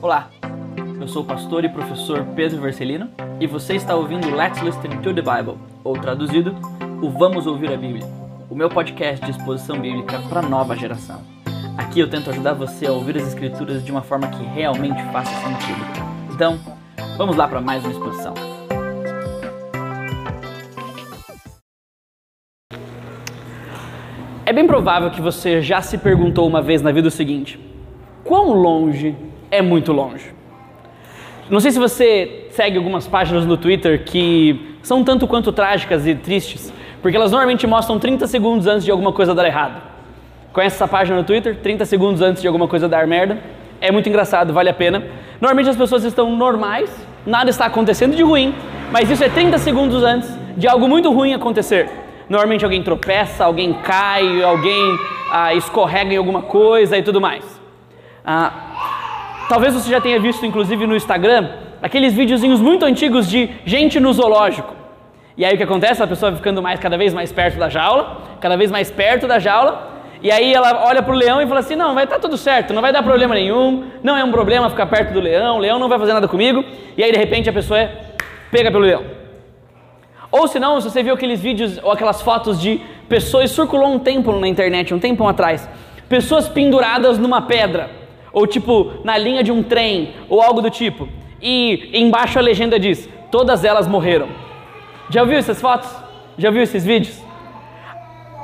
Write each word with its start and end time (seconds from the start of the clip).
Olá, 0.00 0.30
eu 1.00 1.08
sou 1.08 1.22
o 1.22 1.24
pastor 1.24 1.64
e 1.64 1.68
professor 1.68 2.24
Pedro 2.36 2.60
Vercelino 2.60 3.10
e 3.40 3.48
você 3.48 3.74
está 3.74 3.96
ouvindo 3.96 4.32
Let's 4.32 4.62
Listen 4.62 4.90
to 5.02 5.12
the 5.12 5.20
Bible, 5.20 5.58
ou 5.82 5.94
traduzido, 5.98 6.54
o 7.02 7.10
Vamos 7.10 7.48
Ouvir 7.48 7.72
a 7.72 7.76
Bíblia, 7.76 8.06
o 8.48 8.54
meu 8.54 8.68
podcast 8.68 9.24
de 9.24 9.32
exposição 9.32 9.76
bíblica 9.80 10.20
para 10.28 10.40
nova 10.40 10.76
geração. 10.76 11.20
Aqui 11.76 11.98
eu 11.98 12.08
tento 12.08 12.30
ajudar 12.30 12.52
você 12.52 12.86
a 12.86 12.92
ouvir 12.92 13.16
as 13.16 13.26
Escrituras 13.26 13.84
de 13.84 13.90
uma 13.90 14.00
forma 14.00 14.28
que 14.28 14.44
realmente 14.44 15.02
faça 15.10 15.32
sentido. 15.34 15.80
Então, 16.32 16.60
vamos 17.16 17.36
lá 17.36 17.48
para 17.48 17.60
mais 17.60 17.82
uma 17.82 17.90
exposição. 17.90 18.34
É 24.46 24.52
bem 24.52 24.64
provável 24.64 25.10
que 25.10 25.20
você 25.20 25.60
já 25.60 25.82
se 25.82 25.98
perguntou 25.98 26.46
uma 26.46 26.62
vez 26.62 26.82
na 26.82 26.92
vida 26.92 27.08
o 27.08 27.10
seguinte: 27.10 27.58
quão 28.22 28.52
longe 28.52 29.16
é 29.50 29.62
muito 29.62 29.92
longe? 29.92 30.34
Não 31.50 31.60
sei 31.60 31.70
se 31.70 31.78
você 31.78 32.46
segue 32.50 32.76
algumas 32.76 33.06
páginas 33.06 33.46
no 33.46 33.56
Twitter 33.56 34.04
que 34.04 34.76
são 34.82 35.02
tanto 35.02 35.26
quanto 35.26 35.50
trágicas 35.52 36.06
e 36.06 36.14
tristes, 36.14 36.72
porque 37.00 37.16
elas 37.16 37.30
normalmente 37.30 37.66
mostram 37.66 37.98
30 37.98 38.26
segundos 38.26 38.66
antes 38.66 38.84
de 38.84 38.90
alguma 38.90 39.12
coisa 39.12 39.34
dar 39.34 39.46
errado. 39.46 39.80
Conhece 40.52 40.76
essa 40.76 40.88
página 40.88 41.16
no 41.16 41.24
Twitter? 41.24 41.56
30 41.56 41.84
segundos 41.84 42.20
antes 42.20 42.42
de 42.42 42.48
alguma 42.48 42.68
coisa 42.68 42.88
dar 42.88 43.06
merda. 43.06 43.38
É 43.80 43.92
muito 43.92 44.08
engraçado, 44.08 44.52
vale 44.52 44.68
a 44.68 44.74
pena. 44.74 45.02
Normalmente 45.40 45.70
as 45.70 45.76
pessoas 45.76 46.04
estão 46.04 46.34
normais, 46.34 46.90
nada 47.24 47.48
está 47.48 47.66
acontecendo 47.66 48.16
de 48.16 48.22
ruim, 48.22 48.54
mas 48.90 49.08
isso 49.08 49.22
é 49.22 49.28
30 49.28 49.56
segundos 49.58 50.02
antes 50.02 50.28
de 50.56 50.66
algo 50.66 50.88
muito 50.88 51.12
ruim 51.12 51.32
acontecer. 51.32 51.88
Normalmente 52.28 52.64
alguém 52.64 52.82
tropeça, 52.82 53.44
alguém 53.44 53.72
cai, 53.72 54.42
alguém 54.42 54.98
ah, 55.30 55.54
escorrega 55.54 56.12
em 56.12 56.16
alguma 56.16 56.42
coisa 56.42 56.98
e 56.98 57.02
tudo 57.02 57.20
mais. 57.20 57.44
Ah, 58.24 58.97
talvez 59.48 59.74
você 59.74 59.90
já 59.90 60.00
tenha 60.00 60.20
visto, 60.20 60.44
inclusive 60.44 60.86
no 60.86 60.94
Instagram, 60.94 61.50
aqueles 61.82 62.12
videozinhos 62.12 62.60
muito 62.60 62.84
antigos 62.84 63.28
de 63.28 63.50
gente 63.64 63.98
no 63.98 64.12
zoológico. 64.12 64.74
E 65.36 65.44
aí 65.44 65.54
o 65.54 65.56
que 65.56 65.62
acontece? 65.62 66.02
A 66.02 66.06
pessoa 66.06 66.30
vai 66.30 66.38
ficando 66.38 66.60
mais, 66.60 66.80
cada 66.80 66.98
vez 66.98 67.14
mais 67.14 67.32
perto 67.32 67.58
da 67.58 67.68
jaula, 67.68 68.18
cada 68.40 68.56
vez 68.56 68.70
mais 68.70 68.90
perto 68.90 69.26
da 69.26 69.38
jaula, 69.38 69.98
e 70.20 70.32
aí 70.32 70.52
ela 70.52 70.84
olha 70.86 71.00
para 71.00 71.14
o 71.14 71.16
leão 71.16 71.40
e 71.40 71.46
fala 71.46 71.60
assim: 71.60 71.76
não, 71.76 71.94
vai 71.94 72.04
estar 72.04 72.16
tá 72.16 72.22
tudo 72.22 72.36
certo, 72.36 72.74
não 72.74 72.82
vai 72.82 72.92
dar 72.92 73.02
problema 73.02 73.34
nenhum, 73.34 73.84
não 74.02 74.16
é 74.16 74.24
um 74.24 74.32
problema 74.32 74.68
ficar 74.68 74.86
perto 74.86 75.12
do 75.12 75.20
leão, 75.20 75.56
o 75.56 75.60
leão 75.60 75.78
não 75.78 75.88
vai 75.88 75.98
fazer 75.98 76.12
nada 76.12 76.26
comigo. 76.26 76.64
E 76.96 77.02
aí 77.02 77.12
de 77.12 77.18
repente 77.18 77.48
a 77.48 77.52
pessoa 77.52 77.78
é 77.78 77.90
pega 78.50 78.70
pelo 78.70 78.84
leão. 78.84 79.04
Ou 80.30 80.46
se 80.46 80.58
não, 80.58 80.80
se 80.80 80.90
você 80.90 81.02
viu 81.02 81.14
aqueles 81.14 81.40
vídeos 81.40 81.78
ou 81.82 81.90
aquelas 81.90 82.20
fotos 82.20 82.60
de 82.60 82.80
pessoas, 83.08 83.50
circulou 83.50 83.88
um 83.88 83.98
tempo 83.98 84.32
na 84.32 84.46
internet, 84.46 84.92
um 84.92 84.98
tempo 84.98 85.26
atrás, 85.26 85.68
pessoas 86.08 86.48
penduradas 86.48 87.16
numa 87.16 87.42
pedra, 87.42 87.88
ou 88.32 88.46
tipo 88.46 88.92
na 89.04 89.16
linha 89.16 89.42
de 89.42 89.52
um 89.52 89.62
trem, 89.62 90.14
ou 90.28 90.40
algo 90.40 90.60
do 90.60 90.70
tipo, 90.70 91.08
e 91.40 91.90
embaixo 91.92 92.38
a 92.38 92.42
legenda 92.42 92.78
diz: 92.78 93.08
todas 93.30 93.64
elas 93.64 93.86
morreram. 93.86 94.28
Já 95.10 95.24
viu 95.24 95.38
essas 95.38 95.60
fotos? 95.60 95.90
Já 96.36 96.50
viu 96.50 96.62
esses 96.62 96.84
vídeos? 96.84 97.22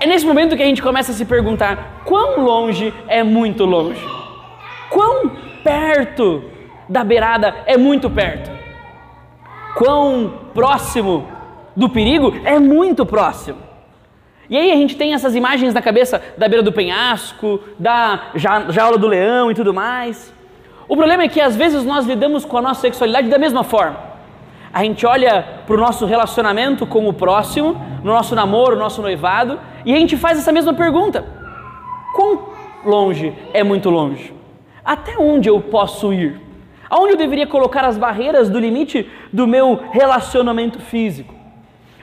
É 0.00 0.06
nesse 0.06 0.26
momento 0.26 0.56
que 0.56 0.62
a 0.62 0.66
gente 0.66 0.82
começa 0.82 1.12
a 1.12 1.14
se 1.14 1.24
perguntar: 1.24 2.02
quão 2.04 2.44
longe 2.44 2.92
é 3.08 3.22
muito 3.22 3.64
longe? 3.64 4.04
Quão 4.90 5.30
perto 5.62 6.44
da 6.88 7.02
beirada 7.02 7.54
é 7.66 7.76
muito 7.76 8.10
perto? 8.10 8.50
Quão 9.76 10.32
próximo 10.54 11.26
do 11.74 11.88
perigo 11.88 12.32
é 12.44 12.58
muito 12.58 13.04
próximo? 13.04 13.63
E 14.48 14.56
aí 14.56 14.70
a 14.70 14.76
gente 14.76 14.96
tem 14.96 15.14
essas 15.14 15.34
imagens 15.34 15.72
na 15.72 15.80
cabeça 15.80 16.20
da 16.36 16.46
beira 16.48 16.62
do 16.62 16.72
penhasco, 16.72 17.60
da 17.78 18.30
jaula 18.68 18.98
do 18.98 19.06
leão 19.06 19.50
e 19.50 19.54
tudo 19.54 19.72
mais. 19.72 20.32
O 20.86 20.96
problema 20.96 21.22
é 21.22 21.28
que 21.28 21.40
às 21.40 21.56
vezes 21.56 21.82
nós 21.84 22.04
lidamos 22.04 22.44
com 22.44 22.58
a 22.58 22.62
nossa 22.62 22.82
sexualidade 22.82 23.28
da 23.28 23.38
mesma 23.38 23.64
forma. 23.64 23.98
A 24.72 24.82
gente 24.82 25.06
olha 25.06 25.42
para 25.66 25.74
o 25.74 25.78
nosso 25.78 26.04
relacionamento 26.04 26.86
com 26.86 27.08
o 27.08 27.12
próximo, 27.12 27.80
no 28.02 28.12
nosso 28.12 28.34
namoro, 28.34 28.74
no 28.74 28.82
nosso 28.82 29.00
noivado, 29.00 29.58
e 29.84 29.94
a 29.94 29.96
gente 29.96 30.16
faz 30.16 30.38
essa 30.38 30.52
mesma 30.52 30.74
pergunta: 30.74 31.24
quão 32.14 32.48
longe 32.84 33.32
é 33.52 33.64
muito 33.64 33.88
longe? 33.88 34.34
Até 34.84 35.16
onde 35.16 35.48
eu 35.48 35.60
posso 35.60 36.12
ir? 36.12 36.40
Aonde 36.90 37.14
eu 37.14 37.16
deveria 37.16 37.46
colocar 37.46 37.84
as 37.84 37.96
barreiras 37.96 38.50
do 38.50 38.58
limite 38.58 39.10
do 39.32 39.46
meu 39.46 39.80
relacionamento 39.90 40.78
físico? 40.78 41.33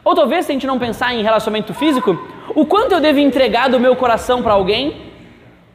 Ou 0.03 0.15
talvez, 0.15 0.45
se 0.45 0.51
a 0.51 0.53
gente 0.53 0.65
não 0.65 0.79
pensar 0.79 1.13
em 1.13 1.21
relacionamento 1.21 1.73
físico, 1.73 2.19
o 2.55 2.65
quanto 2.65 2.93
eu 2.93 2.99
devo 2.99 3.19
entregar 3.19 3.69
do 3.69 3.79
meu 3.79 3.95
coração 3.95 4.41
para 4.41 4.53
alguém 4.53 5.11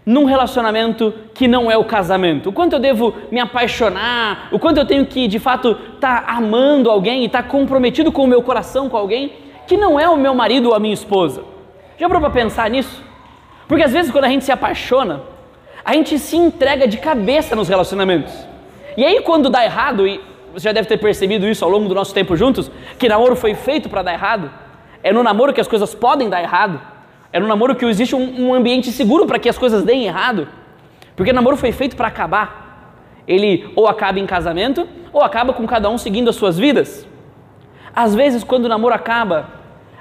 num 0.05 0.25
relacionamento 0.25 1.13
que 1.33 1.47
não 1.47 1.71
é 1.71 1.77
o 1.77 1.85
casamento? 1.85 2.51
O 2.51 2.53
quanto 2.53 2.75
eu 2.75 2.81
devo 2.81 3.15
me 3.31 3.39
apaixonar? 3.39 4.49
O 4.51 4.59
quanto 4.59 4.79
eu 4.79 4.87
tenho 4.87 5.07
que, 5.07 5.29
de 5.29 5.39
fato, 5.39 5.79
estar 5.95 6.27
tá 6.27 6.33
amando 6.33 6.91
alguém 6.91 7.23
e 7.23 7.27
estar 7.27 7.45
tá 7.45 7.49
comprometido 7.49 8.11
com 8.11 8.25
o 8.25 8.27
meu 8.27 8.43
coração 8.43 8.89
com 8.89 8.97
alguém 8.97 9.33
que 9.67 9.77
não 9.77 9.99
é 9.99 10.09
o 10.09 10.17
meu 10.17 10.35
marido 10.35 10.69
ou 10.69 10.75
a 10.75 10.81
minha 10.81 10.95
esposa? 10.95 11.43
Já 11.99 12.09
parou 12.09 12.21
para 12.21 12.31
pensar 12.31 12.69
nisso? 12.69 13.03
Porque 13.69 13.83
às 13.83 13.93
vezes, 13.93 14.11
quando 14.11 14.25
a 14.25 14.29
gente 14.29 14.45
se 14.45 14.53
apaixona, 14.53 15.23
a 15.85 15.93
gente 15.93 16.19
se 16.19 16.37
entrega 16.37 16.87
de 16.87 16.99
cabeça 16.99 17.55
nos 17.55 17.69
relacionamentos. 17.69 18.33
E 18.97 19.05
aí, 19.05 19.21
quando 19.23 19.49
dá 19.49 19.65
errado, 19.65 20.07
e 20.07 20.21
você 20.57 20.69
já 20.69 20.73
deve 20.73 20.89
ter 20.89 20.97
percebido 20.97 21.47
isso 21.47 21.63
ao 21.63 21.71
longo 21.71 21.87
do 21.87 21.95
nosso 21.95 22.15
tempo 22.15 22.35
juntos, 22.35 22.71
que 22.99 23.11
namoro 23.11 23.37
foi 23.37 23.55
feito 23.55 23.91
para 23.91 24.03
dar 24.03 24.15
errado, 24.15 24.51
é 25.03 25.13
no 25.13 25.23
namoro 25.23 25.53
que 25.53 25.61
as 25.61 25.69
coisas 25.69 25.95
podem 25.95 26.31
dar 26.31 26.43
errado. 26.43 26.81
É 27.31 27.39
no 27.39 27.47
namoro 27.47 27.77
que 27.77 27.85
existe 27.85 28.17
um, 28.17 28.49
um 28.49 28.55
ambiente 28.55 28.91
seguro 28.91 29.27
para 29.27 29.39
que 29.39 29.49
as 29.49 29.59
coisas 29.59 29.85
deem 29.85 30.07
errado. 30.07 30.49
Porque 31.15 31.33
namoro 31.33 31.59
foi 31.59 31.73
feito 31.73 31.95
para 31.95 32.09
acabar. 32.09 32.95
Ele 33.29 33.71
ou 33.77 33.87
acaba 33.87 34.19
em 34.19 34.25
casamento, 34.25 34.89
ou 35.13 35.21
acaba 35.21 35.53
com 35.53 35.67
cada 35.67 35.91
um 35.91 35.99
seguindo 35.99 36.31
as 36.31 36.37
suas 36.37 36.59
vidas. 36.59 37.07
Às 37.95 38.15
vezes, 38.15 38.43
quando 38.43 38.65
o 38.65 38.69
namoro 38.69 38.95
acaba, 38.95 39.51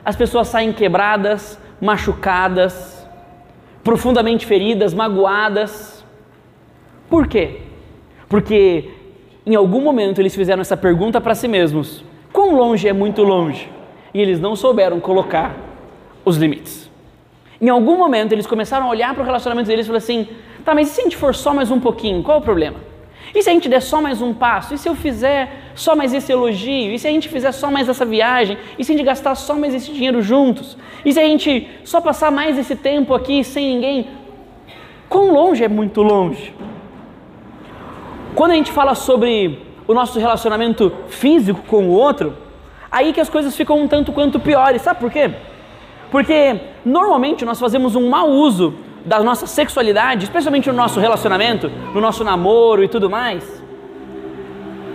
as 0.05 0.15
pessoas 0.15 0.47
saem 0.47 0.71
quebradas, 0.71 1.59
machucadas, 1.81 3.05
profundamente 3.83 4.45
feridas, 4.45 4.93
magoadas. 4.93 6.05
Por 7.09 7.27
quê? 7.27 7.61
Porque 8.29 8.94
em 9.45 9.55
algum 9.55 9.81
momento 9.81 10.19
eles 10.19 10.35
fizeram 10.35 10.61
essa 10.61 10.75
pergunta 10.75 11.21
para 11.21 11.35
si 11.35 11.47
mesmos: 11.47 12.03
quão 12.33 12.55
longe 12.55 12.87
é 12.87 12.93
muito 12.93 13.21
longe? 13.21 13.69
E 14.13 14.21
eles 14.21 14.39
não 14.39 14.55
souberam 14.55 14.99
colocar 14.99 15.55
os 16.23 16.37
limites. 16.37 16.89
Em 17.61 17.69
algum 17.69 17.97
momento 17.97 18.31
eles 18.31 18.47
começaram 18.47 18.87
a 18.87 18.89
olhar 18.89 19.13
para 19.13 19.21
o 19.21 19.25
relacionamento 19.25 19.67
deles 19.67 19.85
e 19.85 19.87
falaram 19.87 20.03
assim: 20.03 20.27
tá, 20.63 20.73
mas 20.73 20.89
e 20.89 20.91
se 20.91 21.01
a 21.01 21.03
gente 21.03 21.15
for 21.15 21.35
só 21.35 21.53
mais 21.53 21.69
um 21.69 21.79
pouquinho? 21.79 22.23
Qual 22.23 22.37
é 22.37 22.39
o 22.39 22.43
problema? 22.43 22.77
E 23.33 23.43
se 23.43 23.49
a 23.49 23.53
gente 23.53 23.67
der 23.67 23.81
só 23.81 24.01
mais 24.01 24.21
um 24.21 24.33
passo? 24.33 24.73
E 24.73 24.77
se 24.77 24.87
eu 24.87 24.95
fizer 24.95 25.71
só 25.75 25.95
mais 25.95 26.13
esse 26.13 26.31
elogio? 26.31 26.93
E 26.93 26.99
se 26.99 27.07
a 27.07 27.11
gente 27.11 27.27
fizer 27.27 27.51
só 27.51 27.69
mais 27.69 27.89
essa 27.89 28.05
viagem? 28.05 28.57
E 28.79 28.83
se 28.83 28.91
a 28.91 28.95
gente 28.95 29.05
gastar 29.05 29.35
só 29.35 29.55
mais 29.55 29.73
esse 29.73 29.91
dinheiro 29.91 30.21
juntos? 30.21 30.77
E 31.03 31.11
se 31.11 31.19
a 31.19 31.23
gente 31.23 31.67
só 31.83 31.99
passar 31.99 32.31
mais 32.31 32.57
esse 32.57 32.75
tempo 32.75 33.13
aqui 33.13 33.43
sem 33.43 33.75
ninguém? 33.75 34.07
Quão 35.09 35.31
longe 35.31 35.63
é 35.63 35.67
muito 35.67 36.01
longe? 36.01 36.53
Quando 38.35 38.51
a 38.51 38.55
gente 38.55 38.71
fala 38.71 38.95
sobre 38.95 39.59
o 39.87 39.93
nosso 39.93 40.19
relacionamento 40.19 40.91
físico 41.07 41.61
com 41.67 41.85
o 41.85 41.91
outro, 41.91 42.33
aí 42.91 43.13
que 43.13 43.21
as 43.21 43.29
coisas 43.29 43.55
ficam 43.55 43.79
um 43.79 43.87
tanto 43.87 44.11
quanto 44.11 44.41
piores. 44.41 44.81
Sabe 44.81 44.99
por 44.99 45.09
quê? 45.09 45.31
Porque 46.11 46.59
normalmente 46.83 47.45
nós 47.45 47.57
fazemos 47.57 47.95
um 47.95 48.09
mau 48.09 48.29
uso 48.29 48.73
da 49.05 49.23
nossa 49.23 49.47
sexualidade, 49.47 50.25
especialmente 50.25 50.67
no 50.69 50.75
nosso 50.75 50.99
relacionamento, 50.99 51.71
no 51.93 52.01
nosso 52.01 52.25
namoro 52.25 52.83
e 52.83 52.89
tudo 52.89 53.09
mais, 53.09 53.63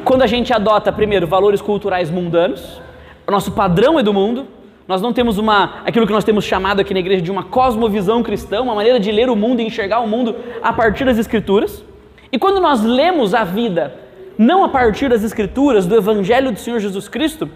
quando 0.05 0.23
a 0.23 0.27
gente 0.27 0.53
adota 0.53 0.93
primeiro 0.93 1.27
valores 1.27 1.63
culturais 1.63 2.11
mundanos, 2.11 2.81
o 3.27 3.31
nosso 3.31 3.53
padrão 3.53 3.99
é 3.99 4.03
do 4.03 4.13
mundo, 4.13 4.47
nós 4.89 5.01
não 5.01 5.13
temos 5.13 5.39
uma 5.39 5.83
aquilo 5.87 6.07
que 6.07 6.13
nós 6.13 6.25
temos 6.25 6.45
chamado 6.45 6.81
aqui 6.81 6.93
na 6.93 7.01
igreja 7.01 7.23
de 7.23 7.31
uma 7.31 7.45
cosmovisão 7.45 8.23
cristã, 8.23 8.61
uma 8.61 8.75
maneira 8.75 8.99
de 8.99 9.11
ler 9.11 9.31
o 9.31 9.37
mundo 9.37 9.61
e 9.61 9.65
enxergar 9.65 10.01
o 10.01 10.09
mundo 10.09 10.35
a 10.63 10.73
partir 10.73 11.05
das 11.05 11.17
escrituras. 11.17 11.85
E 12.33 12.39
quando 12.39 12.61
nós 12.61 12.83
lemos 12.83 13.35
a 13.35 13.45
vida 13.45 13.95
não 14.39 14.65
a 14.65 14.69
partir 14.69 15.09
das 15.09 15.23
escrituras 15.23 15.87
do 15.87 15.97
evangelho 15.97 16.53
do 16.53 16.59
Senhor 16.59 16.79
Jesus 16.79 17.09
Cristo, 17.09 17.49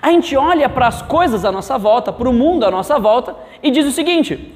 a 0.00 0.10
gente 0.10 0.36
olha 0.36 0.68
para 0.68 0.86
as 0.86 1.02
coisas 1.02 1.44
à 1.44 1.52
nossa 1.52 1.76
volta, 1.76 2.12
para 2.12 2.28
o 2.28 2.32
mundo 2.32 2.64
à 2.64 2.70
nossa 2.70 2.98
volta 2.98 3.34
e 3.62 3.70
diz 3.70 3.86
o 3.86 3.90
seguinte: 3.90 4.54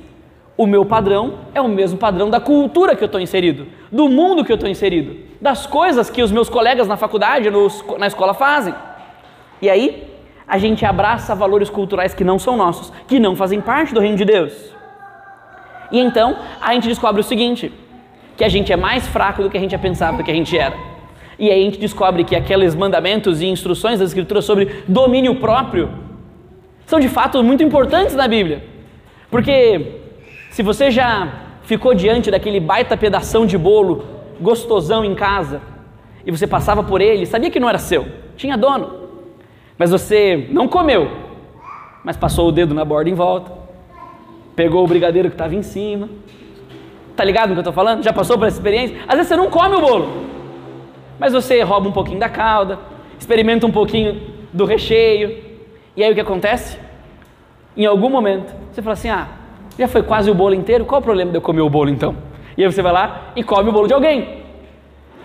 o 0.57 0.67
meu 0.67 0.85
padrão 0.85 1.35
é 1.53 1.61
o 1.61 1.69
mesmo 1.69 1.99
padrão 1.99 2.31
da 2.31 2.41
cultura 2.41 2.95
que 2.95 3.03
eu 3.03 3.07
estou 3.07 3.21
inserido, 3.21 3.67
do 3.91 4.09
mundo 4.09 4.45
que 4.45 4.53
eu 4.53 4.55
estou 4.55 4.71
inserido, 4.71 5.17
das 5.41 5.67
coisas 5.67 6.09
que 6.09 6.23
os 6.23 6.31
meus 6.31 6.49
colegas 6.49 6.87
na 6.87 6.97
faculdade, 6.97 7.51
nos, 7.51 7.85
na 7.99 8.07
escola 8.07 8.33
fazem. 8.33 8.75
E 9.61 9.69
aí, 9.69 10.15
a 10.47 10.57
gente 10.57 10.87
abraça 10.87 11.35
valores 11.35 11.69
culturais 11.69 12.15
que 12.15 12.23
não 12.23 12.39
são 12.39 12.57
nossos, 12.57 12.93
que 13.09 13.19
não 13.19 13.35
fazem 13.35 13.61
parte 13.61 13.93
do 13.93 14.01
reino 14.01 14.17
de 14.17 14.25
Deus. 14.25 14.53
E 15.91 15.99
então, 15.99 16.37
a 16.61 16.73
gente 16.73 16.87
descobre 16.87 17.21
o 17.21 17.25
seguinte: 17.25 17.73
que 18.37 18.45
a 18.45 18.49
gente 18.49 18.73
é 18.73 18.77
mais 18.77 19.07
fraco 19.07 19.43
do 19.43 19.51
que 19.51 19.57
a 19.57 19.61
gente 19.61 19.77
pensava 19.79 20.23
que 20.23 20.31
a 20.31 20.35
gente 20.35 20.57
era. 20.57 20.77
E 21.39 21.51
aí 21.51 21.61
a 21.61 21.65
gente 21.65 21.79
descobre 21.79 22.25
que 22.25 22.37
aqueles 22.37 22.75
mandamentos 22.75 23.41
e 23.41 23.47
instruções 23.47 23.99
das 23.99 24.11
Escrituras 24.11 24.45
sobre 24.45 24.83
domínio 24.87 25.37
próprio 25.37 25.91
são 26.87 27.01
de 27.01 27.09
fato 27.09 27.43
muito 27.43 27.63
importantes 27.63 28.15
na 28.15 28.29
Bíblia. 28.29 28.65
Porque 29.31 30.01
se 30.51 30.63
você 30.63 30.91
já 30.91 31.33
ficou 31.63 31.95
diante 31.95 32.31
daquele 32.31 32.61
baita 32.61 32.97
pedação 32.97 33.47
de 33.47 33.59
bolo 33.59 34.05
gostosão 34.41 35.05
em 35.05 35.15
casa 35.15 35.61
e 36.27 36.31
você 36.31 36.47
passava 36.47 36.83
por 36.83 37.01
ele, 37.01 37.27
sabia 37.27 37.51
que 37.51 37.61
não 37.61 37.69
era 37.69 37.79
seu, 37.79 38.07
tinha 38.37 38.57
dono, 38.57 39.09
mas 39.79 39.91
você 39.91 40.49
não 40.51 40.69
comeu, 40.69 41.11
mas 42.05 42.17
passou 42.17 42.49
o 42.49 42.53
dedo 42.53 42.75
na 42.75 42.85
borda 42.85 43.11
em 43.11 43.15
volta, 43.15 43.53
pegou 44.55 44.85
o 44.85 44.87
brigadeiro 44.87 45.29
que 45.29 45.35
estava 45.35 45.55
em 45.55 45.63
cima. 45.63 46.09
Tá 47.17 47.25
ligado 47.25 47.49
no 47.49 47.55
que 47.55 47.59
eu 47.59 47.63
estou 47.63 47.73
falando? 47.73 48.03
Já 48.03 48.13
passou 48.13 48.37
por 48.37 48.47
essa 48.47 48.57
experiência? 48.57 48.97
Às 49.07 49.15
vezes 49.15 49.29
você 49.29 49.37
não 49.37 49.49
come 49.49 49.77
o 49.77 49.81
bolo, 49.81 50.27
mas 51.19 51.33
você 51.33 51.63
rouba 51.63 51.89
um 51.89 51.93
pouquinho 51.93 52.19
da 52.19 52.29
calda, 52.29 52.79
experimenta 53.19 53.67
um 53.67 53.71
pouquinho 53.71 54.21
do 54.53 54.65
recheio, 54.65 55.39
e 55.97 56.03
aí 56.03 56.11
o 56.11 56.15
que 56.15 56.21
acontece? 56.21 56.79
Em 57.77 57.87
algum 57.87 58.11
momento, 58.11 58.53
você 58.71 58.83
fala 58.83 58.95
assim: 58.95 59.09
ah, 59.09 59.29
já 59.79 59.87
foi 59.87 60.03
quase 60.03 60.31
o 60.31 60.35
bolo 60.35 60.55
inteiro, 60.55 60.85
qual 60.85 61.01
o 61.01 61.05
problema 61.05 61.31
de 61.31 61.37
eu 61.37 61.43
comer 61.43 61.61
o 61.61 61.71
bolo 61.71 61.91
então? 61.91 62.17
E 62.57 62.65
aí 62.65 62.73
você 62.73 62.83
vai 62.83 62.93
lá 62.93 63.33
e 63.37 63.43
come 63.43 63.69
o 63.69 63.73
bolo 63.73 63.87
de 63.87 63.95
alguém. 63.95 64.43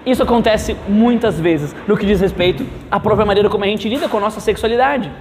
Isso 0.05 0.23
acontece 0.23 0.75
muitas 0.87 1.39
vezes 1.39 1.75
no 1.87 1.97
que 1.97 2.05
diz 2.05 2.21
respeito 2.21 2.65
à 2.89 2.99
própria 2.99 3.25
maneira 3.25 3.49
como 3.49 3.63
a 3.63 3.67
gente 3.67 3.87
lida 3.89 4.07
com 4.07 4.17
a 4.17 4.21
nossa 4.21 4.39
sexualidade. 4.39 5.11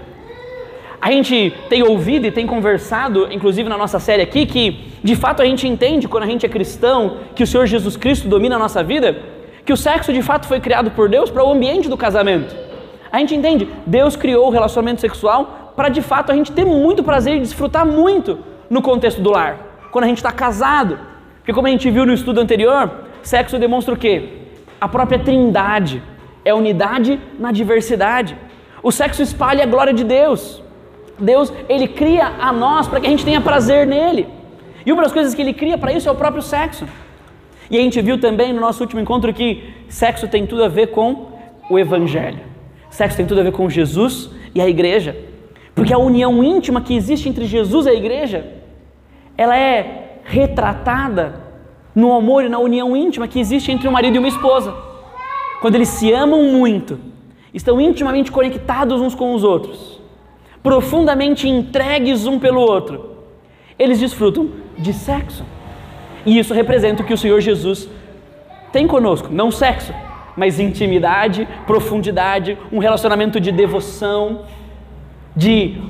A 1.00 1.12
gente 1.12 1.54
tem 1.68 1.82
ouvido 1.82 2.26
e 2.26 2.30
tem 2.30 2.46
conversado, 2.46 3.28
inclusive 3.30 3.68
na 3.68 3.78
nossa 3.78 4.00
série 4.00 4.22
aqui, 4.22 4.44
que 4.46 4.88
de 5.02 5.14
fato 5.14 5.40
a 5.40 5.44
gente 5.44 5.66
entende 5.66 6.08
quando 6.08 6.24
a 6.24 6.26
gente 6.26 6.44
é 6.44 6.48
cristão 6.48 7.18
que 7.34 7.42
o 7.42 7.46
Senhor 7.46 7.66
Jesus 7.66 7.96
Cristo 7.96 8.28
domina 8.28 8.56
a 8.56 8.58
nossa 8.58 8.82
vida, 8.82 9.16
que 9.64 9.72
o 9.72 9.76
sexo 9.76 10.12
de 10.12 10.22
fato 10.22 10.46
foi 10.46 10.60
criado 10.60 10.90
por 10.90 11.08
Deus 11.08 11.30
para 11.30 11.44
o 11.44 11.52
ambiente 11.52 11.88
do 11.88 11.96
casamento. 11.96 12.54
A 13.12 13.18
gente 13.20 13.34
entende, 13.34 13.68
Deus 13.86 14.16
criou 14.16 14.48
o 14.48 14.50
relacionamento 14.50 15.00
sexual 15.00 15.72
para 15.76 15.88
de 15.88 16.02
fato 16.02 16.32
a 16.32 16.34
gente 16.34 16.50
ter 16.50 16.64
muito 16.64 17.02
prazer 17.04 17.36
e 17.36 17.40
desfrutar 17.40 17.86
muito 17.86 18.40
no 18.68 18.82
contexto 18.82 19.20
do 19.20 19.30
lar, 19.30 19.88
quando 19.92 20.04
a 20.04 20.08
gente 20.08 20.18
está 20.18 20.32
casado. 20.32 20.98
Porque 21.38 21.52
como 21.52 21.68
a 21.68 21.70
gente 21.70 21.88
viu 21.90 22.04
no 22.04 22.12
estudo 22.12 22.40
anterior, 22.40 22.90
sexo 23.22 23.58
demonstra 23.58 23.94
o 23.94 23.96
quê? 23.96 24.30
A 24.80 24.88
própria 24.88 25.18
trindade, 25.18 26.02
é 26.44 26.52
unidade 26.52 27.20
na 27.38 27.52
diversidade. 27.52 28.36
O 28.82 28.90
sexo 28.90 29.22
espalha 29.22 29.64
a 29.64 29.66
glória 29.66 29.92
de 29.92 30.04
Deus. 30.04 30.62
Deus, 31.18 31.52
ele 31.68 31.88
cria 31.88 32.26
a 32.38 32.52
nós 32.52 32.86
para 32.86 33.00
que 33.00 33.06
a 33.06 33.10
gente 33.10 33.24
tenha 33.24 33.40
prazer 33.40 33.86
nele. 33.86 34.26
E 34.86 34.92
uma 34.92 35.02
das 35.02 35.12
coisas 35.12 35.34
que 35.34 35.42
ele 35.42 35.52
cria 35.52 35.76
para 35.76 35.92
isso 35.92 36.08
é 36.08 36.12
o 36.12 36.14
próprio 36.14 36.42
sexo. 36.42 36.86
E 37.70 37.76
a 37.76 37.80
gente 37.80 38.00
viu 38.00 38.18
também 38.18 38.52
no 38.52 38.60
nosso 38.60 38.82
último 38.82 39.00
encontro 39.00 39.32
que 39.32 39.74
sexo 39.88 40.28
tem 40.28 40.46
tudo 40.46 40.64
a 40.64 40.68
ver 40.68 40.88
com 40.88 41.32
o 41.68 41.78
evangelho. 41.78 42.40
Sexo 42.88 43.16
tem 43.16 43.26
tudo 43.26 43.40
a 43.40 43.44
ver 43.44 43.52
com 43.52 43.68
Jesus 43.68 44.30
e 44.54 44.60
a 44.60 44.68
igreja. 44.68 45.16
Porque 45.74 45.92
a 45.92 45.98
união 45.98 46.42
íntima 46.42 46.80
que 46.80 46.96
existe 46.96 47.28
entre 47.28 47.44
Jesus 47.44 47.86
e 47.86 47.90
a 47.90 47.94
igreja, 47.94 48.46
ela 49.36 49.56
é 49.56 50.20
retratada 50.24 51.42
no 51.94 52.12
amor 52.12 52.44
e 52.44 52.48
na 52.48 52.58
união 52.58 52.96
íntima 52.96 53.28
que 53.28 53.40
existe 53.40 53.70
entre 53.70 53.88
um 53.88 53.92
marido 53.92 54.14
e 54.14 54.18
uma 54.18 54.28
esposa. 54.28 54.74
Quando 55.60 55.74
eles 55.74 55.88
se 55.88 56.12
amam 56.12 56.44
muito, 56.44 56.98
estão 57.52 57.80
intimamente 57.80 58.30
conectados 58.30 59.00
uns 59.00 59.14
com 59.14 59.34
os 59.34 59.42
outros 59.42 59.97
profundamente 60.68 61.48
entregues 61.48 62.26
um 62.26 62.38
pelo 62.38 62.60
outro, 62.60 63.16
eles 63.78 63.98
desfrutam 63.98 64.50
de 64.76 64.92
sexo. 64.92 65.42
E 66.26 66.38
isso 66.38 66.52
representa 66.52 67.02
o 67.02 67.06
que 67.06 67.14
o 67.14 67.16
Senhor 67.16 67.40
Jesus 67.40 67.88
tem 68.70 68.86
conosco, 68.86 69.28
não 69.32 69.50
sexo, 69.50 69.94
mas 70.36 70.60
intimidade, 70.60 71.48
profundidade, 71.66 72.58
um 72.70 72.78
relacionamento 72.78 73.40
de 73.40 73.50
devoção, 73.50 74.42
de 75.34 75.80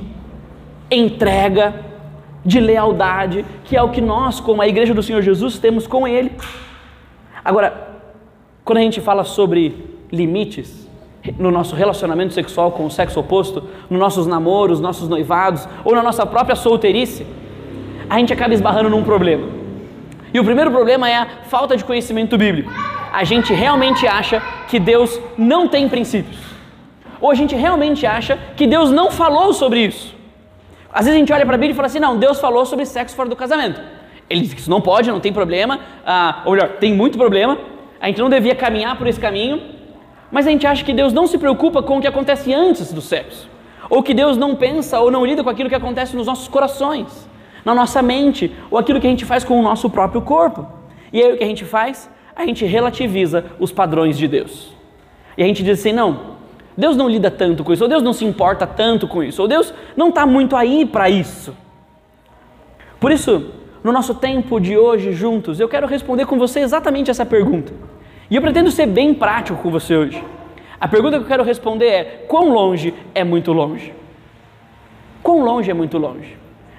entrega, 0.89 1.75
de 2.45 2.61
lealdade, 2.61 3.45
que 3.65 3.75
é 3.75 3.83
o 3.83 3.89
que 3.89 3.99
nós, 3.99 4.39
como 4.39 4.61
a 4.61 4.67
igreja 4.69 4.93
do 4.93 5.03
Senhor 5.03 5.21
Jesus, 5.21 5.59
temos 5.59 5.85
com 5.87 6.07
Ele. 6.07 6.31
Agora, 7.43 7.99
quando 8.63 8.77
a 8.77 8.81
gente 8.81 9.01
fala 9.01 9.25
sobre 9.25 9.75
limites, 10.09 10.88
no 11.37 11.51
nosso 11.51 11.75
relacionamento 11.75 12.33
sexual 12.33 12.71
com 12.71 12.85
o 12.85 12.91
sexo 12.91 13.19
oposto, 13.19 13.63
nos 13.89 13.99
nossos 13.99 14.25
namoros, 14.25 14.79
nossos 14.79 15.07
noivados 15.09 15.67
ou 15.83 15.95
na 15.95 16.03
nossa 16.03 16.25
própria 16.25 16.55
solteirice, 16.55 17.25
a 18.09 18.17
gente 18.17 18.33
acaba 18.33 18.53
esbarrando 18.53 18.89
num 18.89 19.03
problema. 19.03 19.47
E 20.33 20.39
o 20.39 20.43
primeiro 20.43 20.71
problema 20.71 21.09
é 21.09 21.15
a 21.15 21.27
falta 21.47 21.75
de 21.75 21.83
conhecimento 21.83 22.37
bíblico. 22.37 22.71
A 23.11 23.23
gente 23.23 23.53
realmente 23.53 24.07
acha 24.07 24.41
que 24.67 24.79
Deus 24.79 25.19
não 25.37 25.67
tem 25.67 25.89
princípios. 25.89 26.39
Ou 27.19 27.31
a 27.31 27.35
gente 27.35 27.55
realmente 27.55 28.05
acha 28.05 28.37
que 28.55 28.65
Deus 28.65 28.91
não 28.91 29.11
falou 29.11 29.53
sobre 29.53 29.85
isso. 29.85 30.15
Às 30.91 31.05
vezes 31.05 31.15
a 31.15 31.19
gente 31.19 31.33
olha 31.33 31.45
para 31.45 31.55
a 31.55 31.57
Bíblia 31.57 31.73
e 31.73 31.75
fala 31.75 31.87
assim: 31.87 31.99
não, 31.99 32.17
Deus 32.17 32.39
falou 32.39 32.65
sobre 32.65 32.85
sexo 32.85 33.15
fora 33.15 33.27
do 33.27 33.35
casamento. 33.35 33.81
Ele 34.29 34.41
diz 34.41 34.53
que 34.53 34.59
isso 34.59 34.69
não 34.69 34.79
pode, 34.79 35.11
não 35.11 35.19
tem 35.19 35.33
problema, 35.33 35.79
ah, 36.05 36.43
ou 36.45 36.53
melhor, 36.53 36.69
tem 36.79 36.93
muito 36.93 37.17
problema, 37.17 37.57
a 37.99 38.07
gente 38.07 38.19
não 38.19 38.29
devia 38.29 38.53
caminhar 38.53 38.95
por 38.95 39.07
esse 39.07 39.19
caminho, 39.19 39.59
mas 40.31 40.45
a 40.45 40.49
gente 40.51 40.67
acha 40.67 40.83
que 40.83 40.93
Deus 40.93 41.11
não 41.13 41.27
se 41.27 41.37
preocupa 41.37 41.81
com 41.81 41.97
o 41.97 42.01
que 42.01 42.07
acontece 42.07 42.53
antes 42.53 42.91
do 42.91 43.01
sexo, 43.01 43.49
ou 43.89 44.03
que 44.03 44.13
Deus 44.13 44.37
não 44.37 44.55
pensa 44.55 44.99
ou 44.99 45.09
não 45.09 45.25
lida 45.25 45.43
com 45.43 45.49
aquilo 45.49 45.69
que 45.69 45.75
acontece 45.75 46.15
nos 46.15 46.27
nossos 46.27 46.47
corações, 46.47 47.27
na 47.65 47.73
nossa 47.73 48.01
mente, 48.01 48.55
ou 48.69 48.77
aquilo 48.77 48.99
que 48.99 49.07
a 49.07 49.09
gente 49.09 49.25
faz 49.25 49.43
com 49.43 49.59
o 49.59 49.63
nosso 49.63 49.89
próprio 49.89 50.21
corpo. 50.21 50.67
E 51.11 51.21
aí 51.21 51.33
o 51.33 51.37
que 51.37 51.43
a 51.43 51.47
gente 51.47 51.65
faz? 51.65 52.09
A 52.35 52.45
gente 52.45 52.65
relativiza 52.65 53.45
os 53.59 53.71
padrões 53.71 54.17
de 54.17 54.27
Deus. 54.27 54.73
E 55.37 55.43
a 55.43 55.45
gente 55.45 55.63
diz 55.63 55.79
assim: 55.79 55.91
não, 55.91 56.37
Deus 56.77 56.95
não 56.95 57.09
lida 57.09 57.31
tanto 57.31 57.63
com 57.63 57.73
isso, 57.73 57.83
ou 57.83 57.89
Deus 57.89 58.03
não 58.03 58.13
se 58.13 58.23
importa 58.23 58.65
tanto 58.67 59.07
com 59.07 59.23
isso, 59.23 59.41
ou 59.41 59.47
Deus 59.47 59.73
não 59.97 60.09
está 60.09 60.25
muito 60.25 60.55
aí 60.55 60.85
para 60.85 61.09
isso. 61.09 61.55
Por 62.99 63.11
isso, 63.11 63.51
no 63.83 63.91
nosso 63.91 64.13
tempo 64.13 64.59
de 64.59 64.77
hoje 64.77 65.13
juntos, 65.13 65.59
eu 65.59 65.67
quero 65.67 65.87
responder 65.87 66.25
com 66.25 66.37
você 66.37 66.59
exatamente 66.59 67.09
essa 67.09 67.25
pergunta. 67.25 67.73
E 68.29 68.35
eu 68.35 68.41
pretendo 68.41 68.69
ser 68.69 68.85
bem 68.85 69.13
prático 69.13 69.61
com 69.61 69.71
você 69.71 69.95
hoje. 69.95 70.23
A 70.79 70.87
pergunta 70.87 71.17
que 71.17 71.23
eu 71.23 71.27
quero 71.27 71.43
responder 71.43 71.87
é: 71.87 72.03
quão 72.27 72.53
longe 72.53 72.93
é 73.15 73.23
muito 73.23 73.51
longe? 73.51 73.93
Quão 75.23 75.43
longe 75.43 75.71
é 75.71 75.73
muito 75.73 75.97
longe? 75.97 76.37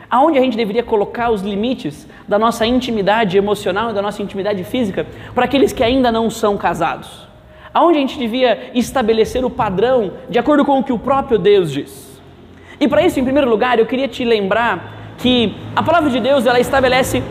Aonde 0.09 0.39
a 0.39 0.41
gente 0.41 0.57
deveria 0.57 0.83
colocar 0.83 1.31
os 1.31 1.43
limites 1.43 2.09
da 2.27 2.39
nossa 2.39 2.67
intimidade 2.67 3.37
emocional 3.37 3.91
e 3.91 3.95
da 3.95 4.03
nossa 4.03 4.23
intimidade 4.23 4.63
física 4.65 5.07
para 5.35 5.45
aqueles 5.45 5.73
que 5.73 5.83
ainda 5.83 6.11
não 6.11 6.31
são 6.31 6.57
casados? 6.57 7.29
Aonde 7.73 7.99
a 7.99 8.01
gente 8.01 8.19
devia 8.19 8.71
estabelecer 8.75 9.45
o 9.45 9.51
padrão 9.51 10.13
de 10.29 10.39
acordo 10.39 10.65
com 10.65 10.79
o 10.79 10.85
que 10.85 10.93
o 10.93 10.99
próprio 10.99 11.39
Deus 11.39 11.71
diz? 11.71 12.21
E 12.81 12.89
para 12.89 13.05
isso, 13.05 13.21
em 13.21 13.25
primeiro 13.25 13.49
lugar, 13.49 13.79
eu 13.79 13.87
queria 13.87 14.09
te 14.09 14.25
lembrar 14.25 15.15
que 15.19 15.55
a 15.77 15.83
palavra 15.83 16.11
de 16.11 16.19
Deus 16.19 16.47
ela 16.47 16.59
estabelece 16.59 17.23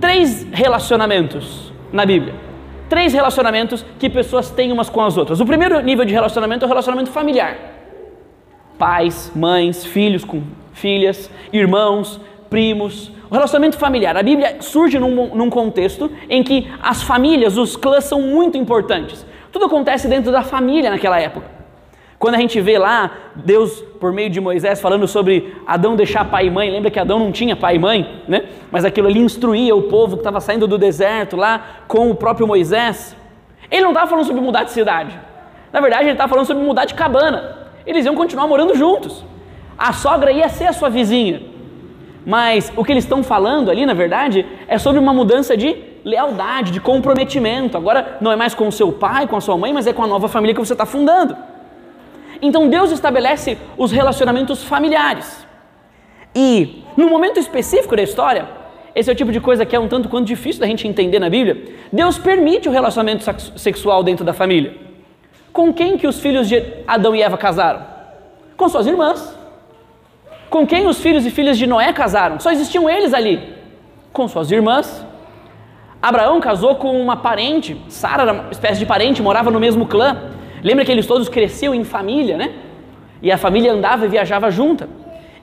três 0.00 0.46
relacionamentos 0.52 1.72
na 1.92 2.04
Bíblia 2.04 2.49
três 2.90 3.12
relacionamentos 3.14 3.86
que 3.98 4.10
pessoas 4.10 4.50
têm 4.50 4.72
umas 4.72 4.90
com 4.90 5.00
as 5.00 5.16
outras. 5.16 5.40
O 5.40 5.46
primeiro 5.46 5.80
nível 5.80 6.04
de 6.04 6.12
relacionamento 6.12 6.64
é 6.64 6.66
o 6.66 6.68
relacionamento 6.68 7.10
familiar. 7.10 7.56
Pais, 8.76 9.32
mães, 9.34 9.86
filhos 9.86 10.24
com 10.24 10.42
filhas, 10.72 11.30
irmãos, 11.52 12.20
primos. 12.50 13.12
O 13.30 13.34
relacionamento 13.34 13.78
familiar. 13.78 14.16
A 14.16 14.22
Bíblia 14.22 14.56
surge 14.60 14.98
num, 14.98 15.34
num 15.34 15.48
contexto 15.48 16.10
em 16.28 16.42
que 16.42 16.68
as 16.82 17.02
famílias, 17.02 17.56
os 17.56 17.76
clãs 17.76 18.04
são 18.04 18.20
muito 18.20 18.58
importantes. 18.58 19.24
Tudo 19.52 19.66
acontece 19.66 20.08
dentro 20.08 20.32
da 20.32 20.42
família 20.42 20.90
naquela 20.90 21.20
época. 21.20 21.59
Quando 22.20 22.34
a 22.34 22.38
gente 22.38 22.60
vê 22.60 22.76
lá 22.76 23.10
Deus, 23.34 23.80
por 23.98 24.12
meio 24.12 24.28
de 24.28 24.42
Moisés, 24.42 24.78
falando 24.78 25.08
sobre 25.08 25.56
Adão 25.66 25.96
deixar 25.96 26.22
pai 26.26 26.48
e 26.48 26.50
mãe, 26.50 26.70
lembra 26.70 26.90
que 26.90 26.98
Adão 26.98 27.18
não 27.18 27.32
tinha 27.32 27.56
pai 27.56 27.76
e 27.76 27.78
mãe, 27.78 28.22
né? 28.28 28.44
Mas 28.70 28.84
aquilo 28.84 29.08
ali 29.08 29.20
instruía 29.20 29.74
o 29.74 29.84
povo 29.84 30.16
que 30.16 30.20
estava 30.20 30.38
saindo 30.38 30.68
do 30.68 30.76
deserto 30.76 31.34
lá 31.34 31.78
com 31.88 32.10
o 32.10 32.14
próprio 32.14 32.46
Moisés. 32.46 33.16
Ele 33.70 33.80
não 33.80 33.92
estava 33.92 34.06
falando 34.06 34.26
sobre 34.26 34.42
mudar 34.42 34.64
de 34.64 34.70
cidade. 34.70 35.18
Na 35.72 35.80
verdade, 35.80 36.04
ele 36.04 36.12
estava 36.12 36.28
falando 36.28 36.44
sobre 36.44 36.62
mudar 36.62 36.84
de 36.84 36.92
cabana. 36.92 37.56
Eles 37.86 38.04
iam 38.04 38.14
continuar 38.14 38.46
morando 38.46 38.76
juntos. 38.76 39.24
A 39.78 39.94
sogra 39.94 40.30
ia 40.30 40.50
ser 40.50 40.66
a 40.66 40.74
sua 40.74 40.90
vizinha. 40.90 41.40
Mas 42.26 42.70
o 42.76 42.84
que 42.84 42.92
eles 42.92 43.04
estão 43.04 43.22
falando 43.22 43.70
ali, 43.70 43.86
na 43.86 43.94
verdade, 43.94 44.44
é 44.68 44.76
sobre 44.76 45.00
uma 45.00 45.14
mudança 45.14 45.56
de 45.56 45.74
lealdade, 46.04 46.70
de 46.70 46.80
comprometimento. 46.80 47.78
Agora 47.78 48.18
não 48.20 48.30
é 48.30 48.36
mais 48.36 48.54
com 48.54 48.68
o 48.68 48.72
seu 48.72 48.92
pai, 48.92 49.26
com 49.26 49.36
a 49.36 49.40
sua 49.40 49.56
mãe, 49.56 49.72
mas 49.72 49.86
é 49.86 49.94
com 49.94 50.02
a 50.02 50.06
nova 50.06 50.28
família 50.28 50.54
que 50.54 50.60
você 50.60 50.74
está 50.74 50.84
fundando. 50.84 51.34
Então 52.42 52.68
Deus 52.68 52.90
estabelece 52.90 53.58
os 53.76 53.92
relacionamentos 53.92 54.64
familiares. 54.64 55.46
E 56.34 56.84
no 56.96 57.08
momento 57.08 57.38
específico 57.38 57.96
da 57.96 58.02
história, 58.02 58.48
esse 58.94 59.10
é 59.10 59.12
o 59.12 59.16
tipo 59.16 59.32
de 59.32 59.40
coisa 59.40 59.64
que 59.64 59.74
é 59.74 59.80
um 59.80 59.88
tanto 59.88 60.08
quanto 60.08 60.26
difícil 60.26 60.60
da 60.60 60.66
gente 60.66 60.86
entender 60.86 61.18
na 61.18 61.30
Bíblia. 61.30 61.76
Deus 61.92 62.18
permite 62.18 62.68
o 62.68 62.72
relacionamento 62.72 63.24
sexual 63.58 64.02
dentro 64.02 64.24
da 64.24 64.32
família. 64.32 64.74
Com 65.52 65.72
quem 65.72 65.96
que 65.96 66.06
os 66.06 66.20
filhos 66.20 66.48
de 66.48 66.62
Adão 66.86 67.14
e 67.14 67.22
Eva 67.22 67.36
casaram? 67.36 67.84
Com 68.56 68.68
suas 68.68 68.86
irmãs. 68.86 69.36
Com 70.48 70.66
quem 70.66 70.86
os 70.86 71.00
filhos 71.00 71.24
e 71.24 71.30
filhas 71.30 71.56
de 71.58 71.66
Noé 71.66 71.92
casaram? 71.92 72.40
Só 72.40 72.50
existiam 72.50 72.88
eles 72.88 73.14
ali. 73.14 73.54
Com 74.12 74.26
suas 74.26 74.50
irmãs. 74.50 75.06
Abraão 76.02 76.40
casou 76.40 76.76
com 76.76 77.00
uma 77.00 77.16
parente, 77.16 77.80
Sara 77.88 78.32
uma 78.32 78.50
espécie 78.50 78.78
de 78.78 78.86
parente, 78.86 79.20
morava 79.20 79.50
no 79.50 79.60
mesmo 79.60 79.86
clã. 79.86 80.30
Lembra 80.62 80.84
que 80.84 80.92
eles 80.92 81.06
todos 81.06 81.28
cresciam 81.28 81.74
em 81.74 81.84
família, 81.84 82.36
né? 82.36 82.52
E 83.22 83.30
a 83.30 83.38
família 83.38 83.72
andava 83.72 84.04
e 84.06 84.08
viajava 84.08 84.50
junta. 84.50 84.88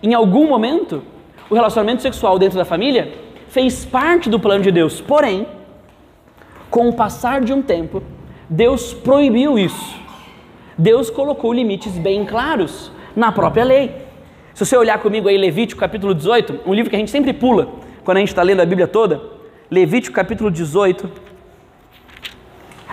Em 0.02 0.14
algum 0.14 0.48
momento, 0.48 1.04
o 1.50 1.56
relacionamento 1.56 2.02
sexual 2.02 2.38
dentro 2.38 2.58
da 2.58 2.66
família 2.66 3.14
fez 3.50 3.86
parte 3.86 4.30
do 4.30 4.40
plano 4.40 4.64
de 4.64 4.72
Deus. 4.72 5.02
Porém, 5.02 5.48
com 6.70 6.90
o 6.90 6.94
passar 6.94 7.42
de 7.42 7.54
um 7.54 7.62
tempo, 7.62 8.04
Deus 8.50 8.94
proibiu 8.94 9.58
isso. 9.58 9.96
Deus 10.78 11.10
colocou 11.10 11.52
limites 11.52 11.98
bem 11.98 12.26
claros 12.26 12.92
na 13.16 13.32
própria 13.32 13.64
lei. 13.64 13.92
Se 14.54 14.66
você 14.66 14.78
olhar 14.78 15.00
comigo 15.00 15.28
aí 15.28 15.38
Levítico 15.38 15.80
capítulo 15.80 16.14
18, 16.14 16.62
um 16.66 16.74
livro 16.74 16.90
que 16.90 16.96
a 16.96 17.00
gente 17.00 17.12
sempre 17.12 17.34
pula 17.34 17.70
quando 18.04 18.18
a 18.18 18.20
gente 18.20 18.30
está 18.30 18.44
lendo 18.44 18.62
a 18.62 18.66
Bíblia 18.66 18.88
toda, 18.88 19.22
Levítico 19.70 20.16
capítulo 20.16 20.52
18. 20.52 21.27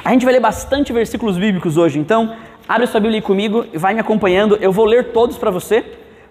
A 0.04 0.10
gente 0.10 0.26
vai 0.26 0.34
ler 0.34 0.40
bastante 0.40 0.92
versículos 0.92 1.38
bíblicos 1.38 1.78
hoje, 1.78 1.98
então 1.98 2.36
abre 2.68 2.86
sua 2.86 3.00
Bíblia 3.00 3.20
aí 3.20 3.22
comigo 3.22 3.64
e 3.72 3.78
vai 3.78 3.94
me 3.94 4.00
acompanhando. 4.00 4.58
Eu 4.60 4.70
vou 4.70 4.84
ler 4.84 5.12
todos 5.12 5.38
para 5.38 5.50
você, 5.50 5.82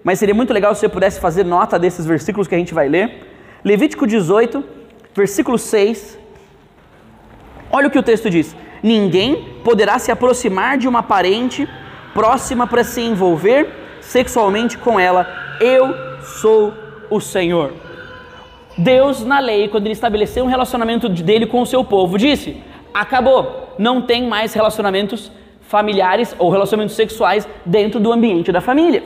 mas 0.04 0.20
seria 0.20 0.34
muito 0.34 0.52
legal 0.52 0.72
se 0.72 0.82
você 0.82 0.88
pudesse 0.88 1.18
fazer 1.18 1.44
nota 1.44 1.76
desses 1.76 2.06
versículos 2.06 2.46
que 2.46 2.54
a 2.54 2.58
gente 2.58 2.72
vai 2.72 2.88
ler. 2.88 3.26
Levítico 3.64 4.06
18, 4.06 4.62
versículo 5.12 5.58
6. 5.58 6.16
Olha 7.68 7.88
o 7.88 7.90
que 7.90 7.98
o 7.98 8.02
texto 8.02 8.30
diz: 8.30 8.54
Ninguém 8.80 9.44
poderá 9.64 9.98
se 9.98 10.12
aproximar 10.12 10.78
de 10.78 10.86
uma 10.86 11.02
parente 11.02 11.68
próxima 12.12 12.68
para 12.68 12.84
se 12.84 13.00
envolver 13.00 13.68
sexualmente 14.00 14.78
com 14.78 15.00
ela. 15.00 15.26
Eu 15.60 15.92
sou 16.22 16.72
o 17.10 17.20
Senhor. 17.20 17.72
Deus, 18.78 19.24
na 19.24 19.40
lei, 19.40 19.66
quando 19.66 19.86
ele 19.86 19.94
estabeleceu 19.94 20.44
um 20.44 20.48
relacionamento 20.48 21.08
dele 21.08 21.46
com 21.46 21.60
o 21.60 21.66
seu 21.66 21.82
povo, 21.82 22.16
disse: 22.16 22.62
acabou, 22.94 23.74
não 23.76 24.00
tem 24.00 24.26
mais 24.28 24.54
relacionamentos 24.54 25.32
familiares 25.60 26.34
ou 26.38 26.50
relacionamentos 26.50 26.94
sexuais 26.94 27.48
dentro 27.66 27.98
do 27.98 28.12
ambiente 28.12 28.52
da 28.52 28.60
família. 28.60 29.02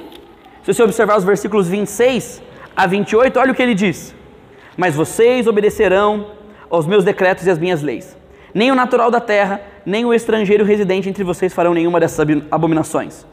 Se 0.62 0.75
você 0.75 0.83
observar 0.83 1.16
os 1.16 1.25
versículos 1.25 1.66
26 1.66 2.42
a 2.76 2.87
28, 2.87 3.40
olha 3.40 3.52
o 3.52 3.54
que 3.54 3.62
ele 3.62 3.75
diz: 3.75 4.14
Mas 4.76 4.95
vocês 4.95 5.47
obedecerão 5.47 6.26
aos 6.68 6.87
meus 6.87 7.04
decretos 7.04 7.47
e 7.47 7.50
às 7.50 7.59
minhas 7.59 7.83
leis. 7.83 8.16
Nem 8.52 8.71
o 8.71 8.75
natural 8.75 9.11
da 9.11 9.21
terra, 9.21 9.62
nem 9.87 10.04
o 10.04 10.12
estrangeiro 10.12 10.64
residente 10.64 11.09
entre 11.09 11.25
vocês 11.25 11.54
farão 11.54 11.73
nenhuma 11.73 11.99
dessas 11.99 12.26
abominações. 12.50 13.26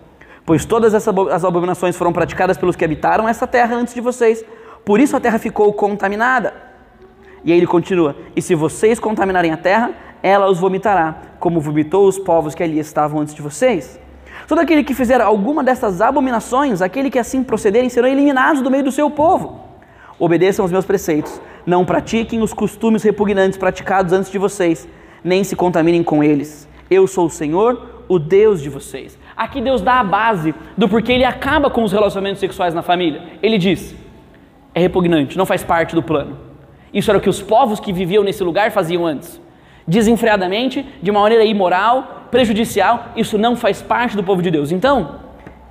Pois 0.46 0.64
todas 0.64 0.94
essas 0.94 1.44
abominações 1.44 1.98
foram 1.98 2.14
praticadas 2.14 2.58
pelos 2.58 2.76
que 2.76 2.86
habitaram 2.86 3.28
essa 3.28 3.48
terra 3.48 3.76
antes 3.76 3.94
de 3.94 4.02
vocês, 4.02 4.46
por 4.86 5.00
isso 5.00 5.18
a 5.18 5.20
terra 5.20 5.40
ficou 5.40 5.74
contaminada. 5.74 6.54
E 7.44 7.52
aí 7.52 7.58
ele 7.58 7.68
continua: 7.68 8.16
E 8.36 8.42
se 8.42 8.56
vocês 8.56 9.00
contaminarem 9.00 9.52
a 9.52 9.58
terra, 9.58 9.92
ela 10.22 10.50
os 10.50 10.60
vomitará, 10.60 11.16
como 11.40 11.60
vomitou 11.60 12.08
os 12.08 12.18
povos 12.18 12.56
que 12.56 12.64
ali 12.64 12.80
estavam 12.80 13.22
antes 13.22 13.34
de 13.34 13.42
vocês. 13.42 14.00
Todo 14.48 14.60
aquele 14.60 14.84
que 14.84 14.94
fizer 14.94 15.22
alguma 15.22 15.64
dessas 15.64 16.02
abominações, 16.02 16.82
aquele 16.82 17.10
que 17.10 17.20
assim 17.20 17.44
procederem, 17.44 17.90
serão 17.90 18.08
eliminados 18.08 18.62
do 18.62 18.70
meio 18.70 18.84
do 18.84 18.92
seu 18.92 19.10
povo. 19.10 19.62
Obedeçam 20.20 20.64
os 20.64 20.72
meus 20.72 20.86
preceitos, 20.86 21.42
não 21.66 21.84
pratiquem 21.84 22.42
os 22.42 22.54
costumes 22.54 23.04
repugnantes 23.04 23.58
praticados 23.58 24.14
antes 24.14 24.32
de 24.32 24.38
vocês, 24.38 24.88
nem 25.24 25.44
se 25.44 25.56
contaminem 25.56 26.04
com 26.04 26.24
eles. 26.24 26.68
Eu 26.90 27.08
sou 27.08 27.26
o 27.26 27.30
Senhor, 27.30 28.04
o 28.08 28.20
Deus 28.20 28.62
de 28.62 28.70
vocês. 28.70 29.18
Aqui 29.36 29.60
Deus 29.60 29.82
dá 29.82 30.00
a 30.00 30.04
base 30.04 30.54
do 30.78 30.88
porquê 30.88 31.14
ele 31.14 31.26
acaba 31.26 31.70
com 31.70 31.84
os 31.84 31.92
relacionamentos 31.92 32.40
sexuais 32.40 32.74
na 32.74 32.82
família. 32.82 33.24
Ele 33.42 33.58
diz: 33.58 33.96
é 34.74 34.80
repugnante, 34.80 35.38
não 35.38 35.46
faz 35.46 35.64
parte 35.64 35.96
do 35.96 36.04
plano. 36.04 36.38
Isso 36.94 37.10
era 37.10 37.18
o 37.18 37.22
que 37.22 37.30
os 37.30 37.42
povos 37.42 37.80
que 37.80 37.92
viviam 37.92 38.24
nesse 38.24 38.44
lugar 38.44 38.72
faziam 38.72 39.06
antes. 39.06 39.42
Desenfreadamente, 39.88 40.86
de 41.02 41.12
uma 41.12 41.22
maneira 41.22 41.44
imoral, 41.44 42.28
prejudicial, 42.32 43.08
isso 43.16 43.38
não 43.38 43.56
faz 43.56 43.82
parte 43.82 44.16
do 44.16 44.24
povo 44.24 44.42
de 44.42 44.50
Deus. 44.50 44.72
Então, 44.72 45.20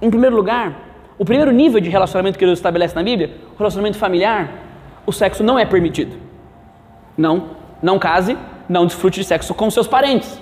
em 0.00 0.08
primeiro 0.08 0.36
lugar, 0.36 0.74
o 1.18 1.24
primeiro 1.24 1.50
nível 1.50 1.80
de 1.80 1.88
relacionamento 1.88 2.38
que 2.38 2.44
Deus 2.44 2.58
estabelece 2.58 2.94
na 2.94 3.02
Bíblia, 3.02 3.30
o 3.54 3.58
relacionamento 3.58 3.98
familiar, 3.98 4.50
o 5.06 5.12
sexo 5.12 5.42
não 5.42 5.58
é 5.58 5.64
permitido. 5.64 6.16
Não, 7.16 7.50
não 7.82 7.98
case, 7.98 8.36
não 8.68 8.86
desfrute 8.86 9.20
de 9.20 9.26
sexo 9.26 9.52
com 9.54 9.70
seus 9.70 9.86
parentes, 9.86 10.40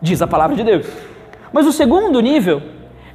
diz 0.00 0.22
a 0.22 0.26
palavra 0.26 0.56
de 0.56 0.62
Deus. 0.62 0.86
Mas 1.52 1.66
o 1.66 1.72
segundo 1.72 2.20
nível 2.20 2.62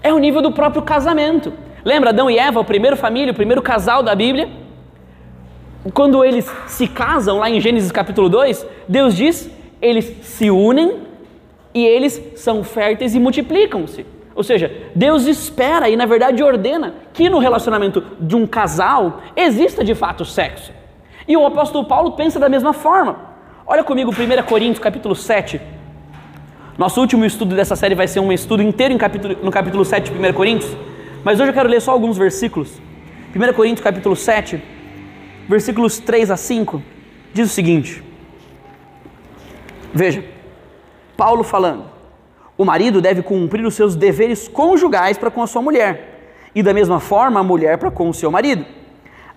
é 0.01 0.13
o 0.13 0.19
nível 0.19 0.41
do 0.41 0.51
próprio 0.51 0.81
casamento. 0.81 1.53
Lembra 1.83 2.10
Adão 2.10 2.29
e 2.29 2.38
Eva, 2.38 2.60
o 2.60 2.65
primeiro 2.65 2.95
família, 2.95 3.31
o 3.31 3.36
primeiro 3.36 3.62
casal 3.62 4.03
da 4.03 4.15
Bíblia? 4.15 4.63
quando 5.91 6.24
eles 6.24 6.50
se 6.67 6.88
casam, 6.88 7.39
lá 7.39 7.50
em 7.50 7.60
Gênesis 7.60 7.91
capítulo 7.91 8.29
2, 8.29 8.65
Deus 8.88 9.15
diz: 9.15 9.50
eles 9.83 10.05
se 10.21 10.49
unem 10.49 11.01
e 11.73 11.85
eles 11.85 12.21
são 12.37 12.63
férteis 12.63 13.13
e 13.13 13.19
multiplicam-se. 13.19 14.05
Ou 14.33 14.41
seja, 14.41 14.71
Deus 14.95 15.27
espera 15.27 15.89
e 15.89 15.95
na 15.95 16.05
verdade 16.05 16.41
ordena 16.41 16.95
que 17.13 17.29
no 17.29 17.37
relacionamento 17.37 18.01
de 18.19 18.35
um 18.35 18.47
casal 18.47 19.21
exista 19.35 19.83
de 19.83 19.93
fato 19.93 20.23
sexo. 20.23 20.71
E 21.27 21.35
o 21.35 21.45
apóstolo 21.45 21.85
Paulo 21.85 22.13
pensa 22.13 22.39
da 22.39 22.47
mesma 22.47 22.71
forma. 22.71 23.33
Olha 23.67 23.83
comigo 23.83 24.11
1 24.11 24.43
Coríntios 24.43 24.79
capítulo 24.79 25.15
7. 25.15 25.59
Nosso 26.77 27.01
último 27.01 27.25
estudo 27.25 27.53
dessa 27.53 27.75
série 27.75 27.93
vai 27.93 28.07
ser 28.07 28.21
um 28.21 28.31
estudo 28.31 28.63
inteiro 28.63 28.97
capítulo, 28.97 29.37
no 29.43 29.51
capítulo 29.51 29.85
7 29.85 30.11
de 30.11 30.17
1 30.17 30.33
Coríntios, 30.33 30.75
mas 31.23 31.39
hoje 31.39 31.49
eu 31.49 31.53
quero 31.53 31.69
ler 31.69 31.81
só 31.81 31.91
alguns 31.91 32.17
versículos. 32.17 32.81
1 33.35 33.53
Coríntios 33.53 33.83
capítulo 33.83 34.15
7, 34.15 34.61
versículos 35.47 35.99
3 35.99 36.31
a 36.31 36.37
5, 36.37 36.81
diz 37.33 37.51
o 37.51 37.53
seguinte: 37.53 38.03
Veja, 39.93 40.23
Paulo 41.15 41.43
falando: 41.43 41.85
o 42.57 42.65
marido 42.65 43.01
deve 43.01 43.21
cumprir 43.21 43.65
os 43.65 43.75
seus 43.75 43.95
deveres 43.95 44.47
conjugais 44.47 45.17
para 45.17 45.31
com 45.31 45.41
a 45.41 45.47
sua 45.47 45.62
mulher, 45.62 46.50
e 46.55 46.63
da 46.63 46.73
mesma 46.73 47.00
forma 47.00 47.39
a 47.39 47.43
mulher 47.43 47.77
para 47.77 47.91
com 47.91 48.09
o 48.09 48.13
seu 48.13 48.31
marido. 48.31 48.65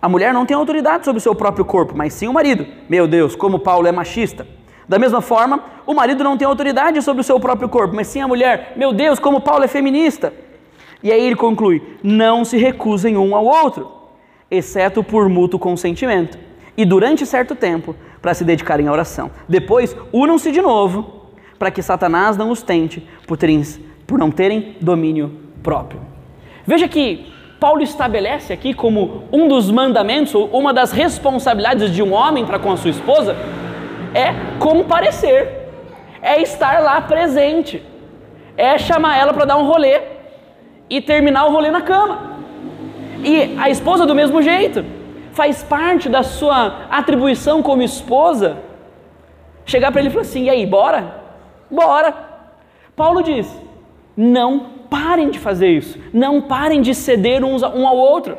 A 0.01 0.09
mulher 0.09 0.33
não 0.33 0.47
tem 0.47 0.57
autoridade 0.57 1.05
sobre 1.05 1.19
o 1.19 1.23
seu 1.23 1.35
próprio 1.35 1.65
corpo, 1.65 1.95
mas 1.97 2.13
sim 2.13 2.29
o 2.29 2.33
marido. 2.33 2.67
Meu 2.89 3.07
Deus, 3.07 3.35
como 3.35 3.59
Paulo 3.59 3.87
é 3.87 3.93
machista. 3.93 4.47
Da 4.89 4.99
mesma 4.99 5.21
forma, 5.21 5.65
o 5.85 5.95
marido 5.95 6.23
não 6.23 6.37
tem 6.37 6.47
autoridade 6.47 7.03
sobre 7.03 7.21
o 7.21 7.25
seu 7.25 7.41
próprio 7.41 7.69
corpo, 7.69 7.95
mas 7.95 8.07
sim 8.07 8.21
a 8.21 8.29
mulher. 8.29 8.75
Meu 8.77 8.93
Deus, 8.93 9.19
como 9.19 9.41
Paulo 9.41 9.65
é 9.65 9.69
feminista. 9.69 10.33
E 11.03 11.11
aí 11.11 11.25
ele 11.25 11.37
conclui: 11.37 11.83
não 12.03 12.45
se 12.45 12.57
recusem 12.57 13.17
um 13.17 13.35
ao 13.35 13.45
outro 13.45 13.97
exceto 14.51 15.03
por 15.03 15.29
mútuo 15.29 15.59
consentimento, 15.59 16.39
e 16.77 16.85
durante 16.85 17.27
certo 17.27 17.55
tempo 17.55 17.97
para 18.27 18.35
se 18.35 18.43
dedicarem 18.43 18.89
à 18.89 18.93
oração. 18.93 19.31
Depois, 19.49 19.97
unam-se 20.13 20.51
de 20.51 20.61
novo, 20.61 21.29
para 21.61 21.71
que 21.71 21.81
Satanás 21.81 22.37
não 22.37 22.51
os 22.51 22.61
tente 22.61 23.01
por, 23.25 23.37
terem, 23.37 23.63
por 24.05 24.19
não 24.19 24.33
terem 24.33 24.75
domínio 24.81 25.31
próprio. 25.63 26.01
Veja 26.67 26.89
que 26.89 27.33
Paulo 27.61 27.83
estabelece 27.83 28.53
aqui 28.53 28.75
como 28.75 29.23
um 29.33 29.47
dos 29.47 29.71
mandamentos, 29.71 30.35
ou 30.35 30.49
uma 30.49 30.75
das 30.75 30.91
responsabilidades 30.91 31.95
de 31.95 32.03
um 32.03 32.13
homem 32.13 32.45
para 32.45 32.59
com 32.59 32.73
a 32.73 32.77
sua 32.77 32.91
esposa, 32.91 33.37
é 34.13 34.35
comparecer, 34.59 35.71
é 36.21 36.43
estar 36.43 36.83
lá 36.83 37.01
presente, 37.01 37.81
é 38.57 38.77
chamar 38.77 39.17
ela 39.21 39.33
para 39.33 39.45
dar 39.45 39.57
um 39.57 39.69
rolê 39.69 40.01
e 40.91 41.01
terminar 41.01 41.47
o 41.47 41.53
rolê 41.53 41.71
na 41.71 41.81
cama. 41.81 42.41
E 43.23 43.57
a 43.57 43.71
esposa 43.71 44.05
do 44.05 44.17
mesmo 44.17 44.43
jeito. 44.43 44.85
Faz 45.39 45.63
parte 45.63 46.09
da 46.09 46.23
sua 46.23 46.87
atribuição 46.91 47.63
como 47.63 47.83
esposa 47.83 48.49
chegar 49.67 49.93
para 49.93 50.01
ele 50.01 50.09
e 50.09 50.13
falar 50.13 50.23
assim: 50.23 50.45
e 50.45 50.51
aí, 50.51 50.65
bora? 50.65 51.01
Bora. 51.71 52.15
Paulo 52.95 53.23
diz: 53.23 53.47
não 54.17 54.51
parem 54.89 55.29
de 55.31 55.39
fazer 55.39 55.69
isso, 55.69 55.99
não 56.11 56.41
parem 56.41 56.81
de 56.81 56.95
ceder 56.95 57.45
uns 57.45 57.63
um 57.63 57.87
ao 57.87 57.97
outro. 57.97 58.39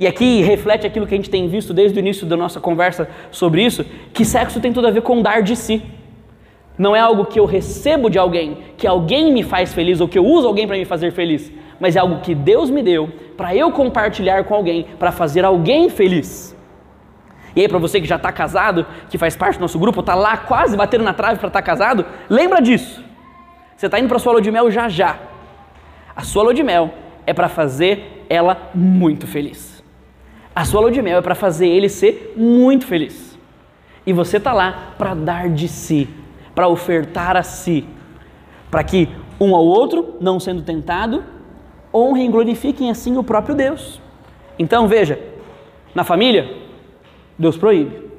E 0.00 0.06
aqui 0.06 0.42
reflete 0.42 0.84
aquilo 0.84 1.06
que 1.06 1.14
a 1.14 1.16
gente 1.16 1.30
tem 1.30 1.46
visto 1.46 1.72
desde 1.72 1.96
o 1.96 2.00
início 2.00 2.26
da 2.26 2.36
nossa 2.36 2.58
conversa 2.58 3.08
sobre 3.30 3.62
isso, 3.62 3.84
que 4.12 4.24
sexo 4.24 4.58
tem 4.58 4.72
tudo 4.72 4.88
a 4.88 4.90
ver 4.90 5.02
com 5.02 5.22
dar 5.22 5.42
de 5.42 5.54
si. 5.54 5.80
Não 6.76 6.96
é 6.96 7.00
algo 7.00 7.26
que 7.26 7.38
eu 7.38 7.44
recebo 7.44 8.10
de 8.10 8.18
alguém, 8.18 8.56
que 8.76 8.86
alguém 8.86 9.30
me 9.32 9.44
faz 9.44 9.72
feliz 9.72 10.00
ou 10.00 10.08
que 10.08 10.18
eu 10.18 10.26
uso 10.26 10.48
alguém 10.48 10.66
para 10.66 10.76
me 10.76 10.86
fazer 10.86 11.12
feliz, 11.12 11.52
mas 11.80 11.96
é 11.96 11.98
algo 11.98 12.20
que 12.20 12.34
Deus 12.34 12.70
me 12.70 12.82
deu 12.82 13.10
para 13.36 13.56
eu 13.56 13.72
compartilhar 13.72 14.44
com 14.44 14.54
alguém, 14.54 14.86
para 14.98 15.10
fazer 15.10 15.44
alguém 15.44 15.88
feliz. 15.88 16.54
E 17.56 17.62
aí, 17.62 17.68
para 17.68 17.78
você 17.78 18.00
que 18.00 18.06
já 18.06 18.16
está 18.16 18.30
casado, 18.30 18.86
que 19.08 19.18
faz 19.18 19.34
parte 19.34 19.56
do 19.56 19.62
nosso 19.62 19.78
grupo, 19.78 20.00
está 20.00 20.14
lá 20.14 20.36
quase 20.36 20.76
batendo 20.76 21.02
na 21.02 21.14
trave 21.14 21.38
para 21.38 21.48
estar 21.48 21.60
tá 21.60 21.66
casado, 21.66 22.04
lembra 22.28 22.60
disso. 22.60 23.02
Você 23.76 23.86
está 23.86 23.98
indo 23.98 24.08
para 24.08 24.18
sua 24.18 24.32
lua 24.32 24.42
de 24.42 24.50
mel 24.50 24.70
já 24.70 24.88
já. 24.88 25.18
A 26.14 26.22
sua 26.22 26.42
lua 26.42 26.54
de 26.54 26.62
mel 26.62 26.92
é 27.26 27.32
para 27.32 27.48
fazer 27.48 28.26
ela 28.28 28.70
muito 28.74 29.26
feliz. 29.26 29.82
A 30.54 30.64
sua 30.64 30.82
lua 30.82 30.90
de 30.90 31.00
mel 31.00 31.18
é 31.18 31.22
para 31.22 31.34
fazer 31.34 31.66
ele 31.66 31.88
ser 31.88 32.34
muito 32.36 32.86
feliz. 32.86 33.38
E 34.06 34.12
você 34.12 34.36
está 34.36 34.52
lá 34.52 34.94
para 34.98 35.14
dar 35.14 35.48
de 35.48 35.66
si, 35.66 36.08
para 36.54 36.68
ofertar 36.68 37.36
a 37.36 37.42
si, 37.42 37.86
para 38.70 38.84
que 38.84 39.08
um 39.40 39.54
ao 39.54 39.64
outro, 39.64 40.16
não 40.20 40.38
sendo 40.38 40.62
tentado, 40.62 41.24
honrem 41.92 42.26
e 42.26 42.30
glorifiquem 42.30 42.90
assim 42.90 43.16
o 43.16 43.24
próprio 43.24 43.54
Deus. 43.54 44.00
Então 44.58 44.86
veja, 44.86 45.18
na 45.94 46.04
família, 46.04 46.48
Deus 47.38 47.56
proíbe. 47.56 48.10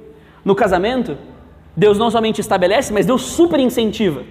No 0.43 0.55
casamento, 0.55 1.17
Deus 1.75 1.97
não 1.97 2.09
somente 2.11 2.41
estabelece, 2.41 2.91
mas 2.91 3.05
Deus 3.05 3.21
super 3.21 3.59
incentiva. 3.59 4.23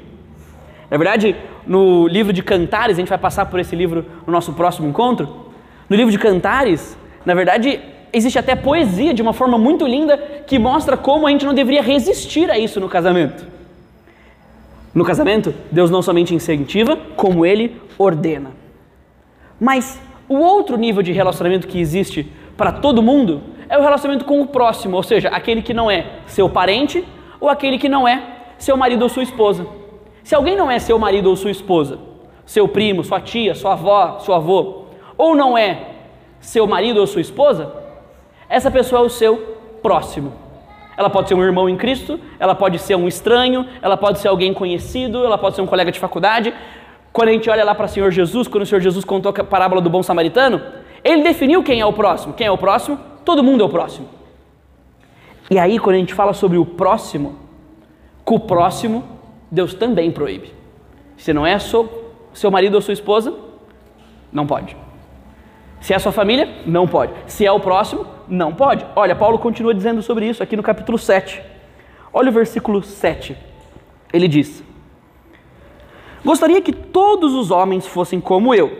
Na 0.91 0.97
verdade, 0.97 1.37
no 1.67 2.07
livro 2.09 2.33
de 2.33 2.43
Cantares, 2.43 2.97
a 2.97 3.01
gente 3.01 3.09
vai 3.09 3.19
passar 3.19 3.47
por 3.47 3.61
esse 3.61 3.77
livro 3.77 4.05
no 4.27 4.33
nosso 4.33 4.53
próximo 4.53 4.89
encontro. 4.89 5.47
No 5.89 5.97
livro 5.97 6.11
de 6.11 6.19
Cantares, 6.19 6.97
na 7.25 7.35
verdade, 7.35 7.81
existe 8.13 8.39
até 8.39 8.57
poesia 8.57 9.15
de 9.15 9.23
uma 9.23 9.33
forma 9.33 9.57
muito 9.57 9.87
linda 9.87 10.19
que 10.47 10.59
mostra 10.59 10.97
como 10.97 11.27
a 11.27 11.31
gente 11.31 11.47
não 11.47 11.55
deveria 11.55 11.83
resistir 11.83 12.51
a 12.51 12.59
isso 12.59 12.81
no 12.81 12.89
casamento. 12.89 13.47
No 14.93 15.05
casamento, 15.05 15.55
Deus 15.71 15.91
não 15.91 16.03
somente 16.03 16.35
incentiva, 16.35 16.97
como 17.15 17.47
ele 17.47 17.81
ordena. 17.97 18.60
Mas 19.61 20.01
o 20.29 20.39
outro 20.39 20.79
nível 20.79 21.03
de 21.03 21.13
relacionamento 21.13 21.69
que 21.69 21.79
existe 21.79 22.27
para 22.57 22.73
todo 22.73 23.03
mundo 23.03 23.43
é 23.69 23.79
o 23.79 23.83
relacionamento 23.83 24.25
com 24.25 24.41
o 24.41 24.47
próximo, 24.47 24.97
ou 24.97 25.03
seja, 25.03 25.29
aquele 25.29 25.61
que 25.61 25.75
não 25.75 25.91
é 25.91 26.07
seu 26.27 26.49
parente 26.49 27.07
ou 27.39 27.49
aquele 27.49 27.79
que 27.79 27.89
não 27.89 28.09
é 28.09 28.23
seu 28.59 28.77
marido 28.77 29.03
ou 29.03 29.09
sua 29.09 29.23
esposa. 29.23 29.67
Se 30.25 30.35
alguém 30.35 30.57
não 30.57 30.71
é 30.71 30.79
seu 30.79 30.99
marido 30.99 31.29
ou 31.29 31.37
sua 31.37 31.51
esposa, 31.51 31.99
seu 32.45 32.67
primo, 32.67 33.05
sua 33.05 33.21
tia, 33.21 33.55
sua 33.55 33.73
avó, 33.73 34.19
seu 34.21 34.35
avô, 34.35 34.85
ou 35.17 35.37
não 35.37 35.57
é 35.57 35.87
seu 36.41 36.67
marido 36.67 36.99
ou 37.01 37.07
sua 37.07 37.21
esposa, 37.21 37.73
essa 38.49 38.71
pessoa 38.71 39.03
é 39.03 39.05
o 39.05 39.11
seu 39.11 39.59
próximo. 39.83 40.33
Ela 40.97 41.09
pode 41.09 41.29
ser 41.29 41.35
um 41.35 41.43
irmão 41.43 41.69
em 41.69 41.77
Cristo, 41.77 42.21
ela 42.39 42.55
pode 42.55 42.79
ser 42.79 42.95
um 42.95 43.09
estranho, 43.09 43.67
ela 43.81 43.97
pode 43.97 44.19
ser 44.19 44.29
alguém 44.29 44.53
conhecido, 44.53 45.25
ela 45.25 45.39
pode 45.39 45.57
ser 45.57 45.63
um 45.63 45.67
colega 45.67 45.91
de 45.91 45.99
faculdade. 45.99 46.53
Quando 47.13 47.29
a 47.29 47.33
gente 47.33 47.51
olha 47.51 47.65
lá 47.65 47.75
para 47.75 47.87
o 47.87 47.89
Senhor 47.89 48.11
Jesus, 48.11 48.47
quando 48.47 48.63
o 48.63 48.67
Senhor 48.67 48.81
Jesus 48.81 49.05
contou 49.05 49.35
a 49.37 49.45
parábola 49.45 49.81
do 49.81 49.91
bom 49.91 50.03
samaritano, 50.03 50.63
ele 51.03 51.23
definiu 51.23 51.63
quem 51.63 51.81
é 51.81 51.87
o 51.87 51.93
próximo. 51.93 52.35
Quem 52.35 52.47
é 52.47 52.51
o 52.51 52.59
próximo? 52.59 52.99
Todo 53.25 53.43
mundo 53.43 53.63
é 53.63 53.67
o 53.67 53.69
próximo. 53.69 54.09
E 55.51 55.59
aí, 55.59 55.79
quando 55.79 55.97
a 55.97 55.99
gente 55.99 56.15
fala 56.15 56.33
sobre 56.33 56.57
o 56.57 56.65
próximo, 56.65 57.37
com 58.25 58.37
o 58.37 58.41
próximo, 58.41 59.05
Deus 59.51 59.75
também 59.75 60.11
proíbe. 60.11 60.55
Se 61.17 61.33
não 61.33 61.45
é 61.45 61.59
seu, 61.59 62.13
seu 62.33 62.51
marido 62.51 62.75
ou 62.75 62.81
sua 62.81 62.95
esposa, 62.95 63.35
não 64.33 64.47
pode. 64.47 64.77
Se 65.81 65.93
é 65.93 65.99
sua 65.99 66.13
família, 66.13 66.49
não 66.67 66.87
pode. 66.87 67.13
Se 67.27 67.45
é 67.45 67.51
o 67.51 67.59
próximo, 67.59 68.07
não 68.29 68.55
pode. 68.55 68.87
Olha, 68.95 69.17
Paulo 69.17 69.39
continua 69.39 69.75
dizendo 69.75 70.03
sobre 70.03 70.29
isso 70.29 70.43
aqui 70.43 70.57
no 70.57 70.63
capítulo 70.63 70.99
7. 70.99 71.43
Olha 72.13 72.29
o 72.29 72.33
versículo 72.33 72.83
7. 72.83 73.37
Ele 74.13 74.29
diz: 74.29 74.63
Gostaria 76.25 76.61
que 76.61 76.73
todos 76.73 77.35
os 77.35 77.51
homens 77.51 77.87
fossem 77.87 78.21
como 78.21 78.55
eu, 78.55 78.71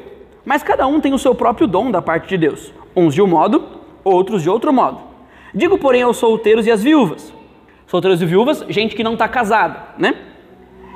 mas 0.45 0.63
cada 0.63 0.87
um 0.87 1.01
tem 1.01 1.13
o 1.13 1.19
seu 1.19 1.35
próprio 1.35 1.67
dom 1.67 1.91
da 1.91 2.03
parte 2.03 2.29
de 2.29 2.37
Deus, 2.37 2.73
uns 2.95 3.15
de 3.15 3.23
um 3.23 3.27
modo, 3.27 3.65
outros 4.05 4.43
de 4.43 4.51
outro 4.51 4.73
modo. 4.73 5.01
Digo, 5.55 5.79
porém, 5.79 6.03
aos 6.03 6.17
solteiros 6.17 6.67
e 6.67 6.71
às 6.71 6.83
viúvas: 6.83 7.33
solteiros 7.87 8.21
e 8.21 8.27
viúvas, 8.27 8.65
gente 8.69 8.95
que 8.95 9.05
não 9.05 9.15
está 9.15 9.27
casada, 9.27 9.89
né? 9.99 10.15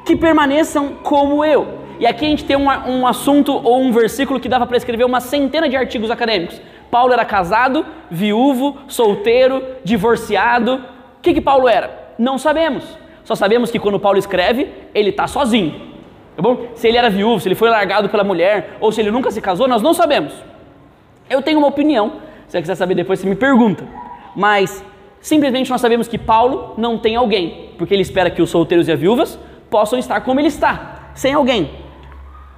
Que 0.05 0.15
permaneçam 0.15 0.95
como 1.03 1.45
eu 1.45 1.85
e 1.99 2.07
aqui 2.07 2.27
a 2.27 2.29
gente 2.29 2.45
tem 2.45 2.57
um, 2.57 2.67
um 2.69 3.07
assunto 3.07 3.53
ou 3.53 3.81
um 3.81 3.93
versículo 3.93 4.41
que 4.41 4.49
dava 4.49 4.67
para 4.67 4.77
escrever 4.77 5.05
uma 5.05 5.21
centena 5.21 5.69
de 5.69 5.77
artigos 5.77 6.11
acadêmicos. 6.11 6.61
Paulo 6.91 7.13
era 7.13 7.25
casado, 7.25 7.87
viúvo, 8.11 8.77
solteiro, 8.89 9.63
divorciado. 9.85 10.75
O 11.19 11.23
que, 11.23 11.35
que 11.35 11.41
Paulo 11.41 11.69
era? 11.69 12.15
Não 12.19 12.37
sabemos. 12.37 12.85
Só 13.25 13.35
sabemos 13.35 13.71
que 13.71 13.79
quando 13.79 14.01
Paulo 14.01 14.19
escreve, 14.19 14.69
ele 14.95 15.11
está 15.11 15.27
sozinho. 15.27 15.94
Tá 16.37 16.43
bom? 16.43 16.69
Se 16.75 16.89
ele 16.89 16.99
era 16.99 17.09
viúvo, 17.09 17.41
se 17.41 17.49
ele 17.49 17.55
foi 17.55 17.69
largado 17.69 18.09
pela 18.09 18.25
mulher, 18.25 18.77
ou 18.81 18.91
se 18.91 19.01
ele 19.01 19.11
nunca 19.11 19.31
se 19.31 19.41
casou, 19.41 19.69
nós 19.69 19.83
não 19.83 19.95
sabemos. 19.95 20.33
Eu 21.31 21.41
tenho 21.41 21.59
uma 21.59 21.69
opinião. 21.69 22.15
Se 22.47 22.53
você 22.53 22.61
quiser 22.61 22.75
saber 22.75 22.95
depois, 22.95 23.21
você 23.21 23.29
me 23.29 23.37
pergunta. 23.37 23.85
Mas 24.35 24.85
simplesmente 25.21 25.71
nós 25.71 25.81
sabemos 25.81 26.09
que 26.09 26.19
Paulo 26.19 26.75
não 26.77 26.99
tem 26.99 27.17
alguém, 27.17 27.71
porque 27.79 27.95
ele 27.95 28.03
espera 28.03 28.31
que 28.31 28.43
os 28.43 28.51
solteiros 28.51 28.89
e 28.89 28.93
as 28.93 28.99
viúvas 28.99 29.39
possam 29.71 29.99
estar 29.99 30.21
como 30.21 30.41
ele 30.41 30.49
está, 30.49 31.11
sem 31.15 31.33
alguém. 31.33 31.71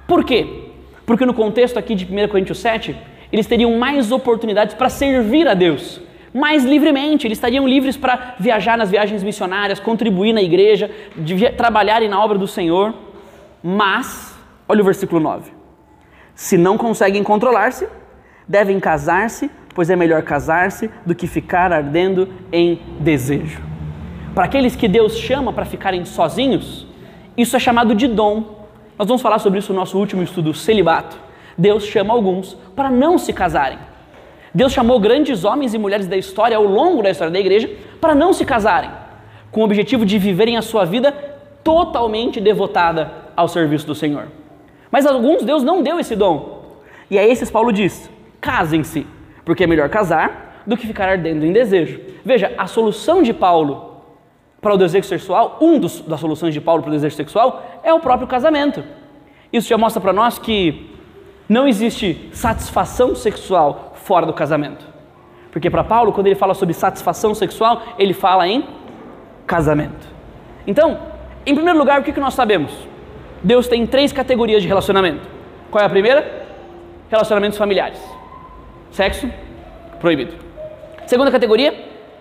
Por 0.07 0.23
quê? 0.23 0.71
Porque 1.05 1.25
no 1.25 1.33
contexto 1.33 1.77
aqui 1.77 1.95
de 1.95 2.05
1 2.05 2.27
Coríntios 2.27 2.59
7, 2.59 2.95
eles 3.31 3.45
teriam 3.45 3.77
mais 3.77 4.11
oportunidades 4.11 4.75
para 4.75 4.89
servir 4.89 5.47
a 5.47 5.53
Deus, 5.53 6.01
mais 6.33 6.63
livremente, 6.63 7.25
eles 7.25 7.37
estariam 7.37 7.67
livres 7.67 7.97
para 7.97 8.35
viajar 8.39 8.77
nas 8.77 8.91
viagens 8.91 9.23
missionárias, 9.23 9.79
contribuir 9.79 10.33
na 10.33 10.41
igreja, 10.41 10.91
trabalharem 11.57 12.07
na 12.07 12.23
obra 12.23 12.37
do 12.37 12.45
Senhor. 12.45 12.93
Mas, 13.63 14.35
olha 14.67 14.81
o 14.81 14.85
versículo 14.85 15.19
9: 15.19 15.51
se 16.35 16.57
não 16.57 16.77
conseguem 16.77 17.23
controlar-se, 17.23 17.87
devem 18.47 18.79
casar-se, 18.79 19.49
pois 19.73 19.89
é 19.89 19.95
melhor 19.95 20.21
casar-se 20.21 20.89
do 21.05 21.15
que 21.15 21.25
ficar 21.25 21.73
ardendo 21.73 22.29
em 22.51 22.79
desejo. 22.99 23.61
Para 24.35 24.45
aqueles 24.45 24.75
que 24.75 24.87
Deus 24.87 25.17
chama 25.17 25.51
para 25.51 25.65
ficarem 25.65 26.05
sozinhos, 26.05 26.85
isso 27.35 27.55
é 27.55 27.59
chamado 27.59 27.95
de 27.95 28.07
dom. 28.07 28.67
Nós 28.97 29.07
vamos 29.07 29.21
falar 29.21 29.39
sobre 29.39 29.59
isso 29.59 29.73
no 29.73 29.79
nosso 29.79 29.97
último 29.97 30.21
estudo, 30.21 30.53
celibato. 30.53 31.17
Deus 31.57 31.85
chama 31.85 32.13
alguns 32.13 32.53
para 32.75 32.89
não 32.91 33.17
se 33.17 33.33
casarem. 33.33 33.79
Deus 34.53 34.71
chamou 34.71 34.99
grandes 34.99 35.43
homens 35.43 35.73
e 35.73 35.77
mulheres 35.77 36.07
da 36.07 36.15
história, 36.15 36.55
ao 36.55 36.63
longo 36.63 37.01
da 37.01 37.09
história 37.09 37.31
da 37.31 37.39
igreja, 37.39 37.69
para 37.99 38.13
não 38.13 38.31
se 38.31 38.45
casarem, 38.45 38.89
com 39.51 39.61
o 39.61 39.63
objetivo 39.63 40.05
de 40.05 40.19
viverem 40.19 40.55
a 40.57 40.61
sua 40.61 40.85
vida 40.85 41.11
totalmente 41.63 42.39
devotada 42.39 43.26
ao 43.37 43.47
serviço 43.47 43.85
do 43.85 43.95
Senhor. 43.95 44.27
Mas 44.91 45.05
alguns 45.05 45.43
Deus 45.43 45.63
não 45.63 45.83
deu 45.83 45.99
esse 45.99 46.15
dom. 46.15 46.63
E 47.09 47.17
a 47.19 47.25
esses 47.25 47.51
Paulo 47.51 47.71
diz: 47.71 48.09
casem-se, 48.41 49.05
porque 49.45 49.63
é 49.63 49.67
melhor 49.67 49.87
casar 49.89 50.63
do 50.65 50.75
que 50.75 50.87
ficar 50.87 51.07
ardendo 51.07 51.45
em 51.45 51.53
desejo. 51.53 52.01
Veja, 52.25 52.53
a 52.57 52.65
solução 52.65 53.21
de 53.21 53.33
Paulo 53.33 54.01
para 54.59 54.73
o 54.73 54.77
desejo 54.77 55.07
sexual, 55.07 55.57
um 55.61 55.79
dos, 55.79 56.01
das 56.01 56.19
soluções 56.19 56.53
de 56.53 56.59
Paulo 56.59 56.81
para 56.81 56.89
o 56.89 56.93
desejo 56.93 57.15
sexual 57.15 57.63
é 57.83 57.93
o 57.93 57.99
próprio 57.99 58.27
casamento. 58.27 58.83
Isso 59.53 59.69
já 59.69 59.77
mostra 59.77 60.01
para 60.01 60.11
nós 60.11 60.39
que 60.39 60.89
não 61.47 61.67
existe 61.67 62.29
satisfação 62.33 63.15
sexual 63.15 63.93
fora 63.95 64.25
do 64.25 64.33
casamento. 64.33 64.85
Porque 65.51 65.69
para 65.69 65.83
Paulo, 65.83 66.11
quando 66.11 66.27
ele 66.27 66.35
fala 66.35 66.53
sobre 66.53 66.73
satisfação 66.73 67.33
sexual, 67.33 67.81
ele 67.97 68.13
fala 68.13 68.47
em 68.47 68.65
casamento. 69.45 70.07
Então, 70.65 70.99
em 71.45 71.55
primeiro 71.55 71.79
lugar, 71.79 72.01
o 72.01 72.03
que 72.03 72.19
nós 72.19 72.33
sabemos? 72.33 72.71
Deus 73.43 73.67
tem 73.67 73.85
três 73.85 74.11
categorias 74.11 74.61
de 74.61 74.67
relacionamento. 74.67 75.27
Qual 75.71 75.81
é 75.81 75.85
a 75.85 75.89
primeira? 75.89 76.47
Relacionamentos 77.09 77.57
familiares. 77.57 77.99
Sexo 78.91 79.29
proibido. 79.99 80.33
Segunda 81.05 81.31
categoria, 81.31 81.73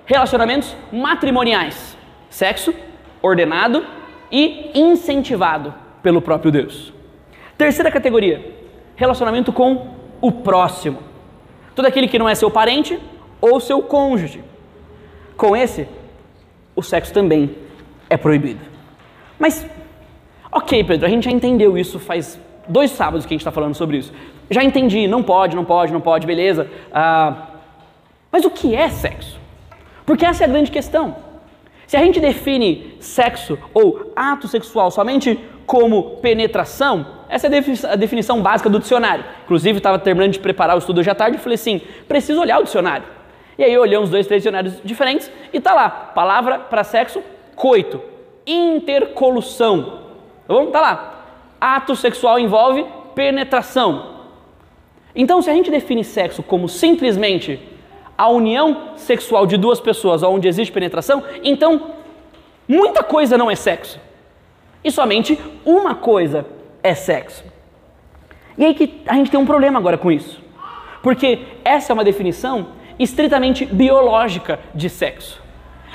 relacionamentos 0.07 0.77
matrimoniais 0.93 1.97
sexo 2.37 2.75
ordenado 3.23 3.85
e 4.31 4.71
incentivado 4.75 5.73
pelo 6.03 6.21
próprio 6.21 6.53
Deus. 6.53 6.93
Terceira 7.57 7.91
categoria, 7.91 8.55
relacionamento 8.95 9.53
com 9.53 9.95
o 10.21 10.31
próximo. 10.31 10.99
Todo 11.75 11.87
aquele 11.87 12.09
que 12.09 12.19
não 12.19 12.29
é 12.29 12.35
seu 12.35 12.51
parente 12.51 12.99
ou 13.41 13.59
seu 13.59 13.81
cônjuge. 13.83 14.45
Com 15.35 15.57
esse, 15.57 15.89
o 16.75 16.83
sexo 16.83 17.13
também 17.13 17.57
é 18.11 18.19
proibido. 18.19 18.61
Mas, 19.39 19.67
ok, 20.57 20.85
Pedro, 20.85 21.07
a 21.07 21.09
gente 21.11 21.25
já 21.25 21.31
entendeu 21.31 21.77
isso 21.77 21.99
faz 21.99 22.41
dois 22.67 22.91
sábados 22.91 23.27
que 23.27 23.33
a 23.33 23.35
gente 23.35 23.43
está 23.43 23.53
falando 23.53 23.75
sobre 23.75 23.99
isso. 23.99 24.13
Já 24.51 24.65
entendi, 24.65 25.07
não 25.07 25.23
pode, 25.23 25.55
não 25.55 25.65
pode, 25.65 25.93
não 25.93 26.01
pode, 26.01 26.27
beleza. 26.27 26.69
Ah, 26.93 27.49
mas 28.33 28.45
o 28.45 28.51
que 28.51 28.75
é 28.75 28.89
sexo? 28.89 29.39
Porque 30.07 30.25
essa 30.25 30.45
é 30.45 30.47
a 30.47 30.49
grande 30.49 30.71
questão. 30.71 31.17
Se 31.87 31.97
a 31.97 32.01
gente 32.01 32.19
define 32.19 32.97
sexo 33.01 33.59
ou 33.75 34.13
ato 34.17 34.49
sexual 34.49 34.91
somente 34.91 35.39
como 35.67 36.17
penetração, 36.23 37.07
essa 37.29 37.49
é 37.49 37.51
a 37.91 37.97
definição 37.97 38.41
básica 38.41 38.71
do 38.71 38.79
dicionário. 38.79 39.25
Inclusive, 39.45 39.79
estava 39.79 39.99
terminando 39.99 40.33
de 40.33 40.39
preparar 40.39 40.75
o 40.75 40.79
estudo 40.79 41.01
hoje 41.01 41.11
à 41.11 41.15
tarde 41.15 41.37
e 41.37 41.41
falei 41.41 41.57
assim: 41.57 41.81
preciso 42.09 42.41
olhar 42.41 42.61
o 42.61 42.65
dicionário. 42.65 43.05
E 43.59 43.65
aí 43.65 43.73
eu 43.73 43.83
olhei 43.83 43.99
uns 43.99 44.11
dois, 44.11 44.27
três 44.27 44.43
dicionários 44.43 44.75
diferentes 44.85 45.31
e 45.53 45.61
tá 45.61 45.75
lá, 45.75 45.89
palavra 45.89 46.59
para 46.59 46.83
sexo, 46.83 47.23
coito, 47.55 48.01
intercolução. 48.47 50.06
Tá 50.47 50.55
bom? 50.55 50.67
Tá 50.67 50.81
lá. 50.81 51.25
Ato 51.61 51.97
sexual 51.97 52.39
envolve 52.39 52.87
penetração. 53.15 54.17
Então, 55.15 55.41
se 55.41 55.49
a 55.49 55.55
gente 55.55 55.71
define 55.71 56.05
sexo 56.05 56.43
como 56.43 56.69
simplesmente 56.69 57.59
a 58.17 58.29
união 58.29 58.93
sexual 58.97 59.47
de 59.47 59.57
duas 59.57 59.81
pessoas 59.81 60.23
onde 60.23 60.49
existe 60.49 60.73
penetração, 60.73 61.23
então 61.43 61.93
muita 62.69 63.03
coisa 63.03 63.37
não 63.37 63.51
é 63.51 63.55
sexo. 63.55 63.99
E 64.85 64.91
somente 64.91 65.39
uma 65.65 65.95
coisa 65.95 66.47
é 66.83 66.95
sexo. 66.95 67.45
E 68.57 68.65
aí 68.65 68.75
que 68.75 69.03
a 69.07 69.15
gente 69.15 69.31
tem 69.31 69.41
um 69.41 69.47
problema 69.47 69.79
agora 69.79 69.99
com 69.99 70.11
isso. 70.11 70.41
Porque 71.03 71.41
essa 71.65 71.93
é 71.93 71.95
uma 71.95 72.05
definição 72.05 72.69
estritamente 72.99 73.67
biológica 73.67 74.59
de 74.75 74.89
sexo. 74.89 75.46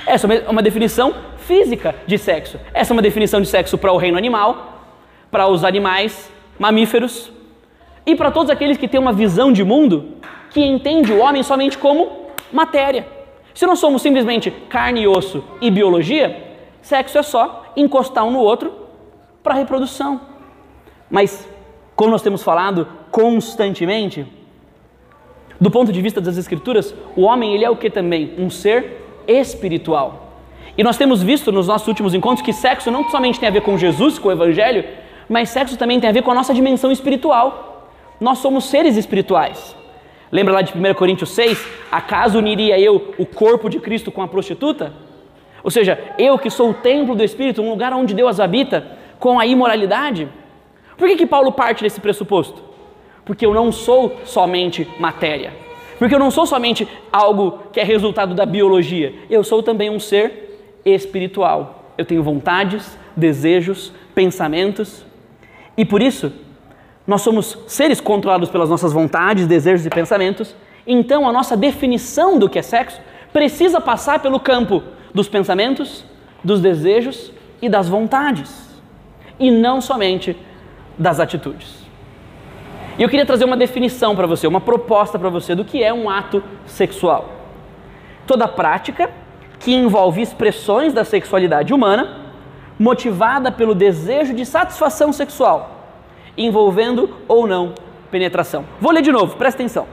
Essa 0.05 0.31
é 0.33 0.49
uma 0.49 0.61
definição 0.61 1.13
física 1.37 1.95
de 2.05 2.17
sexo. 2.17 2.59
Essa 2.73 2.93
é 2.93 2.95
uma 2.95 3.01
definição 3.01 3.41
de 3.41 3.47
sexo 3.47 3.77
para 3.77 3.91
o 3.91 3.97
reino 3.97 4.17
animal, 4.17 4.85
para 5.29 5.47
os 5.47 5.63
animais 5.63 6.31
mamíferos 6.57 7.31
e 8.05 8.15
para 8.15 8.31
todos 8.31 8.49
aqueles 8.49 8.77
que 8.77 8.87
têm 8.87 8.99
uma 8.99 9.13
visão 9.13 9.51
de 9.51 9.63
mundo 9.63 10.17
que 10.49 10.61
entende 10.61 11.11
o 11.11 11.19
homem 11.19 11.43
somente 11.43 11.77
como 11.77 12.27
matéria. 12.51 13.07
Se 13.53 13.65
nós 13.65 13.79
somos 13.79 14.01
simplesmente 14.01 14.51
carne 14.69 15.01
e 15.01 15.07
osso 15.07 15.43
e 15.61 15.69
biologia, 15.69 16.55
sexo 16.81 17.17
é 17.17 17.23
só 17.23 17.65
encostar 17.75 18.25
um 18.25 18.31
no 18.31 18.39
outro 18.39 18.73
para 19.43 19.55
reprodução. 19.55 20.21
Mas, 21.09 21.47
como 21.95 22.11
nós 22.11 22.21
temos 22.21 22.43
falado 22.43 22.87
constantemente, 23.11 24.25
do 25.59 25.69
ponto 25.69 25.91
de 25.91 26.01
vista 26.01 26.21
das 26.21 26.37
escrituras, 26.37 26.95
o 27.15 27.21
homem 27.21 27.53
ele 27.53 27.65
é 27.65 27.69
o 27.69 27.75
que 27.75 27.89
também? 27.89 28.33
Um 28.37 28.49
ser 28.49 29.00
espiritual. 29.31 30.31
E 30.77 30.83
nós 30.83 30.97
temos 30.97 31.21
visto 31.21 31.51
nos 31.51 31.67
nossos 31.67 31.87
últimos 31.87 32.13
encontros 32.13 32.45
que 32.45 32.53
sexo 32.53 32.89
não 32.89 33.09
somente 33.09 33.39
tem 33.39 33.49
a 33.49 33.51
ver 33.51 33.61
com 33.61 33.77
Jesus, 33.77 34.17
com 34.17 34.29
o 34.29 34.31
Evangelho, 34.31 34.85
mas 35.27 35.49
sexo 35.49 35.77
também 35.77 35.99
tem 35.99 36.09
a 36.09 36.13
ver 36.13 36.23
com 36.23 36.31
a 36.31 36.35
nossa 36.35 36.53
dimensão 36.53 36.91
espiritual. 36.91 37.89
Nós 38.19 38.39
somos 38.39 38.65
seres 38.65 38.95
espirituais. 38.95 39.75
Lembra 40.31 40.53
lá 40.53 40.61
de 40.61 40.73
1 40.77 40.93
Coríntios 40.93 41.31
6? 41.31 41.67
Acaso 41.91 42.37
uniria 42.37 42.79
eu 42.79 43.13
o 43.17 43.25
corpo 43.25 43.69
de 43.69 43.79
Cristo 43.79 44.11
com 44.11 44.21
a 44.21 44.27
prostituta? 44.27 44.93
Ou 45.63 45.69
seja, 45.69 45.99
eu 46.17 46.39
que 46.39 46.49
sou 46.49 46.71
o 46.71 46.73
templo 46.73 47.15
do 47.15 47.23
Espírito, 47.23 47.61
um 47.61 47.69
lugar 47.69 47.93
onde 47.93 48.13
Deus 48.13 48.39
habita, 48.39 48.97
com 49.19 49.39
a 49.39 49.45
imoralidade? 49.45 50.27
Por 50.97 51.07
que, 51.07 51.17
que 51.17 51.25
Paulo 51.25 51.51
parte 51.51 51.83
desse 51.83 51.99
pressuposto? 51.99 52.63
Porque 53.25 53.45
eu 53.45 53.53
não 53.53 53.71
sou 53.71 54.17
somente 54.23 54.87
matéria. 54.99 55.53
Porque 56.01 56.15
eu 56.15 56.19
não 56.19 56.31
sou 56.31 56.47
somente 56.47 56.87
algo 57.11 57.59
que 57.71 57.79
é 57.79 57.83
resultado 57.83 58.33
da 58.33 58.43
biologia. 58.43 59.13
Eu 59.29 59.43
sou 59.43 59.61
também 59.61 59.87
um 59.87 59.99
ser 59.99 60.81
espiritual. 60.83 61.93
Eu 61.95 62.03
tenho 62.03 62.23
vontades, 62.23 62.97
desejos, 63.15 63.93
pensamentos. 64.15 65.05
E 65.77 65.85
por 65.85 66.01
isso, 66.01 66.33
nós 67.05 67.21
somos 67.21 67.55
seres 67.67 68.01
controlados 68.01 68.49
pelas 68.49 68.67
nossas 68.67 68.91
vontades, 68.91 69.45
desejos 69.45 69.85
e 69.85 69.91
pensamentos. 69.91 70.55
Então, 70.87 71.29
a 71.29 71.31
nossa 71.31 71.55
definição 71.55 72.39
do 72.39 72.49
que 72.49 72.57
é 72.57 72.63
sexo 72.63 72.99
precisa 73.31 73.79
passar 73.79 74.23
pelo 74.23 74.39
campo 74.39 74.81
dos 75.13 75.29
pensamentos, 75.29 76.03
dos 76.43 76.59
desejos 76.59 77.31
e 77.61 77.69
das 77.69 77.87
vontades, 77.87 78.71
e 79.39 79.51
não 79.51 79.79
somente 79.79 80.35
das 80.97 81.19
atitudes. 81.19 81.80
E 83.01 83.03
eu 83.03 83.09
queria 83.09 83.25
trazer 83.25 83.45
uma 83.45 83.57
definição 83.57 84.15
para 84.15 84.27
você, 84.27 84.45
uma 84.45 84.61
proposta 84.61 85.17
para 85.17 85.27
você 85.27 85.55
do 85.55 85.65
que 85.65 85.83
é 85.83 85.91
um 85.91 86.07
ato 86.07 86.43
sexual. 86.67 87.29
Toda 88.27 88.47
prática 88.47 89.09
que 89.59 89.73
envolve 89.73 90.21
expressões 90.21 90.93
da 90.93 91.03
sexualidade 91.03 91.73
humana 91.73 92.27
motivada 92.77 93.51
pelo 93.51 93.73
desejo 93.73 94.35
de 94.35 94.45
satisfação 94.45 95.11
sexual, 95.11 95.87
envolvendo 96.37 97.09
ou 97.27 97.47
não 97.47 97.73
penetração. 98.11 98.65
Vou 98.79 98.91
ler 98.91 99.01
de 99.01 99.11
novo, 99.11 99.35
presta 99.35 99.63
atenção. 99.63 99.87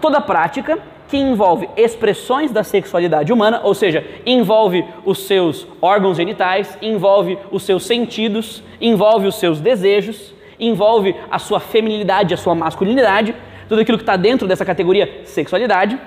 Toda 0.00 0.18
prática 0.18 0.78
que 1.08 1.18
envolve 1.18 1.68
expressões 1.76 2.50
da 2.50 2.64
sexualidade 2.64 3.30
humana, 3.30 3.60
ou 3.62 3.74
seja, 3.74 4.02
envolve 4.24 4.82
os 5.04 5.18
seus 5.26 5.66
órgãos 5.82 6.16
genitais, 6.16 6.78
envolve 6.80 7.38
os 7.50 7.62
seus 7.62 7.84
sentidos, 7.84 8.62
envolve 8.80 9.26
os 9.26 9.34
seus 9.34 9.60
desejos, 9.60 10.34
envolve 10.58 11.14
a 11.30 11.38
sua 11.38 11.60
feminilidade, 11.60 12.34
a 12.34 12.36
sua 12.36 12.54
masculinidade, 12.54 13.34
tudo 13.68 13.80
aquilo 13.80 13.98
que 13.98 14.02
está 14.02 14.16
dentro 14.16 14.46
dessa 14.46 14.64
categoria 14.64 15.22
sexualidade, 15.24 15.98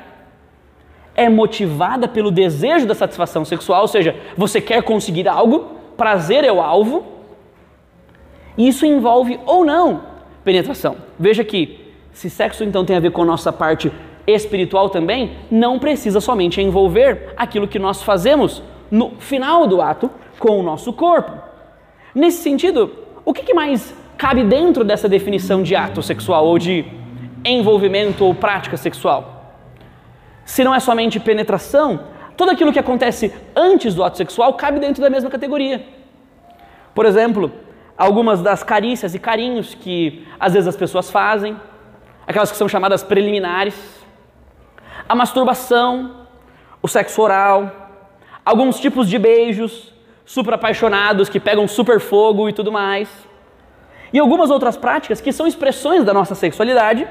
é 1.15 1.27
motivada 1.27 2.07
pelo 2.07 2.31
desejo 2.31 2.85
da 2.85 2.95
satisfação 2.95 3.43
sexual, 3.43 3.81
ou 3.81 3.87
seja, 3.87 4.15
você 4.37 4.61
quer 4.61 4.81
conseguir 4.83 5.27
algo, 5.27 5.71
prazer 5.97 6.43
é 6.43 6.51
o 6.51 6.61
alvo, 6.61 7.05
e 8.57 8.67
isso 8.67 8.85
envolve 8.85 9.39
ou 9.45 9.65
não 9.65 10.03
penetração. 10.43 10.95
Veja 11.17 11.43
que, 11.43 11.93
se 12.13 12.29
sexo 12.29 12.63
então 12.63 12.85
tem 12.85 12.95
a 12.95 12.99
ver 12.99 13.11
com 13.11 13.21
a 13.21 13.25
nossa 13.25 13.51
parte 13.51 13.91
espiritual 14.25 14.89
também 14.89 15.31
não 15.49 15.79
precisa 15.79 16.21
somente 16.21 16.61
envolver 16.61 17.33
aquilo 17.35 17.67
que 17.67 17.79
nós 17.79 18.03
fazemos 18.03 18.61
no 18.91 19.11
final 19.19 19.67
do 19.67 19.81
ato 19.81 20.09
com 20.37 20.59
o 20.59 20.63
nosso 20.63 20.93
corpo. 20.93 21.31
Nesse 22.13 22.41
sentido, 22.41 22.91
o 23.25 23.33
que, 23.33 23.53
mais 23.53 23.93
cabe 24.19 24.43
dentro 24.43 24.83
dessa 24.83 25.07
definição 25.07 25.63
de 25.63 25.77
ato 25.77 26.03
sexual 26.03 26.45
ou 26.45 26.59
de 26.59 26.83
envolvimento 27.45 28.25
ou 28.25 28.35
prática 28.35 28.75
sexual? 28.75 29.55
Se 30.43 30.61
não 30.61 30.75
é 30.75 30.79
somente 30.81 31.21
penetração, 31.21 32.01
tudo 32.35 32.51
aquilo 32.51 32.73
que 32.73 32.79
acontece 32.79 33.33
antes 33.55 33.95
do 33.95 34.03
ato 34.03 34.17
sexual 34.17 34.53
cabe 34.55 34.77
dentro 34.77 35.01
da 35.01 35.09
mesma 35.09 35.29
categoria. 35.29 35.85
Por 36.93 37.05
exemplo, 37.05 37.49
algumas 37.97 38.41
das 38.41 38.61
carícias 38.61 39.15
e 39.15 39.19
carinhos 39.19 39.73
que 39.73 40.27
às 40.37 40.51
vezes 40.51 40.67
as 40.67 40.75
pessoas 40.75 41.09
fazem, 41.09 41.55
aquelas 42.27 42.51
que 42.51 42.57
são 42.57 42.67
chamadas 42.67 43.01
preliminares, 43.01 44.05
a 45.07 45.15
masturbação, 45.15 46.27
o 46.81 46.89
sexo 46.89 47.21
oral, 47.21 47.71
alguns 48.43 48.81
tipos 48.81 49.07
de 49.07 49.17
beijos 49.17 49.93
super 50.25 50.55
apaixonados 50.55 51.29
que 51.29 51.39
pegam 51.39 51.65
super 51.69 52.01
fogo 52.01 52.49
e 52.49 52.53
tudo 52.53 52.69
mais. 52.69 53.28
E 54.11 54.19
algumas 54.19 54.49
outras 54.49 54.75
práticas 54.75 55.21
que 55.21 55.31
são 55.31 55.45
expressões 55.45 56.03
da 56.03 56.13
nossa 56.13 56.35
sexualidade 56.35 57.07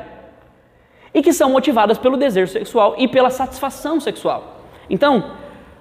e 1.14 1.22
que 1.22 1.32
são 1.32 1.50
motivadas 1.50 1.98
pelo 1.98 2.16
desejo 2.16 2.52
sexual 2.52 2.94
e 2.98 3.06
pela 3.06 3.30
satisfação 3.30 4.00
sexual. 4.00 4.62
Então, 4.90 5.32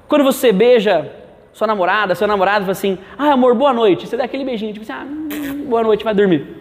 quando 0.08 0.23
você 0.23 0.51
beija 0.51 1.12
sua 1.51 1.67
namorada, 1.67 2.15
seu 2.15 2.27
namorado 2.27 2.62
fala 2.62 2.71
assim: 2.71 2.97
"Ah, 3.17 3.32
amor, 3.32 3.56
boa 3.56 3.73
noite". 3.73 4.08
Você 4.08 4.15
dá 4.15 4.25
aquele 4.25 4.45
beijinho, 4.45 4.73
tipo 4.73 4.84
assim: 4.84 4.93
"Ah, 4.93 5.06
boa 5.65 5.84
noite, 5.84 6.03
vai 6.03 6.13
dormir". 6.13 6.56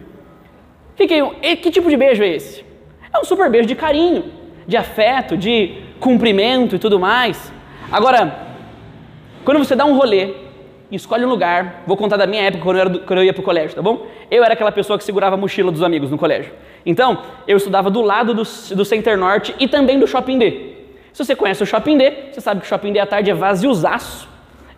Fiquei, 0.95 1.23
que 1.57 1.71
tipo 1.71 1.91
de 1.91 1.97
beijo 1.97 2.23
é 2.23 2.29
esse? 2.29 2.65
É 3.13 3.19
um 3.19 3.25
super 3.25 3.51
beijo 3.51 3.69
de 3.69 3.75
carinho 3.75 4.47
de 4.67 4.77
afeto, 4.77 5.37
de 5.37 5.83
cumprimento 6.01 6.77
e 6.77 6.79
tudo 6.79 6.99
mais. 6.99 7.53
Agora, 7.91 8.47
quando 9.45 9.59
você 9.59 9.77
dá 9.77 9.85
um 9.85 9.97
rolê 9.97 10.35
escolhe 10.91 11.25
um 11.25 11.29
lugar, 11.29 11.83
vou 11.87 11.97
contar 11.97 12.17
da 12.17 12.27
minha 12.27 12.43
época 12.43 12.63
quando 12.63 12.77
eu, 12.77 12.81
era, 12.83 12.99
quando 12.99 13.19
eu 13.19 13.25
ia 13.25 13.33
para 13.33 13.41
o 13.41 13.45
colégio, 13.45 13.75
tá 13.75 13.83
bom? 13.83 14.07
Eu 14.31 14.45
era 14.45 14.55
aquela 14.55 14.71
pessoa 14.71 14.97
que 14.97 15.05
segurava 15.05 15.35
a 15.35 15.39
mochila 15.39 15.73
dos 15.73 15.83
amigos 15.83 16.11
no 16.11 16.19
colégio. 16.19 16.53
Então, 16.85 17.23
eu 17.49 17.57
estudava 17.57 17.91
do 17.91 18.01
lado 18.03 18.33
do, 18.33 18.43
do 18.45 18.85
Center 18.85 19.19
Norte 19.19 19.55
e 19.59 19.67
também 19.67 19.99
do 19.99 20.07
Shopping 20.07 20.39
D. 20.39 20.75
Se 21.13 21.25
você 21.25 21.35
conhece 21.35 21.63
o 21.63 21.67
Shopping 21.67 21.97
D, 21.99 22.13
você 22.31 22.41
sabe 22.41 22.61
que 22.61 22.67
o 22.67 22.69
Shopping 22.69 22.93
D 22.93 23.01
à 23.01 23.07
tarde 23.07 23.31
é 23.31 23.35
vaziozaço. 23.35 24.29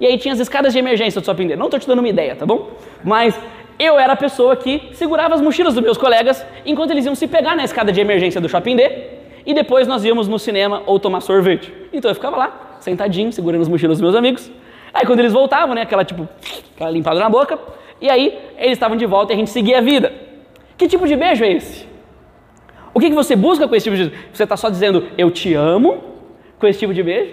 E 0.01 0.07
aí 0.07 0.17
tinha 0.17 0.33
as 0.33 0.41
escadas 0.41 0.73
de 0.73 0.79
emergência 0.79 1.21
do 1.21 1.25
Shopping 1.25 1.49
D. 1.49 1.57
Não 1.57 1.67
estou 1.67 1.81
te 1.81 1.87
dando 1.87 1.99
uma 1.99 2.09
ideia, 2.09 2.37
tá 2.37 2.47
bom? 2.47 2.71
Mas 3.05 3.39
eu 3.79 3.99
era 3.99 4.15
a 4.15 4.17
pessoa 4.17 4.57
que 4.57 4.91
segurava 4.95 5.35
as 5.35 5.41
mochilas 5.41 5.75
dos 5.75 5.83
meus 5.83 5.99
colegas 5.99 6.45
enquanto 6.65 6.93
eles 6.93 7.05
iam 7.05 7.15
se 7.15 7.27
pegar 7.27 7.55
na 7.55 7.65
escada 7.65 7.93
de 7.93 8.01
emergência 8.01 8.41
do 8.41 8.49
Shopping 8.49 8.77
D 8.77 8.91
e 9.45 9.55
depois 9.55 9.87
nós 9.87 10.05
íamos 10.05 10.29
no 10.29 10.39
cinema 10.39 10.83
ou 10.87 10.99
tomar 10.99 11.21
sorvete. 11.21 11.73
Então 11.93 12.11
eu 12.11 12.15
ficava 12.15 12.37
lá, 12.37 12.77
sentadinho, 12.81 13.33
segurando 13.33 13.63
as 13.63 13.69
mochilas 13.69 13.99
dos 13.99 14.03
meus 14.03 14.15
amigos. 14.15 14.51
Aí 14.99 15.07
quando 15.07 15.21
eles 15.21 15.33
voltavam, 15.33 15.75
né, 15.75 15.83
aquela 15.83 16.05
tipo, 16.05 16.29
aquela 16.75 16.91
limpada 16.91 17.21
na 17.21 17.29
boca, 17.29 17.59
e 18.01 18.11
aí 18.11 18.37
eles 18.57 18.73
estavam 18.73 18.97
de 18.97 19.07
volta 19.07 19.33
e 19.33 19.35
a 19.35 19.39
gente 19.39 19.51
seguia 19.51 19.79
a 19.79 19.81
vida. 19.81 20.13
Que 20.77 20.89
tipo 20.89 21.07
de 21.07 21.15
beijo 21.15 21.45
é 21.45 21.53
esse? 21.53 21.87
O 22.93 22.99
que, 22.99 23.09
que 23.09 23.15
você 23.15 23.37
busca 23.37 23.69
com 23.69 23.75
esse 23.75 23.85
tipo 23.85 23.97
de 23.97 24.11
beijo? 24.11 24.25
Você 24.33 24.43
está 24.43 24.57
só 24.57 24.69
dizendo 24.69 25.07
eu 25.17 25.31
te 25.31 25.55
amo 25.55 26.03
com 26.59 26.67
esse 26.67 26.81
tipo 26.81 26.93
de 26.93 27.03
beijo? 27.03 27.33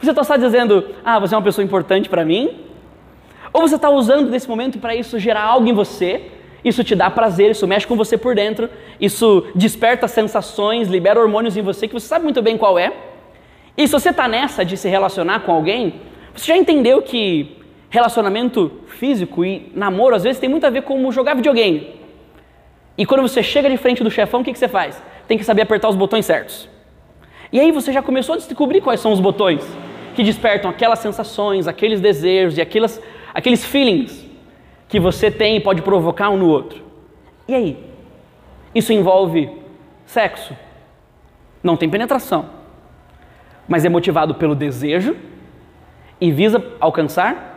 Você 0.00 0.10
está 0.10 0.22
só 0.22 0.36
dizendo, 0.36 0.86
ah, 1.04 1.18
você 1.18 1.34
é 1.34 1.38
uma 1.38 1.44
pessoa 1.44 1.64
importante 1.64 2.08
para 2.08 2.24
mim? 2.24 2.60
Ou 3.52 3.62
você 3.62 3.74
está 3.74 3.90
usando 3.90 4.30
desse 4.30 4.48
momento 4.48 4.78
para 4.78 4.94
isso 4.94 5.18
gerar 5.18 5.42
algo 5.42 5.68
em 5.68 5.72
você 5.72 6.30
isso 6.64 6.84
te 6.84 6.94
dá 6.94 7.10
prazer, 7.10 7.50
isso 7.50 7.66
mexe 7.66 7.86
com 7.86 7.96
você 7.96 8.18
por 8.18 8.34
dentro, 8.34 8.68
isso 9.00 9.46
desperta 9.54 10.06
sensações, 10.06 10.88
libera 10.88 11.20
hormônios 11.20 11.56
em 11.56 11.62
você 11.62 11.88
que 11.88 11.94
você 11.94 12.06
sabe 12.06 12.24
muito 12.24 12.42
bem 12.42 12.58
qual 12.58 12.78
é. 12.78 12.92
E 13.76 13.86
se 13.86 13.92
você 13.92 14.10
está 14.10 14.28
nessa 14.28 14.64
de 14.64 14.76
se 14.76 14.88
relacionar 14.88 15.40
com 15.40 15.52
alguém, 15.52 15.94
você 16.34 16.46
já 16.46 16.56
entendeu 16.56 17.02
que 17.02 17.56
relacionamento 17.88 18.70
físico 18.86 19.44
e 19.44 19.70
namoro 19.74 20.14
às 20.14 20.22
vezes 20.22 20.40
tem 20.40 20.48
muito 20.48 20.64
a 20.64 20.70
ver 20.70 20.82
com 20.82 21.10
jogar 21.10 21.34
videogame. 21.34 21.94
E 22.96 23.04
quando 23.04 23.22
você 23.22 23.42
chega 23.42 23.68
de 23.68 23.76
frente 23.76 24.02
do 24.04 24.10
chefão, 24.10 24.40
o 24.40 24.44
que, 24.44 24.52
que 24.52 24.58
você 24.58 24.68
faz? 24.68 25.02
Tem 25.26 25.36
que 25.36 25.44
saber 25.44 25.62
apertar 25.62 25.88
os 25.88 25.96
botões 25.96 26.26
certos. 26.26 26.68
E 27.52 27.58
aí 27.58 27.72
você 27.72 27.92
já 27.92 28.02
começou 28.02 28.34
a 28.34 28.38
descobrir 28.38 28.80
quais 28.80 29.00
são 29.00 29.12
os 29.12 29.20
botões 29.20 29.66
que 30.14 30.22
despertam 30.22 30.70
aquelas 30.70 30.98
sensações, 30.98 31.66
aqueles 31.66 32.00
desejos 32.00 32.58
e 32.58 32.60
aquelas, 32.60 33.02
aqueles 33.34 33.64
feelings 33.64 34.24
que 34.88 35.00
você 35.00 35.30
tem 35.30 35.56
e 35.56 35.60
pode 35.60 35.82
provocar 35.82 36.30
um 36.30 36.36
no 36.36 36.48
outro. 36.48 36.82
E 37.48 37.54
aí? 37.54 37.78
Isso 38.74 38.92
envolve 38.92 39.50
sexo? 40.06 40.56
Não 41.62 41.76
tem 41.76 41.88
penetração, 41.88 42.46
mas 43.68 43.84
é 43.84 43.88
motivado 43.88 44.34
pelo 44.34 44.54
desejo 44.54 45.16
e 46.20 46.30
visa 46.30 46.62
alcançar 46.78 47.50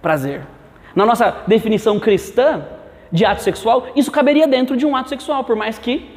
prazer. 0.00 0.42
Na 0.94 1.04
nossa 1.04 1.42
definição 1.46 1.98
cristã 1.98 2.64
de 3.10 3.24
ato 3.24 3.42
sexual, 3.42 3.86
isso 3.94 4.10
caberia 4.10 4.46
dentro 4.46 4.76
de 4.76 4.86
um 4.86 4.96
ato 4.96 5.08
sexual, 5.08 5.44
por 5.44 5.56
mais 5.56 5.78
que 5.78 6.16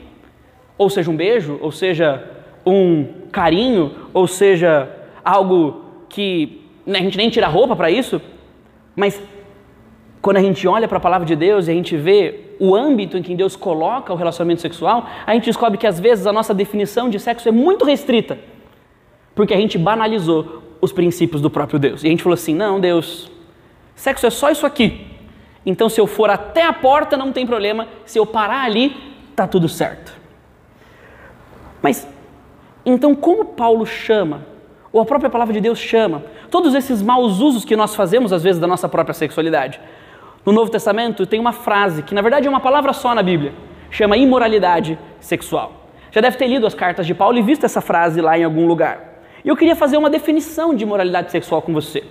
ou 0.77 0.89
seja 0.89 1.11
um 1.11 1.15
beijo, 1.15 1.59
ou 1.61 1.71
seja 1.71 2.23
um 2.65 3.05
carinho, 3.31 3.93
ou 4.13 4.25
seja 4.25 4.89
algo 5.23 5.83
que 6.07 6.61
né, 6.85 6.99
a 6.99 7.01
gente 7.01 7.17
nem 7.17 7.29
tira 7.29 7.47
roupa 7.47 7.75
para 7.75 7.91
isso, 7.91 8.21
mas 8.95 9.21
quando 10.21 10.37
a 10.37 10.41
gente 10.41 10.65
olha 10.67 10.87
para 10.87 10.97
a 10.97 11.01
palavra 11.01 11.25
de 11.25 11.35
Deus 11.35 11.67
e 11.67 11.71
a 11.71 11.73
gente 11.73 11.97
vê 11.97 12.55
o 12.59 12.75
âmbito 12.75 13.17
em 13.17 13.21
que 13.21 13.35
Deus 13.35 13.55
coloca 13.55 14.13
o 14.13 14.15
relacionamento 14.15 14.61
sexual, 14.61 15.05
a 15.25 15.33
gente 15.33 15.45
descobre 15.45 15.77
que 15.77 15.87
às 15.87 15.99
vezes 15.99 16.25
a 16.25 16.33
nossa 16.33 16.53
definição 16.53 17.09
de 17.09 17.19
sexo 17.19 17.47
é 17.47 17.51
muito 17.51 17.83
restrita, 17.85 18.37
porque 19.35 19.53
a 19.53 19.57
gente 19.57 19.77
banalizou 19.77 20.63
os 20.81 20.91
princípios 20.91 21.41
do 21.41 21.49
próprio 21.49 21.79
Deus. 21.79 22.03
E 22.03 22.07
a 22.07 22.09
gente 22.09 22.23
falou 22.23 22.33
assim: 22.33 22.53
não, 22.53 22.79
Deus, 22.79 23.31
sexo 23.95 24.25
é 24.25 24.29
só 24.29 24.49
isso 24.49 24.65
aqui. 24.65 25.07
Então, 25.65 25.89
se 25.89 25.99
eu 25.99 26.07
for 26.07 26.29
até 26.29 26.65
a 26.65 26.73
porta, 26.73 27.17
não 27.17 27.31
tem 27.31 27.45
problema, 27.45 27.87
se 28.05 28.17
eu 28.17 28.25
parar 28.25 28.63
ali, 28.63 28.95
tá 29.35 29.45
tudo 29.47 29.67
certo. 29.67 30.17
Mas, 31.81 32.07
então, 32.85 33.13
como 33.13 33.45
Paulo 33.45 33.85
chama 33.85 34.45
ou 34.91 35.01
a 35.01 35.05
própria 35.05 35.29
palavra 35.29 35.53
de 35.53 35.61
Deus 35.61 35.79
chama. 35.79 36.23
Todos 36.49 36.73
esses 36.73 37.01
maus 37.01 37.39
usos 37.39 37.63
que 37.63 37.75
nós 37.75 37.95
fazemos, 37.95 38.33
às 38.33 38.43
vezes, 38.43 38.59
da 38.59 38.67
nossa 38.67 38.89
própria 38.89 39.13
sexualidade. 39.13 39.79
No 40.45 40.51
Novo 40.51 40.71
Testamento 40.71 41.25
tem 41.25 41.39
uma 41.39 41.51
frase, 41.51 42.01
que 42.01 42.15
na 42.15 42.21
verdade 42.21 42.47
é 42.47 42.49
uma 42.49 42.59
palavra 42.59 42.93
só 42.93 43.13
na 43.13 43.21
Bíblia, 43.21 43.53
chama 43.91 44.17
imoralidade 44.17 44.97
sexual. 45.19 45.73
Já 46.11 46.21
deve 46.21 46.37
ter 46.37 46.47
lido 46.47 46.65
as 46.65 46.73
cartas 46.73 47.05
de 47.05 47.13
Paulo 47.13 47.37
e 47.37 47.41
visto 47.41 47.65
essa 47.65 47.81
frase 47.81 48.19
lá 48.19 48.37
em 48.37 48.43
algum 48.43 48.65
lugar. 48.65 49.08
E 49.43 49.47
eu 49.49 49.55
queria 49.55 49.75
fazer 49.75 49.97
uma 49.97 50.09
definição 50.09 50.73
de 50.73 50.83
imoralidade 50.83 51.31
sexual 51.31 51.61
com 51.61 51.73
você. 51.73 52.03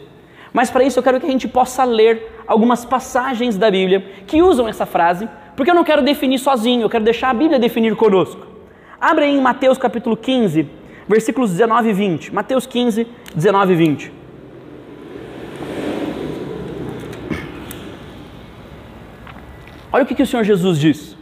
Mas 0.53 0.71
para 0.71 0.85
isso 0.85 0.99
eu 0.99 1.03
quero 1.03 1.21
que 1.21 1.27
a 1.27 1.31
gente 1.31 1.47
possa 1.47 1.85
ler 1.85 2.43
algumas 2.47 2.85
passagens 2.85 3.57
da 3.57 3.71
Bíblia 3.71 4.05
que 4.27 4.43
usam 4.43 4.67
essa 4.67 4.87
frase, 4.87 5.29
porque 5.55 5.71
eu 5.71 5.75
não 5.75 5.85
quero 5.85 6.03
definir 6.03 6.39
sozinho, 6.39 6.83
eu 6.83 6.91
quero 6.91 7.05
deixar 7.05 7.31
a 7.31 7.35
Bíblia 7.35 7.59
definir 7.59 7.95
conosco. 7.97 8.47
Abre 9.01 9.27
aí 9.27 9.37
em 9.37 9.41
Mateus 9.41 9.77
capítulo 9.77 10.17
15, 10.17 10.69
versículos 11.07 11.51
19 11.51 11.91
e 11.91 11.93
20. 11.93 12.35
Mateus 12.35 12.67
15, 12.67 13.07
19 13.35 13.73
e 13.73 13.77
20. 13.77 14.13
Olha 19.93 20.05
o 20.05 20.07
que, 20.07 20.15
que 20.15 20.23
o 20.23 20.27
Senhor 20.27 20.45
Jesus 20.45 20.79
diz. 20.79 21.17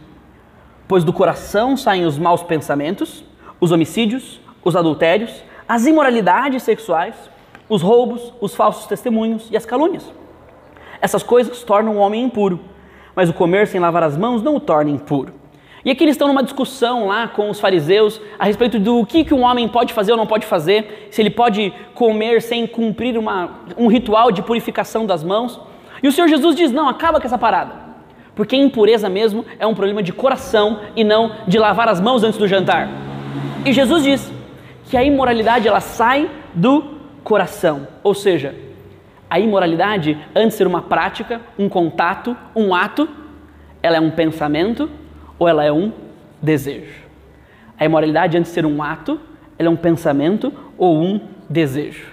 Pois 0.87 1.03
do 1.03 1.13
coração 1.13 1.77
saem 1.77 2.05
os 2.05 2.17
maus 2.17 2.43
pensamentos, 2.43 3.23
os 3.59 3.71
homicídios, 3.71 4.41
os 4.63 4.75
adultérios, 4.75 5.43
as 5.67 5.85
imoralidades 5.85 6.63
sexuais, 6.63 7.15
os 7.67 7.81
roubos, 7.81 8.33
os 8.39 8.55
falsos 8.55 8.85
testemunhos 8.85 9.47
e 9.51 9.57
as 9.57 9.65
calúnias. 9.65 10.09
Essas 11.01 11.21
coisas 11.21 11.63
tornam 11.63 11.97
o 11.97 11.99
homem 11.99 12.23
impuro, 12.23 12.59
mas 13.15 13.29
o 13.29 13.33
comer 13.33 13.67
sem 13.67 13.79
lavar 13.79 14.03
as 14.03 14.17
mãos 14.17 14.41
não 14.41 14.55
o 14.55 14.59
torna 14.59 14.89
impuro. 14.89 15.33
E 15.83 15.91
aqui 15.91 16.03
eles 16.03 16.15
estão 16.15 16.27
numa 16.27 16.43
discussão 16.43 17.07
lá 17.07 17.27
com 17.27 17.49
os 17.49 17.59
fariseus 17.59 18.19
a 18.37 18.45
respeito 18.45 18.79
do 18.79 19.05
que, 19.05 19.23
que 19.23 19.33
um 19.33 19.43
homem 19.43 19.67
pode 19.67 19.93
fazer 19.93 20.11
ou 20.11 20.17
não 20.17 20.27
pode 20.27 20.45
fazer, 20.45 21.07
se 21.11 21.21
ele 21.21 21.29
pode 21.29 21.73
comer 21.93 22.41
sem 22.41 22.65
cumprir 22.65 23.17
uma, 23.17 23.61
um 23.77 23.87
ritual 23.87 24.31
de 24.31 24.41
purificação 24.41 25.05
das 25.05 25.23
mãos. 25.23 25.59
E 26.01 26.07
o 26.07 26.11
Senhor 26.11 26.27
Jesus 26.27 26.55
diz: 26.55 26.71
não, 26.71 26.89
acaba 26.89 27.19
com 27.19 27.27
essa 27.27 27.37
parada. 27.37 27.87
Porque 28.35 28.55
impureza 28.55 29.09
mesmo 29.09 29.45
é 29.57 29.65
um 29.65 29.73
problema 29.73 30.03
de 30.03 30.13
coração 30.13 30.81
e 30.95 31.03
não 31.03 31.31
de 31.47 31.57
lavar 31.57 31.87
as 31.87 31.99
mãos 31.99 32.23
antes 32.23 32.37
do 32.37 32.47
jantar. 32.47 32.89
E 33.65 33.71
Jesus 33.71 34.03
diz 34.03 34.36
que 34.87 34.95
a 34.95 35.03
imoralidade 35.03 35.67
ela 35.67 35.79
sai 35.79 36.29
do 36.53 36.97
coração, 37.23 37.87
ou 38.03 38.13
seja, 38.13 38.55
a 39.29 39.39
imoralidade, 39.39 40.17
antes 40.33 40.51
de 40.51 40.55
ser 40.55 40.67
uma 40.67 40.81
prática, 40.81 41.41
um 41.59 41.67
contato, 41.67 42.35
um 42.55 42.73
ato, 42.73 43.07
ela 43.83 43.97
é 43.97 43.99
um 43.99 44.09
pensamento 44.09 44.89
ou 45.37 45.47
ela 45.47 45.63
é 45.63 45.71
um 45.71 45.91
desejo. 46.41 47.05
A 47.77 47.83
imoralidade, 47.83 48.37
antes 48.37 48.51
de 48.51 48.55
ser 48.55 48.65
um 48.65 48.81
ato, 48.81 49.19
ela 49.59 49.67
é 49.67 49.71
um 49.71 49.75
pensamento 49.75 50.53
ou 50.77 50.97
um 50.97 51.19
desejo. 51.49 52.05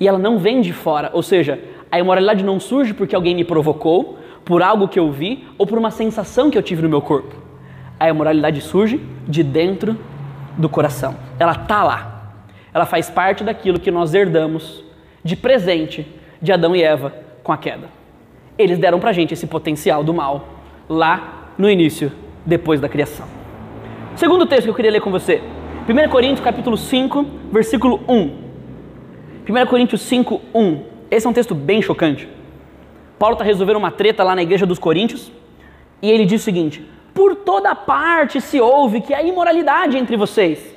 E 0.00 0.08
ela 0.08 0.18
não 0.18 0.38
vem 0.38 0.60
de 0.60 0.72
fora, 0.72 1.10
ou 1.12 1.22
seja, 1.22 1.60
a 1.90 1.98
imoralidade 1.98 2.44
não 2.44 2.58
surge 2.58 2.92
porque 2.92 3.14
alguém 3.14 3.34
me 3.36 3.44
provocou, 3.44 4.18
por 4.44 4.62
algo 4.62 4.88
que 4.88 4.98
eu 4.98 5.12
vi 5.12 5.46
ou 5.56 5.66
por 5.66 5.78
uma 5.78 5.90
sensação 5.90 6.50
que 6.50 6.58
eu 6.58 6.62
tive 6.62 6.82
no 6.82 6.88
meu 6.88 7.02
corpo. 7.02 7.36
A 8.00 8.08
imoralidade 8.08 8.60
surge 8.60 9.00
de 9.26 9.42
dentro 9.42 9.96
do 10.58 10.68
coração. 10.68 11.16
Ela 11.38 11.52
está 11.52 11.82
lá. 11.82 12.34
Ela 12.74 12.84
faz 12.84 13.08
parte 13.08 13.42
daquilo 13.44 13.80
que 13.80 13.90
nós 13.90 14.12
herdamos 14.12 14.84
de 15.24 15.36
presente 15.36 16.06
de 16.42 16.52
Adão 16.52 16.74
e 16.76 16.82
Eva 16.82 17.14
com 17.42 17.52
a 17.52 17.56
queda. 17.56 17.88
Eles 18.58 18.78
deram 18.78 19.00
para 19.00 19.10
a 19.10 19.12
gente 19.12 19.32
esse 19.32 19.46
potencial 19.46 20.02
do 20.02 20.12
mal 20.12 20.48
lá 20.88 21.52
no 21.56 21.70
início 21.70 22.12
depois 22.44 22.80
da 22.80 22.88
criação. 22.88 23.26
Segundo 24.16 24.46
texto 24.46 24.64
que 24.64 24.70
eu 24.70 24.74
queria 24.74 24.90
ler 24.90 25.00
com 25.00 25.10
você, 25.10 25.40
1 25.88 26.10
Coríntios 26.10 26.40
capítulo 26.40 26.76
5, 26.76 27.24
versículo 27.52 28.00
1. 28.08 28.48
1 29.48 29.66
Coríntios 29.66 30.02
5, 30.02 30.40
1. 30.54 30.82
Esse 31.10 31.26
é 31.26 31.30
um 31.30 31.32
texto 31.32 31.54
bem 31.54 31.80
chocante. 31.80 32.28
Paulo 33.18 33.34
está 33.34 33.44
resolvendo 33.44 33.76
uma 33.76 33.90
treta 33.90 34.22
lá 34.22 34.34
na 34.34 34.42
igreja 34.42 34.66
dos 34.66 34.78
Coríntios 34.78 35.32
e 36.02 36.10
ele 36.10 36.26
diz 36.26 36.42
o 36.42 36.44
seguinte: 36.44 36.84
Por 37.18 37.34
toda 37.34 37.74
parte 37.74 38.40
se 38.40 38.60
ouve 38.60 39.00
que 39.00 39.12
há 39.12 39.20
imoralidade 39.20 39.98
entre 39.98 40.16
vocês. 40.16 40.72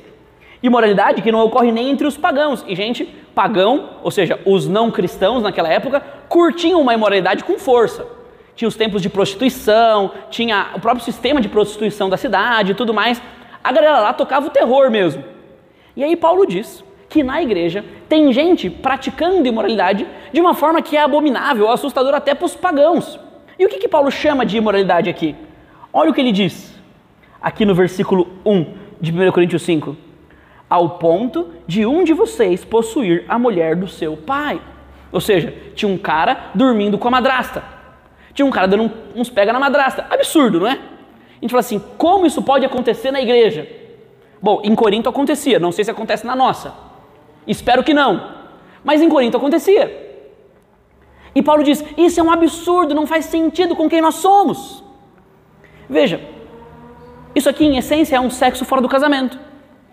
Imoralidade 0.64 1.22
que 1.22 1.32
não 1.32 1.46
ocorre 1.46 1.72
nem 1.72 1.92
entre 1.92 2.08
os 2.08 2.18
pagãos. 2.18 2.66
E, 2.68 2.76
gente, 2.76 3.06
pagão, 3.36 3.92
ou 4.02 4.10
seja, 4.10 4.40
os 4.44 4.68
não 4.68 4.90
cristãos 4.90 5.44
naquela 5.44 5.70
época, 5.70 6.02
curtiam 6.28 6.82
uma 6.82 6.96
imoralidade 6.96 7.44
com 7.44 7.60
força 7.60 8.08
tinha 8.56 8.68
os 8.68 8.76
templos 8.76 9.02
de 9.02 9.10
prostituição, 9.10 10.12
tinha 10.30 10.70
o 10.76 10.80
próprio 10.80 11.04
sistema 11.04 11.42
de 11.42 11.50
prostituição 11.50 12.10
da 12.10 12.18
cidade 12.18 12.74
e 12.74 12.76
tudo 12.76 12.94
mais. 12.94 13.22
A 13.64 13.72
galera 13.72 14.00
lá 14.00 14.14
tocava 14.14 14.48
o 14.48 14.50
terror 14.50 14.92
mesmo. 14.92 15.24
E 15.96 16.04
aí 16.04 16.16
Paulo 16.16 16.46
diz 16.46 16.84
que 17.10 17.24
na 17.24 17.42
igreja 17.42 17.84
tem 18.08 18.32
gente 18.32 18.70
praticando 18.70 19.48
imoralidade 19.48 20.08
de 20.32 20.40
uma 20.40 20.54
forma 20.54 20.82
que 20.82 20.96
é 20.96 21.02
abominável, 21.02 21.70
assustadora 21.70 22.18
até 22.18 22.36
para 22.36 22.46
os 22.46 22.56
pagãos. 22.56 23.20
E 23.58 23.66
o 23.66 23.70
que, 23.70 23.80
que 23.80 23.88
Paulo 23.88 24.12
chama 24.12 24.46
de 24.46 24.58
imoralidade 24.58 25.10
aqui? 25.10 25.36
Olha 25.94 26.10
o 26.10 26.14
que 26.14 26.22
ele 26.22 26.32
diz 26.32 26.74
aqui 27.42 27.66
no 27.66 27.74
versículo 27.74 28.28
1 28.46 28.66
de 29.02 29.12
1 29.12 29.32
Coríntios 29.32 29.64
5. 29.64 29.98
Ao 30.70 30.92
ponto 30.92 31.50
de 31.68 31.86
um 31.86 32.04
de 32.04 32.14
vocês 32.14 32.64
possuir 32.64 33.26
a 33.28 33.38
mulher 33.38 33.76
do 33.76 33.88
seu 33.88 34.16
pai. 34.16 34.62
Ou 35.12 35.20
seja, 35.20 35.54
tinha 35.76 35.92
um 35.92 35.98
cara 35.98 36.52
dormindo 36.56 36.98
com 36.98 37.08
a 37.08 37.12
madrasta. 37.12 37.64
Tinha 38.34 38.46
um 38.46 38.52
cara 38.52 38.68
dando 38.68 38.90
uns 39.14 39.30
pega 39.30 39.52
na 39.52 39.60
madrasta. 39.60 40.06
Absurdo, 40.10 40.62
não 40.62 40.68
é? 40.68 40.72
A 40.72 41.42
gente 41.42 41.52
fala 41.52 41.60
assim: 41.60 41.82
como 41.98 42.26
isso 42.26 42.42
pode 42.42 42.66
acontecer 42.66 43.12
na 43.12 43.22
igreja? 43.22 43.68
Bom, 44.42 44.62
em 44.64 44.74
Corinto 44.74 45.10
acontecia, 45.10 45.60
não 45.60 45.72
sei 45.72 45.84
se 45.84 45.92
acontece 45.92 46.26
na 46.26 46.36
nossa. 46.36 46.74
Espero 47.46 47.84
que 47.84 47.94
não. 47.94 48.40
Mas 48.84 49.02
em 49.02 49.10
Corinto 49.10 49.36
acontecia. 49.36 50.20
E 51.36 51.42
Paulo 51.42 51.64
diz: 51.64 51.84
Isso 51.98 52.20
é 52.20 52.24
um 52.24 52.32
absurdo, 52.32 52.96
não 52.96 53.06
faz 53.06 53.26
sentido 53.26 53.76
com 53.76 53.90
quem 53.90 54.00
nós 54.00 54.16
somos. 54.16 54.82
Veja, 55.92 56.22
isso 57.36 57.50
aqui 57.50 57.66
em 57.66 57.76
essência 57.76 58.16
é 58.16 58.20
um 58.20 58.30
sexo 58.30 58.64
fora 58.64 58.82
do 58.82 58.88
casamento. 58.88 59.38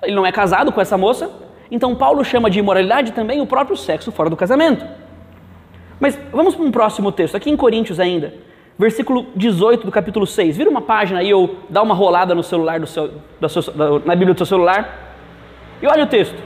Ele 0.00 0.14
não 0.14 0.24
é 0.24 0.30
casado 0.30 0.70
com 0.70 0.80
essa 0.80 0.96
moça, 0.96 1.28
então 1.72 1.92
Paulo 1.96 2.24
chama 2.24 2.48
de 2.48 2.60
imoralidade 2.60 3.10
também 3.10 3.40
o 3.40 3.46
próprio 3.46 3.76
sexo 3.76 4.12
fora 4.12 4.30
do 4.30 4.36
casamento. 4.36 4.86
Mas 5.98 6.16
vamos 6.30 6.54
para 6.54 6.64
um 6.64 6.70
próximo 6.70 7.10
texto, 7.10 7.34
aqui 7.34 7.50
em 7.50 7.56
Coríntios 7.56 7.98
ainda, 7.98 8.32
versículo 8.78 9.26
18 9.34 9.84
do 9.84 9.90
capítulo 9.90 10.24
6. 10.24 10.56
Vira 10.56 10.70
uma 10.70 10.82
página 10.82 11.18
aí 11.18 11.34
ou 11.34 11.56
dá 11.68 11.82
uma 11.82 11.96
rolada 11.96 12.32
no 12.32 12.44
celular 12.44 12.78
do 12.78 12.86
seu, 12.86 13.10
da 13.40 13.48
sua, 13.48 13.72
da, 13.72 13.90
na 13.98 14.14
Bíblia 14.14 14.34
do 14.34 14.38
seu 14.38 14.46
celular. 14.46 15.16
E 15.82 15.86
olha 15.88 16.04
o 16.04 16.06
texto. 16.06 16.40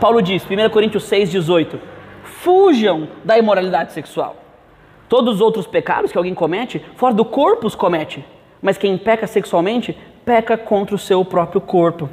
Paulo 0.00 0.22
diz, 0.22 0.46
1 0.48 0.70
Coríntios 0.70 1.02
6, 1.02 1.28
18: 1.28 1.80
Fujam 2.22 3.08
da 3.24 3.36
imoralidade 3.36 3.92
sexual. 3.92 4.45
Todos 5.08 5.36
os 5.36 5.40
outros 5.40 5.66
pecados 5.66 6.10
que 6.10 6.18
alguém 6.18 6.34
comete, 6.34 6.84
fora 6.96 7.14
do 7.14 7.24
corpo 7.24 7.66
os 7.66 7.74
comete. 7.74 8.24
Mas 8.60 8.76
quem 8.76 8.96
peca 8.98 9.26
sexualmente, 9.26 9.96
peca 10.24 10.56
contra 10.56 10.94
o 10.94 10.98
seu 10.98 11.24
próprio 11.24 11.60
corpo. 11.60 12.08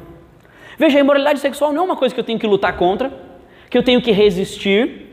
Veja, 0.78 0.98
a 0.98 1.00
imoralidade 1.00 1.40
sexual 1.40 1.72
não 1.72 1.82
é 1.82 1.84
uma 1.84 1.96
coisa 1.96 2.14
que 2.14 2.20
eu 2.20 2.24
tenho 2.24 2.38
que 2.38 2.46
lutar 2.46 2.76
contra, 2.76 3.12
que 3.70 3.76
eu 3.76 3.82
tenho 3.82 4.00
que 4.00 4.12
resistir, 4.12 5.04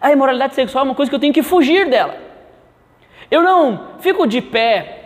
a 0.00 0.12
imoralidade 0.12 0.54
sexual 0.54 0.84
é 0.84 0.88
uma 0.88 0.94
coisa 0.94 1.10
que 1.10 1.14
eu 1.14 1.20
tenho 1.20 1.32
que 1.32 1.42
fugir 1.42 1.88
dela. 1.88 2.16
Eu 3.30 3.42
não 3.42 3.88
fico 4.00 4.26
de 4.26 4.40
pé 4.40 4.98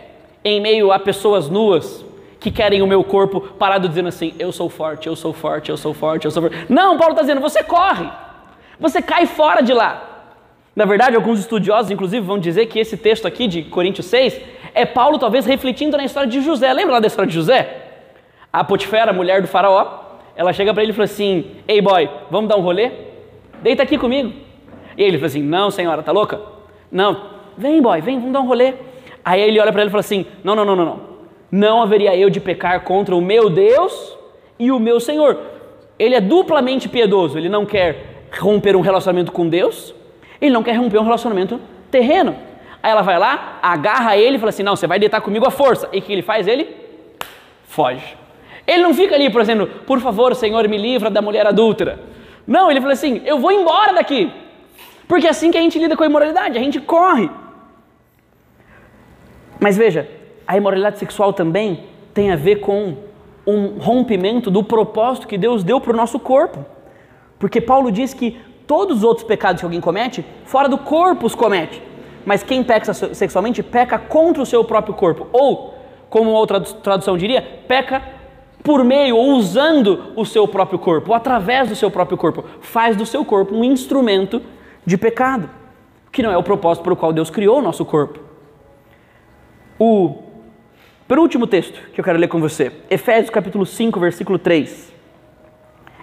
em 0.43 0.61
meio 0.61 0.91
a 0.91 0.99
pessoas 0.99 1.49
nuas 1.49 2.05
que 2.39 2.51
querem 2.51 2.81
o 2.81 2.87
meu 2.87 3.03
corpo 3.03 3.41
parado 3.41 3.89
dizendo 3.89 4.09
assim: 4.09 4.33
eu 4.37 4.51
sou 4.51 4.69
forte, 4.69 5.07
eu 5.07 5.15
sou 5.15 5.33
forte, 5.33 5.69
eu 5.69 5.77
sou 5.77 5.93
forte, 5.93 6.25
eu 6.25 6.31
sou 6.31 6.43
forte. 6.43 6.65
Não, 6.69 6.97
Paulo 6.97 7.13
está 7.13 7.21
dizendo: 7.21 7.41
você 7.41 7.63
corre, 7.63 8.09
você 8.79 9.01
cai 9.01 9.25
fora 9.25 9.61
de 9.61 9.73
lá. 9.73 10.12
Na 10.75 10.85
verdade, 10.85 11.15
alguns 11.15 11.39
estudiosos, 11.39 11.91
inclusive, 11.91 12.25
vão 12.25 12.39
dizer 12.39 12.65
que 12.65 12.79
esse 12.79 12.97
texto 12.97 13.27
aqui 13.27 13.47
de 13.47 13.63
Coríntios 13.63 14.07
6 14.07 14.41
é 14.73 14.85
Paulo 14.85 15.19
talvez 15.19 15.45
refletindo 15.45 15.95
na 15.95 16.03
história 16.03 16.27
de 16.27 16.41
José. 16.41 16.73
Lembra 16.73 16.93
lá 16.93 16.99
da 16.99 17.07
história 17.07 17.29
de 17.29 17.35
José? 17.35 17.81
A 18.51 18.63
Potifera, 18.63 19.13
mulher 19.13 19.41
do 19.41 19.47
faraó, 19.47 20.01
ela 20.35 20.51
chega 20.51 20.73
para 20.73 20.81
ele 20.81 20.91
e 20.91 20.95
fala 20.95 21.05
assim: 21.05 21.45
Ei 21.67 21.79
boy, 21.79 22.09
vamos 22.31 22.49
dar 22.49 22.57
um 22.57 22.61
rolê? 22.61 22.91
Deita 23.61 23.83
aqui 23.83 23.97
comigo. 23.97 24.33
E 24.97 25.03
ele 25.03 25.17
falou 25.17 25.27
assim: 25.27 25.43
Não, 25.43 25.69
senhora, 25.69 26.01
tá 26.01 26.11
louca? 26.11 26.41
Não, 26.91 27.29
vem, 27.57 27.81
boy, 27.81 28.01
vem, 28.01 28.17
vamos 28.17 28.33
dar 28.33 28.41
um 28.41 28.47
rolê. 28.47 28.73
Aí 29.23 29.41
ele 29.41 29.59
olha 29.59 29.71
para 29.71 29.81
ele 29.81 29.89
e 29.89 29.91
fala 29.91 30.01
assim: 30.01 30.25
Não, 30.43 30.55
não, 30.55 30.65
não, 30.65 30.75
não, 30.75 30.85
não. 30.85 31.13
Não 31.51 31.81
haveria 31.83 32.15
eu 32.17 32.31
de 32.31 32.39
pecar 32.39 32.81
contra 32.81 33.15
o 33.15 33.21
meu 33.21 33.47
Deus 33.47 34.17
e 34.57 34.71
o 34.71 34.79
meu 34.79 34.99
Senhor. 34.99 35.39
Ele 35.99 36.15
é 36.15 36.21
duplamente 36.21 36.89
piedoso. 36.89 37.37
Ele 37.37 37.47
não 37.47 37.63
quer 37.63 38.27
romper 38.39 38.75
um 38.75 38.81
relacionamento 38.81 39.31
com 39.31 39.47
Deus, 39.47 39.93
ele 40.43 40.53
não 40.53 40.61
quer 40.61 40.73
romper 40.73 40.99
um 40.99 41.03
relacionamento 41.03 41.59
terreno. 41.89 42.35
Aí 42.81 42.91
ela 42.91 43.01
vai 43.01 43.17
lá, 43.17 43.59
agarra 43.61 44.17
ele 44.17 44.35
e 44.35 44.39
fala 44.39 44.49
assim: 44.49 44.63
Não, 44.63 44.75
você 44.75 44.85
vai 44.85 44.99
deitar 44.99 45.21
comigo 45.21 45.47
à 45.47 45.51
força. 45.51 45.87
E 45.93 45.99
o 45.99 46.01
que 46.01 46.11
ele 46.11 46.21
faz? 46.21 46.47
Ele 46.47 46.67
foge. 47.63 48.17
Ele 48.67 48.83
não 48.83 48.93
fica 48.93 49.15
ali, 49.15 49.29
por 49.29 49.41
exemplo, 49.41 49.67
por 49.87 49.99
favor, 50.01 50.35
Senhor, 50.35 50.67
me 50.67 50.77
livra 50.77 51.09
da 51.09 51.21
mulher 51.21 51.47
adúltera. 51.47 51.99
Não, 52.45 52.69
ele 52.69 52.81
fala 52.81 52.91
assim: 52.91 53.21
Eu 53.25 53.39
vou 53.39 53.53
embora 53.53 53.93
daqui. 53.93 54.31
Porque 55.07 55.27
é 55.27 55.29
assim 55.29 55.49
que 55.49 55.57
a 55.57 55.61
gente 55.61 55.79
lida 55.79 55.95
com 55.95 56.03
a 56.03 56.07
imoralidade, 56.07 56.57
a 56.57 56.61
gente 56.61 56.81
corre. 56.81 57.29
Mas 59.59 59.77
veja, 59.77 60.09
a 60.45 60.57
imoralidade 60.57 60.99
sexual 60.99 61.31
também 61.31 61.85
tem 62.13 62.31
a 62.31 62.35
ver 62.35 62.57
com 62.57 62.97
um 63.47 63.77
rompimento 63.79 64.51
do 64.51 64.61
propósito 64.63 65.27
que 65.27 65.37
Deus 65.37 65.63
deu 65.63 65.79
para 65.79 65.93
o 65.93 65.95
nosso 65.95 66.19
corpo. 66.19 66.65
Porque 67.39 67.61
Paulo 67.61 67.91
diz 67.91 68.13
que 68.13 68.37
todos 68.67 68.97
os 68.97 69.03
outros 69.03 69.25
pecados 69.25 69.61
que 69.61 69.65
alguém 69.65 69.81
comete, 69.81 70.25
fora 70.45 70.69
do 70.69 70.77
corpo 70.77 71.25
os 71.25 71.35
comete. 71.35 71.81
Mas 72.25 72.43
quem 72.43 72.63
peca 72.63 72.93
sexualmente 72.93 73.61
peca 73.61 73.97
contra 73.99 74.41
o 74.41 74.45
seu 74.45 74.63
próprio 74.63 74.93
corpo. 74.93 75.27
Ou, 75.33 75.75
como 76.09 76.29
outra 76.31 76.61
tradução 76.61 77.17
diria, 77.17 77.41
peca 77.67 78.01
por 78.63 78.83
meio 78.83 79.17
ou 79.17 79.33
usando 79.33 80.13
o 80.15 80.25
seu 80.25 80.47
próprio 80.47 80.79
corpo, 80.79 81.09
ou 81.09 81.15
através 81.15 81.67
do 81.67 81.75
seu 81.75 81.91
próprio 81.91 82.17
corpo. 82.17 82.45
Faz 82.61 82.95
do 82.95 83.05
seu 83.05 83.25
corpo 83.25 83.53
um 83.53 83.63
instrumento 83.63 84.41
de 84.85 84.97
pecado, 84.97 85.49
que 86.11 86.23
não 86.23 86.31
é 86.31 86.37
o 86.37 86.43
propósito 86.43 86.83
para 86.83 86.93
o 86.93 86.95
qual 86.95 87.11
Deus 87.11 87.29
criou 87.29 87.59
o 87.59 87.61
nosso 87.61 87.83
corpo. 87.83 88.19
O 89.77 90.23
penúltimo 91.07 91.45
texto 91.45 91.79
que 91.91 91.99
eu 91.99 92.05
quero 92.05 92.17
ler 92.17 92.29
com 92.29 92.39
você, 92.39 92.71
Efésios 92.89 93.29
capítulo 93.29 93.65
5, 93.65 93.99
versículo 93.99 94.39
3. 94.39 94.93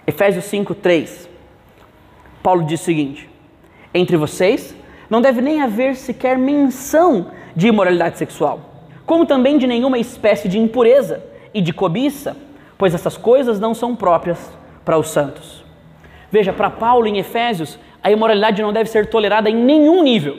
Efésios 0.05 0.45
5, 0.45 0.75
3. 0.75 1.30
Paulo 2.41 2.63
diz 2.63 2.81
o 2.81 2.83
seguinte: 2.83 3.29
Entre 3.93 4.17
vocês 4.17 4.75
não 5.09 5.21
deve 5.21 5.41
nem 5.41 5.61
haver 5.61 5.95
sequer 5.95 6.37
menção 6.37 7.27
de 7.55 7.67
imoralidade 7.67 8.17
sexual, 8.17 8.59
como 9.05 9.25
também 9.25 9.57
de 9.57 9.67
nenhuma 9.67 9.99
espécie 9.99 10.47
de 10.47 10.57
impureza 10.57 11.23
e 11.53 11.61
de 11.61 11.73
cobiça, 11.73 12.35
pois 12.77 12.93
essas 12.93 13.17
coisas 13.17 13.59
não 13.59 13.73
são 13.73 13.95
próprias 13.95 14.51
para 14.85 14.97
os 14.97 15.09
santos. 15.09 15.63
Veja, 16.31 16.53
para 16.53 16.69
Paulo 16.69 17.07
em 17.07 17.17
Efésios, 17.17 17.77
a 18.01 18.09
imoralidade 18.09 18.61
não 18.61 18.71
deve 18.71 18.89
ser 18.89 19.07
tolerada 19.07 19.49
em 19.49 19.55
nenhum 19.55 20.01
nível. 20.01 20.37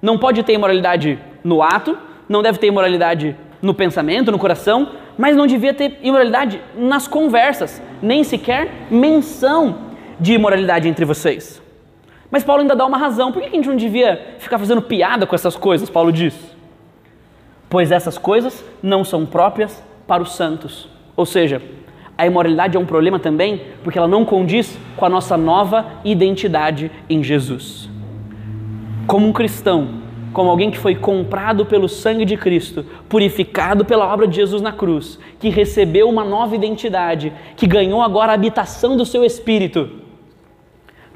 Não 0.00 0.18
pode 0.18 0.42
ter 0.42 0.54
imoralidade 0.54 1.18
no 1.44 1.62
ato, 1.62 1.96
não 2.28 2.42
deve 2.42 2.58
ter 2.58 2.68
imoralidade 2.68 3.36
no 3.60 3.74
pensamento, 3.74 4.32
no 4.32 4.38
coração, 4.38 4.90
mas 5.18 5.36
não 5.36 5.46
devia 5.46 5.72
ter 5.72 5.98
imoralidade 6.02 6.60
nas 6.76 7.06
conversas, 7.06 7.80
nem 8.02 8.24
sequer 8.24 8.86
menção 8.90 9.85
de 10.18 10.34
imoralidade 10.34 10.88
entre 10.88 11.04
vocês. 11.04 11.62
Mas 12.30 12.44
Paulo 12.44 12.62
ainda 12.62 12.74
dá 12.74 12.84
uma 12.84 12.98
razão. 12.98 13.32
Por 13.32 13.40
que 13.40 13.48
a 13.48 13.50
gente 13.52 13.68
não 13.68 13.76
devia 13.76 14.36
ficar 14.38 14.58
fazendo 14.58 14.82
piada 14.82 15.26
com 15.26 15.34
essas 15.34 15.56
coisas? 15.56 15.88
Paulo 15.88 16.12
diz. 16.12 16.34
Pois 17.68 17.90
essas 17.90 18.18
coisas 18.18 18.64
não 18.82 19.04
são 19.04 19.26
próprias 19.26 19.82
para 20.06 20.22
os 20.22 20.34
santos. 20.34 20.88
Ou 21.16 21.26
seja, 21.26 21.60
a 22.16 22.26
imoralidade 22.26 22.76
é 22.76 22.80
um 22.80 22.86
problema 22.86 23.18
também 23.18 23.60
porque 23.82 23.98
ela 23.98 24.08
não 24.08 24.24
condiz 24.24 24.78
com 24.96 25.04
a 25.04 25.08
nossa 25.08 25.36
nova 25.36 25.86
identidade 26.04 26.90
em 27.08 27.22
Jesus. 27.22 27.88
Como 29.06 29.26
um 29.26 29.32
cristão, 29.32 29.88
como 30.32 30.50
alguém 30.50 30.70
que 30.70 30.78
foi 30.78 30.94
comprado 30.94 31.64
pelo 31.64 31.88
sangue 31.88 32.24
de 32.24 32.36
Cristo, 32.36 32.84
purificado 33.08 33.84
pela 33.84 34.12
obra 34.12 34.26
de 34.26 34.36
Jesus 34.36 34.60
na 34.60 34.72
cruz, 34.72 35.18
que 35.38 35.48
recebeu 35.48 36.08
uma 36.08 36.24
nova 36.24 36.54
identidade, 36.54 37.32
que 37.56 37.66
ganhou 37.66 38.02
agora 38.02 38.32
a 38.32 38.34
habitação 38.34 38.96
do 38.96 39.04
seu 39.04 39.24
espírito. 39.24 40.05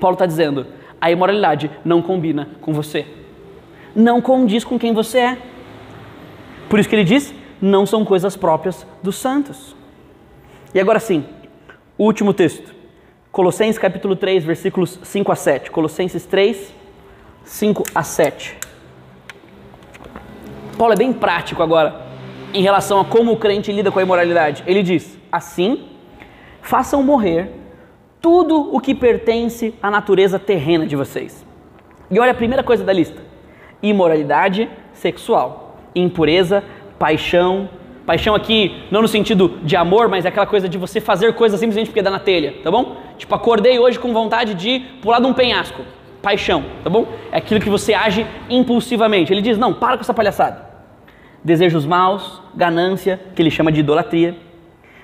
Paulo 0.01 0.15
está 0.15 0.27
dizendo: 0.27 0.67
a 1.01 1.11
imoralidade 1.11 1.71
não 1.85 2.01
combina 2.03 2.49
com 2.61 2.73
você, 2.73 3.07
não 3.95 4.21
condiz 4.21 4.65
com 4.65 4.79
quem 4.79 4.93
você 4.93 5.19
é. 5.19 5.39
Por 6.69 6.79
isso 6.79 6.89
que 6.89 6.95
ele 6.97 7.05
diz: 7.05 7.35
não 7.61 7.85
são 7.85 8.05
coisas 8.05 8.37
próprias 8.37 8.87
dos 9.03 9.17
santos. 9.17 9.77
E 10.75 10.81
agora 10.81 10.99
sim, 10.99 11.25
último 11.99 12.33
texto. 12.33 12.75
Colossenses 13.31 13.79
capítulo 13.79 14.17
3, 14.17 14.43
versículos 14.43 14.99
5 15.03 15.31
a 15.31 15.37
7. 15.37 15.71
Colossenses 15.71 16.27
3, 16.27 16.73
5 17.45 17.85
a 17.95 18.03
7. 18.03 18.57
Paulo 20.77 20.95
é 20.95 20.97
bem 20.97 21.13
prático 21.13 21.63
agora 21.63 22.09
em 22.53 22.63
relação 22.63 22.99
a 22.99 23.05
como 23.05 23.33
o 23.33 23.37
crente 23.37 23.71
lida 23.71 23.93
com 23.93 23.99
a 23.99 24.03
imoralidade. 24.03 24.65
Ele 24.67 24.83
diz: 24.83 25.19
assim, 25.31 25.87
façam 26.63 27.03
morrer 27.03 27.60
tudo 28.21 28.75
o 28.75 28.81
que 28.81 28.95
pertence 28.95 29.75
à 29.83 29.91
natureza 29.91 30.39
terrena 30.39 30.87
de 30.87 30.97
vocês. 30.97 31.45
E 32.11 32.19
olha 32.19 32.33
a 32.33 32.35
primeira 32.35 32.63
coisa 32.63 32.85
da 32.85 32.93
lista: 32.93 33.23
imoralidade 33.83 34.69
sexual, 34.93 35.79
impureza, 35.95 36.63
paixão. 36.99 37.69
Paixão 38.07 38.35
aqui 38.35 38.83
não 38.91 39.03
no 39.03 39.09
sentido 39.09 39.61
de 39.63 39.77
amor, 39.77 40.09
mas 40.09 40.25
é 40.25 40.29
aquela 40.29 40.47
coisa 40.47 40.69
de 40.69 40.77
você 40.77 41.01
fazer 41.01 41.35
coisas 41.35 41.61
simplesmente 41.61 41.87
porque 41.87 42.03
dá 42.03 42.11
na 42.11 42.19
telha, 42.19 42.57
tá 42.63 42.71
bom? 42.71 42.97
Tipo, 43.17 43.35
acordei 43.35 43.79
hoje 43.79 44.01
com 44.01 44.13
vontade 44.13 44.55
de 44.55 44.81
pular 45.01 45.21
de 45.21 45.27
um 45.27 45.35
penhasco. 45.35 45.83
Paixão, 46.21 46.65
tá 46.83 46.91
bom? 46.91 47.07
É 47.31 47.39
aquilo 47.39 47.61
que 47.61 47.71
você 47.71 47.95
age 47.95 48.27
impulsivamente. 48.49 49.33
Ele 49.33 49.43
diz: 49.43 49.57
não, 49.57 49.73
para 49.73 49.97
com 49.97 50.03
essa 50.03 50.15
palhaçada 50.15 50.71
desejos 51.43 51.87
maus, 51.87 52.43
ganância, 52.55 53.21
que 53.35 53.43
ele 53.43 53.51
chama 53.51 53.73
de 53.73 53.81
idolatria. 53.81 54.37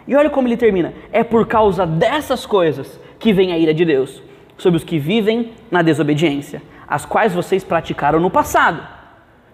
E 0.06 0.14
olha 0.14 0.30
como 0.30 0.46
ele 0.46 0.56
termina: 0.56 0.94
é 1.12 1.24
por 1.24 1.46
causa 1.46 1.86
dessas 1.86 2.46
coisas 2.46 3.00
que 3.18 3.32
vem 3.32 3.52
a 3.52 3.58
ira 3.58 3.74
de 3.74 3.84
Deus 3.84 4.22
sobre 4.56 4.76
os 4.76 4.84
que 4.84 4.98
vivem 4.98 5.52
na 5.70 5.82
desobediência, 5.82 6.62
as 6.88 7.04
quais 7.04 7.34
vocês 7.34 7.64
praticaram 7.64 8.20
no 8.20 8.30
passado, 8.30 8.86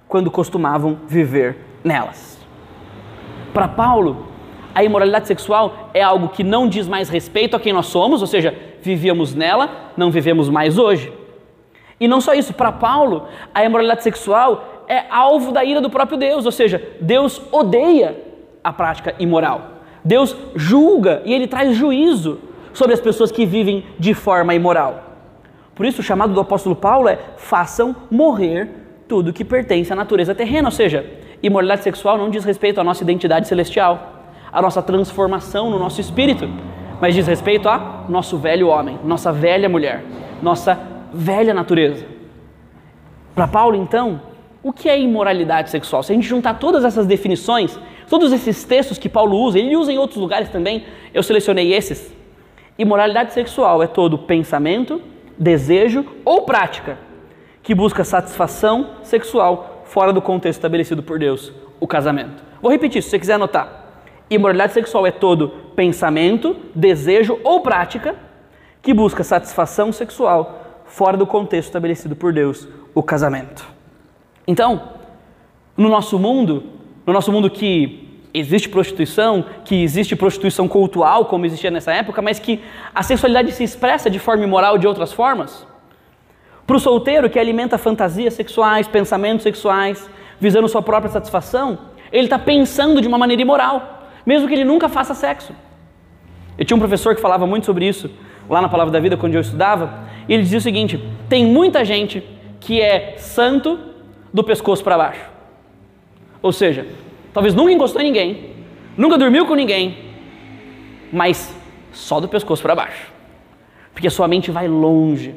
quando 0.09 0.31
costumavam 0.31 0.99
viver 1.09 1.57
nelas. 1.83 2.39
Para 3.53 3.69
Paulo, 3.69 4.29
a 4.75 4.83
imoralidade 4.83 5.27
sexual 5.27 5.91
é 5.93 6.03
algo 6.03 6.29
que 6.29 6.45
não 6.45 6.69
diz 6.69 6.87
mais 6.89 7.09
respeito 7.09 7.57
a 7.57 7.61
quem 7.61 7.73
nós 7.73 7.87
somos, 7.87 8.21
ou 8.21 8.27
seja, 8.27 8.55
vivíamos 8.81 9.35
nela, 9.35 9.93
não 9.97 10.11
vivemos 10.11 10.49
mais 10.49 10.79
hoje. 10.79 11.13
E 12.01 12.09
não 12.09 12.21
só 12.21 12.35
isso, 12.35 12.55
para 12.55 12.73
Paulo, 12.73 13.29
a 13.55 13.65
imoralidade 13.65 14.03
sexual 14.03 14.85
é 14.89 15.05
alvo 15.11 15.53
da 15.53 15.65
ira 15.65 15.81
do 15.81 15.91
próprio 15.91 16.19
Deus, 16.19 16.45
ou 16.47 16.53
seja, 16.53 16.83
Deus 17.01 17.41
odeia 17.51 18.17
a 18.63 18.73
prática 18.73 19.15
imoral. 19.19 19.73
Deus 20.05 20.37
julga 20.55 21.23
e 21.25 21.33
ele 21.33 21.47
traz 21.47 21.77
juízo 21.77 22.41
sobre 22.73 22.95
as 22.95 23.01
pessoas 23.01 23.31
que 23.31 23.47
vivem 23.47 23.85
de 23.99 24.15
forma 24.15 24.55
imoral. 24.55 25.13
Por 25.75 25.87
isso, 25.87 26.01
o 26.01 26.05
chamado 26.05 26.33
do 26.35 26.41
apóstolo 26.41 26.77
Paulo 26.77 27.09
é: 27.09 27.19
façam 27.37 27.95
morrer 28.11 28.69
tudo 29.09 29.33
que 29.33 29.45
pertence 29.45 29.93
à 29.93 29.97
natureza 29.97 30.35
terrena, 30.35 30.69
ou 30.69 30.73
seja, 30.73 31.05
imoralidade 31.43 31.83
sexual 31.83 32.17
não 32.17 32.31
diz 32.31 32.45
respeito 32.45 32.81
à 32.81 32.85
nossa 32.85 33.03
identidade 33.03 33.49
celestial, 33.49 34.23
à 34.53 34.63
nossa 34.63 34.83
transformação 34.83 35.71
no 35.71 35.79
nosso 35.79 36.01
espírito, 36.01 36.49
mas 37.01 37.15
diz 37.15 37.27
respeito 37.27 37.69
a 37.69 38.05
nosso 38.09 38.39
velho 38.39 38.69
homem, 38.69 38.99
nossa 39.05 39.33
velha 39.33 39.69
mulher, 39.69 40.05
nossa 40.43 40.79
velha 41.13 41.53
natureza. 41.53 42.07
Para 43.35 43.49
Paulo, 43.49 43.77
então, 43.77 44.21
o 44.63 44.73
que 44.73 44.89
é 44.89 45.01
imoralidade 45.01 45.71
sexual? 45.71 46.03
Se 46.03 46.13
a 46.13 46.15
gente 46.15 46.29
juntar 46.29 46.55
todas 46.55 46.85
essas 46.85 47.07
definições, 47.07 47.79
todos 48.09 48.33
esses 48.33 48.63
textos 48.65 48.99
que 48.99 49.09
Paulo 49.09 49.37
usa, 49.39 49.59
ele 49.59 49.75
usa 49.75 49.93
em 49.93 49.99
outros 49.99 50.21
lugares 50.21 50.49
também, 50.49 50.85
eu 51.13 51.23
selecionei 51.23 51.75
esses. 51.75 52.15
Imoralidade 52.79 53.33
sexual 53.33 53.83
é 53.83 53.87
todo 53.87 54.19
pensamento, 54.19 55.01
desejo 55.39 56.07
ou 56.25 56.43
prática 56.43 56.99
que 57.63 57.75
busca 57.75 58.03
satisfação 58.03 58.97
sexual 59.03 59.83
fora 59.85 60.13
do 60.13 60.23
contexto 60.23 60.59
estabelecido 60.59 61.03
por 61.03 61.19
Deus, 61.19 61.53
o 61.79 61.87
casamento. 61.87 62.43
Vou 62.61 62.71
repetir, 62.71 63.03
se 63.03 63.11
você 63.11 63.19
quiser 63.19 63.35
anotar. 63.35 63.85
Imoralidade 64.31 64.73
sexual 64.73 65.07
é 65.07 65.11
todo 65.11 65.51
pensamento, 65.77 66.57
desejo 66.75 67.39
ou 67.45 67.61
prática 67.61 68.17
que 68.81 68.95
busca 68.95 69.23
satisfação 69.23 69.93
sexual 69.93 70.83
fora 70.87 71.17
do 71.17 71.27
contexto 71.27 71.69
estabelecido 71.69 72.17
por 72.17 72.33
Deus, 72.33 72.67
o 72.95 73.03
casamento. 73.03 73.67
Então, 74.47 74.91
no 75.77 75.89
nosso 75.89 76.19
mundo, 76.19 76.65
no 77.07 77.13
nosso 77.13 77.31
mundo 77.31 77.51
que 77.51 78.12
existe 78.35 78.69
prostituição, 78.69 79.45
que 79.65 79.83
existe 79.83 80.17
prostituição 80.17 80.67
cultural, 80.67 81.27
como 81.27 81.45
existia 81.45 81.71
nessa 81.71 81.93
época, 81.93 82.23
mas 82.23 82.39
que 82.39 82.61
a 82.95 83.03
sexualidade 83.03 83.53
se 83.53 83.63
expressa 83.63 84.09
de 84.09 84.19
forma 84.19 84.45
imoral 84.45 84.79
de 84.79 84.87
outras 84.87 85.13
formas. 85.13 85.67
Para 86.67 86.77
o 86.77 86.81
solteiro 86.81 87.29
que 87.29 87.39
alimenta 87.39 87.77
fantasias 87.77 88.35
sexuais, 88.35 88.89
pensamentos 88.89 89.43
sexuais, 89.43 90.09
visando 90.41 90.69
sua 90.69 90.83
própria 90.83 91.11
satisfação, 91.11 91.79
ele 92.11 92.25
está 92.25 92.39
pensando 92.39 93.01
de 93.01 93.09
uma 93.09 93.19
maneira 93.19 93.43
imoral, 93.43 94.09
mesmo 94.25 94.49
que 94.49 94.55
ele 94.55 94.65
nunca 94.65 94.89
faça 94.89 95.15
sexo. 95.15 95.55
Eu 96.57 96.65
tinha 96.65 96.77
um 96.77 96.81
professor 96.81 97.15
que 97.15 97.21
falava 97.21 97.47
muito 97.47 97.67
sobre 97.67 97.87
isso 97.87 98.11
lá 98.49 98.61
na 98.61 98.69
Palavra 98.69 98.93
da 98.93 99.01
Vida, 99.01 99.17
quando 99.17 99.35
eu 99.35 99.41
estudava, 99.41 100.05
e 100.29 100.35
ele 100.35 100.43
dizia 100.43 100.59
o 100.59 100.63
seguinte: 100.63 101.03
tem 101.29 101.45
muita 101.45 101.85
gente 101.85 102.23
que 102.61 102.81
é 102.81 103.17
santo 103.19 103.79
do 104.33 104.45
pescoço 104.45 104.85
para 104.85 104.97
baixo. 104.97 105.25
Ou 106.41 106.53
seja, 106.53 106.87
talvez 107.33 107.55
nunca 107.55 107.73
encostou 107.73 108.01
em 108.01 108.05
ninguém, 108.05 108.51
nunca 108.97 109.19
dormiu 109.19 109.47
com 109.47 109.55
ninguém, 109.55 109.97
mas 111.13 111.55
só 111.93 112.21
do 112.21 112.29
pescoço 112.29 112.63
para 112.63 112.75
baixo. 112.75 113.13
Porque 113.93 114.09
sua 114.09 114.27
mente 114.27 114.51
vai 114.51 114.67
longe. 114.67 115.35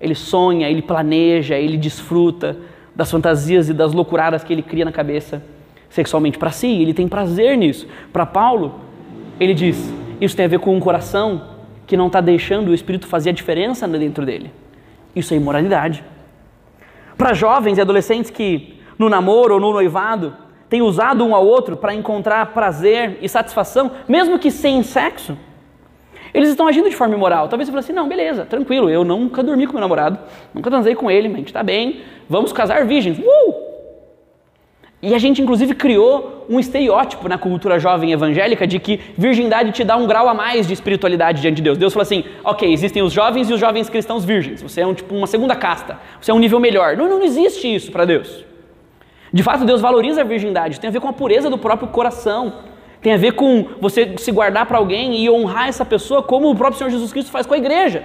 Ele 0.00 0.14
sonha, 0.14 0.68
ele 0.68 0.82
planeja, 0.82 1.56
ele 1.56 1.76
desfruta 1.76 2.58
das 2.94 3.10
fantasias 3.10 3.68
e 3.68 3.72
das 3.72 3.92
loucuradas 3.92 4.44
que 4.44 4.52
ele 4.52 4.62
cria 4.62 4.84
na 4.84 4.92
cabeça 4.92 5.42
sexualmente 5.88 6.38
para 6.38 6.50
si, 6.50 6.66
ele 6.66 6.92
tem 6.92 7.06
prazer 7.06 7.56
nisso. 7.56 7.86
Para 8.12 8.26
Paulo, 8.26 8.80
ele 9.38 9.54
diz: 9.54 9.92
isso 10.20 10.36
tem 10.36 10.44
a 10.44 10.48
ver 10.48 10.58
com 10.58 10.76
um 10.76 10.80
coração 10.80 11.54
que 11.86 11.96
não 11.96 12.08
está 12.08 12.20
deixando 12.20 12.68
o 12.68 12.74
Espírito 12.74 13.06
fazer 13.06 13.30
a 13.30 13.32
diferença 13.32 13.86
dentro 13.86 14.26
dele. 14.26 14.50
Isso 15.14 15.32
é 15.32 15.36
imoralidade. 15.36 16.02
Para 17.16 17.32
jovens 17.32 17.78
e 17.78 17.80
adolescentes 17.80 18.30
que 18.30 18.80
no 18.98 19.08
namoro 19.08 19.54
ou 19.54 19.60
no 19.60 19.72
noivado 19.72 20.36
têm 20.68 20.82
usado 20.82 21.24
um 21.24 21.34
ao 21.34 21.46
outro 21.46 21.76
para 21.76 21.94
encontrar 21.94 22.46
prazer 22.52 23.18
e 23.20 23.28
satisfação, 23.28 23.90
mesmo 24.08 24.38
que 24.38 24.50
sem 24.50 24.82
sexo, 24.82 25.36
Eles 26.34 26.48
estão 26.48 26.66
agindo 26.66 26.90
de 26.90 26.96
forma 26.96 27.14
imoral. 27.14 27.48
Talvez 27.48 27.68
você 27.68 27.72
fale 27.72 27.84
assim: 27.84 27.92
não, 27.92 28.08
beleza, 28.08 28.44
tranquilo, 28.44 28.90
eu 28.90 29.04
nunca 29.04 29.40
dormi 29.40 29.66
com 29.66 29.74
meu 29.74 29.80
namorado, 29.80 30.18
nunca 30.52 30.68
transei 30.68 30.94
com 30.96 31.08
ele, 31.08 31.28
mas 31.28 31.36
a 31.36 31.38
gente 31.38 31.52
tá 31.52 31.62
bem, 31.62 32.00
vamos 32.28 32.52
casar 32.52 32.84
virgens. 32.84 33.18
Uh! 33.20 33.64
E 35.00 35.14
a 35.14 35.18
gente, 35.18 35.42
inclusive, 35.42 35.74
criou 35.74 36.46
um 36.48 36.58
estereótipo 36.58 37.28
na 37.28 37.36
cultura 37.36 37.78
jovem 37.78 38.10
evangélica 38.10 38.66
de 38.66 38.78
que 38.78 38.98
virgindade 39.18 39.70
te 39.70 39.84
dá 39.84 39.96
um 39.96 40.06
grau 40.06 40.26
a 40.28 40.34
mais 40.34 40.66
de 40.66 40.72
espiritualidade 40.72 41.42
diante 41.42 41.56
de 41.56 41.62
Deus. 41.62 41.78
Deus 41.78 41.92
fala 41.92 42.02
assim: 42.02 42.24
ok, 42.42 42.72
existem 42.72 43.02
os 43.02 43.12
jovens 43.12 43.48
e 43.48 43.52
os 43.52 43.60
jovens 43.60 43.88
cristãos 43.88 44.24
virgens. 44.24 44.60
Você 44.62 44.80
é 44.80 44.86
um, 44.86 44.94
tipo 44.94 45.14
uma 45.14 45.26
segunda 45.26 45.54
casta. 45.54 45.98
Você 46.20 46.30
é 46.30 46.34
um 46.34 46.38
nível 46.38 46.58
melhor. 46.58 46.96
Não, 46.96 47.08
não 47.08 47.22
existe 47.22 47.72
isso 47.72 47.92
para 47.92 48.04
Deus. 48.06 48.44
De 49.34 49.42
fato, 49.42 49.64
Deus 49.64 49.80
valoriza 49.80 50.20
a 50.20 50.24
virgindade. 50.24 50.78
Tem 50.78 50.86
a 50.86 50.92
ver 50.92 51.00
com 51.00 51.08
a 51.08 51.12
pureza 51.12 51.50
do 51.50 51.58
próprio 51.58 51.88
coração. 51.88 52.52
Tem 53.02 53.12
a 53.12 53.16
ver 53.16 53.32
com 53.32 53.66
você 53.80 54.14
se 54.16 54.30
guardar 54.30 54.64
para 54.64 54.78
alguém 54.78 55.16
e 55.16 55.28
honrar 55.28 55.66
essa 55.66 55.84
pessoa, 55.84 56.22
como 56.22 56.48
o 56.48 56.54
próprio 56.54 56.78
Senhor 56.78 56.90
Jesus 56.90 57.12
Cristo 57.12 57.32
faz 57.32 57.44
com 57.44 57.52
a 57.52 57.58
igreja. 57.58 58.04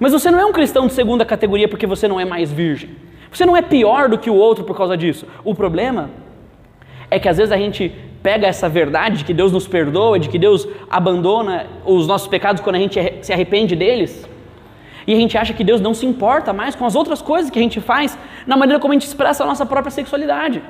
Mas 0.00 0.10
você 0.10 0.28
não 0.28 0.40
é 0.40 0.44
um 0.44 0.52
cristão 0.52 0.88
de 0.88 0.94
segunda 0.94 1.24
categoria 1.24 1.68
porque 1.68 1.86
você 1.86 2.08
não 2.08 2.18
é 2.18 2.24
mais 2.24 2.50
virgem. 2.50 2.90
Você 3.30 3.46
não 3.46 3.56
é 3.56 3.62
pior 3.62 4.08
do 4.08 4.18
que 4.18 4.28
o 4.28 4.34
outro 4.34 4.64
por 4.64 4.76
causa 4.76 4.96
disso. 4.96 5.28
O 5.44 5.54
problema 5.54 6.10
é 7.08 7.20
que 7.20 7.28
às 7.28 7.36
vezes 7.36 7.52
a 7.52 7.56
gente 7.56 7.94
pega 8.20 8.48
essa 8.48 8.68
verdade 8.68 9.18
de 9.18 9.24
que 9.24 9.32
Deus 9.32 9.52
nos 9.52 9.68
perdoa, 9.68 10.18
de 10.18 10.28
que 10.28 10.40
Deus 10.40 10.66
abandona 10.90 11.66
os 11.84 12.08
nossos 12.08 12.26
pecados 12.26 12.60
quando 12.60 12.74
a 12.74 12.80
gente 12.80 13.00
se 13.22 13.32
arrepende 13.32 13.76
deles, 13.76 14.28
e 15.06 15.14
a 15.14 15.16
gente 15.16 15.38
acha 15.38 15.52
que 15.52 15.62
Deus 15.62 15.80
não 15.80 15.94
se 15.94 16.04
importa 16.04 16.52
mais 16.52 16.74
com 16.74 16.84
as 16.84 16.94
outras 16.94 17.22
coisas 17.22 17.50
que 17.50 17.58
a 17.58 17.62
gente 17.62 17.80
faz 17.80 18.18
na 18.46 18.56
maneira 18.56 18.80
como 18.80 18.92
a 18.92 18.96
gente 18.96 19.06
expressa 19.06 19.44
a 19.44 19.46
nossa 19.46 19.64
própria 19.64 19.90
sexualidade. 19.90 20.62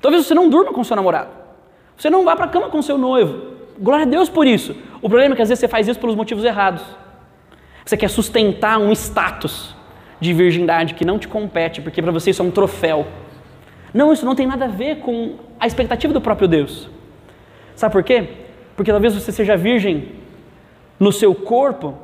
Talvez 0.00 0.24
você 0.24 0.34
não 0.34 0.48
durma 0.48 0.72
com 0.72 0.84
seu 0.84 0.96
namorado, 0.96 1.30
você 1.96 2.08
não 2.08 2.24
vá 2.24 2.36
para 2.36 2.46
a 2.46 2.48
cama 2.48 2.68
com 2.68 2.80
seu 2.80 2.96
noivo. 2.96 3.50
Glória 3.78 4.04
a 4.04 4.08
Deus 4.08 4.28
por 4.28 4.46
isso. 4.46 4.76
O 5.02 5.08
problema 5.08 5.34
é 5.34 5.36
que 5.36 5.42
às 5.42 5.48
vezes 5.48 5.60
você 5.60 5.68
faz 5.68 5.88
isso 5.88 5.98
pelos 5.98 6.14
motivos 6.14 6.44
errados. 6.44 6.82
Você 7.84 7.96
quer 7.96 8.08
sustentar 8.08 8.78
um 8.78 8.92
status 8.92 9.74
de 10.20 10.32
virgindade 10.34 10.94
que 10.94 11.04
não 11.04 11.18
te 11.18 11.26
compete, 11.26 11.80
porque 11.80 12.02
para 12.02 12.12
você 12.12 12.30
isso 12.30 12.42
é 12.42 12.44
um 12.44 12.50
troféu. 12.50 13.06
Não, 13.92 14.12
isso 14.12 14.24
não 14.24 14.34
tem 14.34 14.46
nada 14.46 14.66
a 14.66 14.68
ver 14.68 14.98
com 14.98 15.36
a 15.58 15.66
expectativa 15.66 16.12
do 16.12 16.20
próprio 16.20 16.46
Deus. 16.46 16.88
Sabe 17.74 17.92
por 17.92 18.04
quê? 18.04 18.28
Porque 18.76 18.92
talvez 18.92 19.14
você 19.14 19.32
seja 19.32 19.56
virgem 19.56 20.12
no 20.98 21.10
seu 21.10 21.34
corpo, 21.34 21.96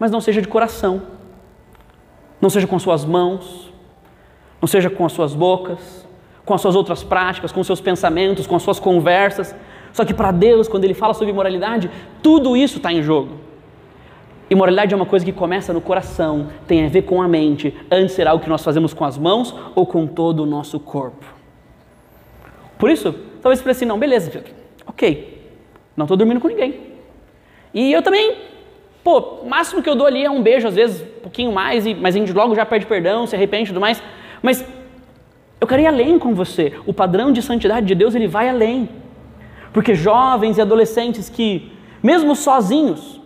mas 0.00 0.10
não 0.10 0.20
seja 0.20 0.42
de 0.42 0.48
coração. 0.48 1.02
Não 2.40 2.48
seja 2.48 2.66
com 2.66 2.78
suas 2.78 3.04
mãos, 3.04 3.70
não 4.60 4.66
seja 4.66 4.88
com 4.88 5.04
as 5.04 5.12
suas 5.12 5.34
bocas, 5.34 6.08
com 6.44 6.54
as 6.54 6.60
suas 6.62 6.74
outras 6.74 7.04
práticas, 7.04 7.52
com 7.52 7.62
seus 7.62 7.82
pensamentos, 7.82 8.46
com 8.46 8.56
as 8.56 8.62
suas 8.62 8.80
conversas. 8.80 9.54
Só 9.92 10.04
que 10.04 10.14
para 10.14 10.32
Deus, 10.32 10.66
quando 10.66 10.84
Ele 10.84 10.94
fala 10.94 11.12
sobre 11.12 11.34
moralidade, 11.34 11.90
tudo 12.22 12.56
isso 12.56 12.78
está 12.78 12.90
em 12.90 13.02
jogo. 13.02 13.50
Imoralidade 14.48 14.92
é 14.92 14.96
uma 14.96 15.06
coisa 15.06 15.24
que 15.24 15.32
começa 15.32 15.72
no 15.72 15.80
coração, 15.80 16.48
tem 16.66 16.84
a 16.84 16.88
ver 16.88 17.02
com 17.02 17.22
a 17.22 17.28
mente, 17.28 17.72
antes 17.88 18.16
será 18.16 18.34
o 18.34 18.40
que 18.40 18.48
nós 18.48 18.64
fazemos 18.64 18.92
com 18.92 19.04
as 19.04 19.16
mãos 19.16 19.54
ou 19.76 19.86
com 19.86 20.08
todo 20.08 20.42
o 20.42 20.46
nosso 20.46 20.80
corpo. 20.80 21.24
Por 22.76 22.90
isso, 22.90 23.12
talvez 23.40 23.60
você 23.60 23.64
pense 23.64 23.78
assim, 23.78 23.84
não, 23.84 23.96
beleza, 23.96 24.28
Pedro, 24.28 24.52
ok, 24.84 25.52
não 25.96 26.04
estou 26.04 26.16
dormindo 26.16 26.40
com 26.40 26.48
ninguém. 26.48 26.80
E 27.72 27.92
eu 27.92 28.02
também, 28.02 28.38
pô, 29.02 29.44
máximo 29.46 29.82
que 29.82 29.88
eu 29.88 29.94
dou 29.94 30.06
ali 30.06 30.24
é 30.24 30.30
um 30.30 30.42
beijo, 30.42 30.68
às 30.68 30.74
vezes 30.74 31.02
um 31.02 31.20
pouquinho 31.22 31.52
mais, 31.52 31.84
mas 32.00 32.14
a 32.14 32.18
gente 32.18 32.32
logo 32.32 32.54
já 32.54 32.66
pede 32.66 32.86
perdão, 32.86 33.26
se 33.26 33.34
arrepende 33.34 33.64
e 33.64 33.72
tudo 33.72 33.80
mais. 33.80 34.02
Mas 34.42 34.64
eu 35.60 35.66
quero 35.66 35.82
ir 35.82 35.86
além 35.86 36.18
com 36.18 36.34
você. 36.34 36.72
O 36.86 36.92
padrão 36.92 37.32
de 37.32 37.42
santidade 37.42 37.86
de 37.86 37.94
Deus, 37.94 38.14
ele 38.14 38.26
vai 38.26 38.48
além. 38.48 38.88
Porque 39.72 39.94
jovens 39.94 40.58
e 40.58 40.60
adolescentes 40.60 41.28
que, 41.28 41.72
mesmo 42.02 42.34
sozinhos, 42.34 43.20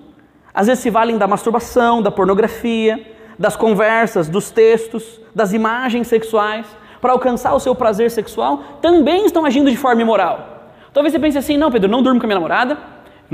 às 0.53 0.67
vezes 0.67 0.83
se 0.83 0.91
valem 0.91 1.17
da 1.17 1.27
masturbação, 1.27 2.03
da 2.03 2.11
pornografia, 2.11 3.01
das 3.39 3.57
conversas, 3.57 4.29
dos 4.29 4.51
textos, 4.51 5.21
das 5.35 5.53
imagens 5.53 6.07
sexuais, 6.07 6.67
para 7.01 7.13
alcançar 7.13 7.55
o 7.55 7.61
seu 7.61 7.75
prazer 7.75 8.11
sexual, 8.11 8.63
também 8.81 9.27
estão 9.27 9.45
agindo 9.45 9.71
de 9.71 9.77
forma 9.77 10.03
imoral. 10.03 10.71
Talvez 10.93 11.13
você 11.13 11.19
pense 11.19 11.37
assim: 11.37 11.57
não, 11.57 11.71
Pedro, 11.71 11.91
não 11.91 12.03
durmo 12.03 12.21
com 12.21 12.27
a 12.27 12.29
minha 12.29 12.37
namorada, 12.37 12.79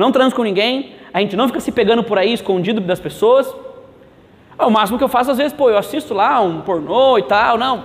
não 0.00 0.10
transo 0.10 0.34
com 0.34 0.42
ninguém, 0.42 0.94
a 1.12 1.20
gente 1.20 1.36
não 1.36 1.46
fica 1.46 1.60
se 1.60 1.70
pegando 1.70 2.02
por 2.02 2.18
aí 2.18 2.32
escondido 2.32 2.80
das 2.80 2.98
pessoas. 2.98 3.54
É 4.58 4.64
o 4.64 4.70
máximo 4.70 4.98
que 4.98 5.04
eu 5.04 5.08
faço 5.08 5.30
às 5.30 5.38
vezes, 5.38 5.52
pô, 5.52 5.70
eu 5.70 5.78
assisto 5.78 6.12
lá 6.12 6.40
um 6.40 6.60
pornô 6.62 7.18
e 7.18 7.22
tal, 7.22 7.56
não. 7.56 7.84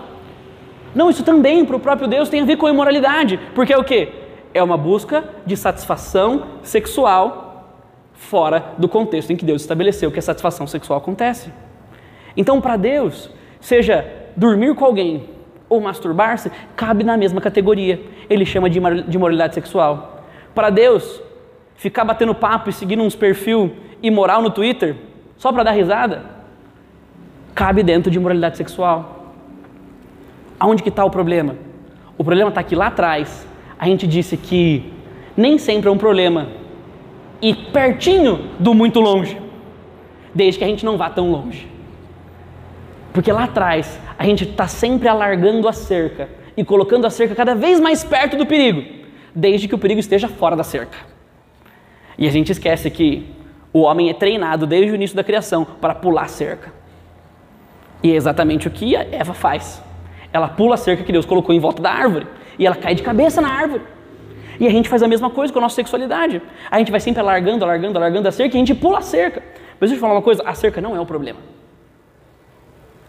Não, 0.95 1.09
isso 1.09 1.23
também 1.23 1.65
para 1.65 1.75
o 1.75 1.79
próprio 1.79 2.07
Deus 2.07 2.29
tem 2.29 2.41
a 2.41 2.45
ver 2.45 2.55
com 2.55 2.65
a 2.65 2.69
imoralidade, 2.69 3.39
porque 3.53 3.73
é 3.73 3.77
o 3.77 3.83
que? 3.83 4.09
É 4.53 4.63
uma 4.63 4.77
busca 4.77 5.25
de 5.45 5.57
satisfação 5.57 6.43
sexual 6.63 7.43
fora 8.13 8.73
do 8.77 8.87
contexto 8.87 9.31
em 9.31 9.35
que 9.35 9.43
Deus 9.43 9.61
estabeleceu 9.61 10.09
que 10.09 10.19
a 10.19 10.21
satisfação 10.21 10.65
sexual 10.65 10.99
acontece. 10.99 11.51
Então, 12.37 12.61
para 12.61 12.77
Deus, 12.77 13.29
seja 13.59 14.05
dormir 14.35 14.73
com 14.75 14.85
alguém 14.85 15.29
ou 15.67 15.81
masturbar-se, 15.81 16.49
cabe 16.75 17.03
na 17.03 17.17
mesma 17.17 17.41
categoria. 17.41 18.01
Ele 18.29 18.45
chama 18.45 18.69
de 18.69 18.79
imoralidade 18.79 19.53
sexual. 19.53 20.23
Para 20.53 20.69
Deus, 20.69 21.21
ficar 21.75 22.03
batendo 22.05 22.33
papo 22.33 22.69
e 22.69 22.73
seguindo 22.73 23.03
uns 23.03 23.15
perfil 23.15 23.75
imoral 24.01 24.41
no 24.41 24.49
Twitter, 24.49 24.95
só 25.37 25.51
para 25.51 25.63
dar 25.63 25.71
risada, 25.71 26.23
cabe 27.53 27.83
dentro 27.83 28.11
de 28.11 28.17
imoralidade 28.17 28.57
sexual. 28.57 29.33
Aonde 30.59 30.83
que 30.83 30.89
está 30.89 31.03
o 31.03 31.09
problema? 31.09 31.55
O 32.17 32.23
problema 32.23 32.49
está 32.49 32.63
que 32.63 32.75
lá 32.75 32.87
atrás 32.87 33.47
a 33.77 33.85
gente 33.87 34.07
disse 34.07 34.37
que 34.37 34.93
nem 35.35 35.57
sempre 35.57 35.89
é 35.89 35.91
um 35.91 35.97
problema 35.97 36.47
e 37.41 37.53
pertinho 37.53 38.51
do 38.57 38.73
muito 38.73 38.99
longe, 38.99 39.37
desde 40.33 40.57
que 40.59 40.63
a 40.63 40.67
gente 40.67 40.85
não 40.85 40.97
vá 40.97 41.09
tão 41.09 41.29
longe. 41.29 41.67
Porque 43.11 43.31
lá 43.31 43.43
atrás 43.43 43.99
a 44.17 44.25
gente 44.25 44.43
está 44.43 44.67
sempre 44.67 45.07
alargando 45.07 45.67
a 45.67 45.73
cerca 45.73 46.29
e 46.55 46.63
colocando 46.63 47.05
a 47.05 47.09
cerca 47.09 47.35
cada 47.35 47.53
vez 47.53 47.79
mais 47.79 48.03
perto 48.03 48.37
do 48.37 48.45
perigo, 48.45 48.83
desde 49.33 49.67
que 49.67 49.75
o 49.75 49.77
perigo 49.77 49.99
esteja 49.99 50.27
fora 50.27 50.55
da 50.55 50.63
cerca. 50.63 51.14
E 52.17 52.27
a 52.27 52.31
gente 52.31 52.51
esquece 52.51 52.89
que 52.89 53.25
o 53.73 53.81
homem 53.81 54.09
é 54.09 54.13
treinado 54.13 54.65
desde 54.65 54.91
o 54.91 54.95
início 54.95 55.15
da 55.15 55.23
criação 55.23 55.65
para 55.65 55.93
pular 55.93 56.29
cerca. 56.29 56.73
E 58.01 58.11
é 58.11 58.15
exatamente 58.15 58.67
o 58.67 58.71
que 58.71 58.95
a 58.95 59.05
Eva 59.11 59.33
faz. 59.33 59.81
Ela 60.31 60.47
pula 60.47 60.75
a 60.75 60.77
cerca 60.77 61.03
que 61.03 61.11
Deus 61.11 61.25
colocou 61.25 61.53
em 61.53 61.59
volta 61.59 61.81
da 61.81 61.91
árvore 61.91 62.27
e 62.57 62.65
ela 62.65 62.75
cai 62.75 62.95
de 62.95 63.03
cabeça 63.03 63.41
na 63.41 63.49
árvore. 63.49 63.83
E 64.59 64.67
a 64.67 64.69
gente 64.69 64.87
faz 64.87 65.03
a 65.03 65.07
mesma 65.07 65.29
coisa 65.29 65.51
com 65.51 65.59
a 65.59 65.61
nossa 65.63 65.75
sexualidade. 65.75 66.41
A 66.71 66.77
gente 66.77 66.91
vai 66.91 66.99
sempre 66.99 67.19
alargando, 67.19 67.65
alargando, 67.65 67.97
alargando 67.97 68.27
a 68.27 68.31
cerca 68.31 68.55
e 68.55 68.57
a 68.57 68.65
gente 68.65 68.73
pula 68.73 68.99
a 68.99 69.01
cerca. 69.01 69.43
Mas 69.79 69.89
deixa 69.89 69.95
eu 69.95 69.99
falar 69.99 70.13
uma 70.13 70.21
coisa: 70.21 70.43
a 70.45 70.53
cerca 70.53 70.79
não 70.79 70.95
é 70.95 70.99
o 70.99 71.05
problema. 71.05 71.39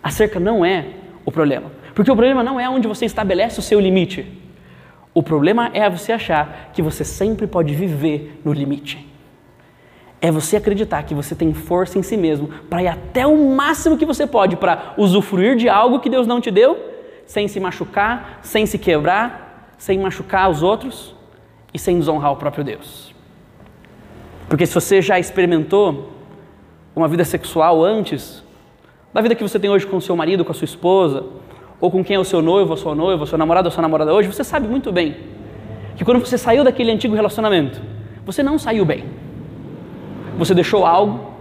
A 0.02 0.10
cerca 0.10 0.40
não 0.40 0.64
é 0.64 0.84
o 1.24 1.30
problema. 1.30 1.70
Porque 1.94 2.10
o 2.10 2.14
problema 2.14 2.42
não 2.42 2.58
é 2.58 2.68
onde 2.68 2.88
você 2.88 3.04
estabelece 3.04 3.58
o 3.58 3.62
seu 3.62 3.80
limite. 3.80 4.45
O 5.16 5.22
problema 5.22 5.70
é 5.72 5.88
você 5.88 6.12
achar 6.12 6.72
que 6.74 6.82
você 6.82 7.02
sempre 7.02 7.46
pode 7.46 7.74
viver 7.74 8.38
no 8.44 8.52
limite. 8.52 9.10
É 10.20 10.30
você 10.30 10.58
acreditar 10.58 11.02
que 11.04 11.14
você 11.14 11.34
tem 11.34 11.54
força 11.54 11.98
em 11.98 12.02
si 12.02 12.18
mesmo 12.18 12.48
para 12.68 12.82
ir 12.82 12.88
até 12.88 13.26
o 13.26 13.48
máximo 13.48 13.96
que 13.96 14.04
você 14.04 14.26
pode 14.26 14.56
para 14.56 14.92
usufruir 14.98 15.56
de 15.56 15.70
algo 15.70 16.00
que 16.00 16.10
Deus 16.10 16.26
não 16.26 16.38
te 16.38 16.50
deu, 16.50 16.78
sem 17.24 17.48
se 17.48 17.58
machucar, 17.58 18.40
sem 18.42 18.66
se 18.66 18.76
quebrar, 18.76 19.74
sem 19.78 19.98
machucar 19.98 20.50
os 20.50 20.62
outros 20.62 21.16
e 21.72 21.78
sem 21.78 21.98
desonrar 21.98 22.32
o 22.32 22.36
próprio 22.36 22.62
Deus. 22.62 23.14
Porque 24.50 24.66
se 24.66 24.74
você 24.74 25.00
já 25.00 25.18
experimentou 25.18 26.12
uma 26.94 27.08
vida 27.08 27.24
sexual 27.24 27.82
antes 27.82 28.44
da 29.14 29.22
vida 29.22 29.34
que 29.34 29.42
você 29.42 29.58
tem 29.58 29.70
hoje 29.70 29.86
com 29.86 29.98
seu 29.98 30.14
marido, 30.14 30.44
com 30.44 30.52
a 30.52 30.54
sua 30.54 30.66
esposa, 30.66 31.24
ou 31.80 31.90
com 31.90 32.02
quem 32.02 32.16
é 32.16 32.18
o 32.18 32.24
seu 32.24 32.40
noivo, 32.40 32.72
a 32.72 32.76
sua 32.76 32.94
noiva, 32.94 33.24
o 33.24 33.26
seu 33.26 33.38
namorado, 33.38 33.68
a 33.68 33.70
sua 33.70 33.82
namorada 33.82 34.12
hoje, 34.12 34.28
você 34.28 34.42
sabe 34.42 34.66
muito 34.66 34.92
bem 34.92 35.16
que 35.96 36.04
quando 36.04 36.20
você 36.20 36.38
saiu 36.38 36.64
daquele 36.64 36.90
antigo 36.90 37.14
relacionamento, 37.14 37.80
você 38.24 38.42
não 38.42 38.58
saiu 38.58 38.84
bem. 38.84 39.04
Você 40.38 40.54
deixou 40.54 40.84
algo, 40.84 41.32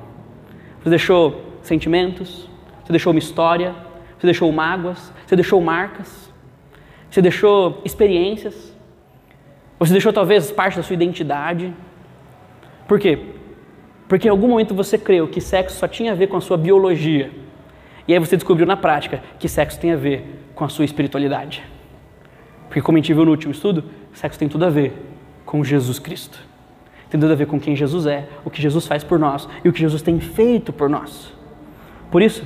você 0.82 0.90
deixou 0.90 1.42
sentimentos, 1.62 2.50
você 2.84 2.92
deixou 2.92 3.12
uma 3.12 3.20
história, 3.20 3.76
você 4.18 4.28
deixou 4.28 4.52
mágoas, 4.52 5.12
você 5.26 5.36
deixou 5.36 5.60
marcas, 5.62 6.32
você 7.10 7.22
deixou 7.22 7.82
experiências, 7.84 8.74
você 9.78 9.92
deixou 9.92 10.14
talvez 10.14 10.52
parte 10.52 10.78
da 10.78 10.84
sua 10.84 10.94
identidade. 10.94 11.74
Por 12.88 13.00
quê? 13.00 13.20
Porque 14.08 14.28
em 14.28 14.32
algum 14.32 14.48
momento 14.48 14.74
você 14.74 14.98
creu 14.98 15.28
que 15.28 15.42
sexo 15.42 15.78
só 15.78 15.88
tinha 15.88 16.12
a 16.12 16.16
ver 16.16 16.28
com 16.28 16.38
a 16.38 16.42
sua 16.42 16.58
biologia. 16.58 17.32
E 18.08 18.14
aí 18.14 18.20
você 18.20 18.36
descobriu 18.36 18.68
na 18.68 18.78
prática 18.78 19.22
que 19.40 19.50
sexo 19.50 19.80
tem 19.80 19.92
a 19.92 19.96
ver 19.96 20.46
com 20.54 20.64
a 20.64 20.70
sua 20.70 20.86
espiritualidade. 20.86 21.64
Porque 22.68 22.82
como 22.82 22.98
a 22.98 23.02
gente 23.02 23.14
viu 23.14 23.26
no 23.26 23.32
último 23.32 23.52
estudo, 23.52 23.84
sexo 24.14 24.38
tem 24.38 24.48
tudo 24.48 24.66
a 24.66 24.70
ver 24.70 24.94
com 25.46 25.64
Jesus 25.64 26.00
Cristo. 26.00 26.38
Tem 27.10 27.20
tudo 27.20 27.32
a 27.32 27.36
ver 27.36 27.48
com 27.48 27.60
quem 27.60 27.76
Jesus 27.76 28.06
é, 28.06 28.28
o 28.44 28.50
que 28.50 28.62
Jesus 28.62 28.86
faz 28.88 29.04
por 29.04 29.18
nós 29.18 29.48
e 29.64 29.70
o 29.70 29.74
que 29.74 29.80
Jesus 29.80 30.02
tem 30.02 30.20
feito 30.20 30.74
por 30.74 30.90
nós. 30.90 31.34
Por 32.12 32.22
isso, 32.22 32.44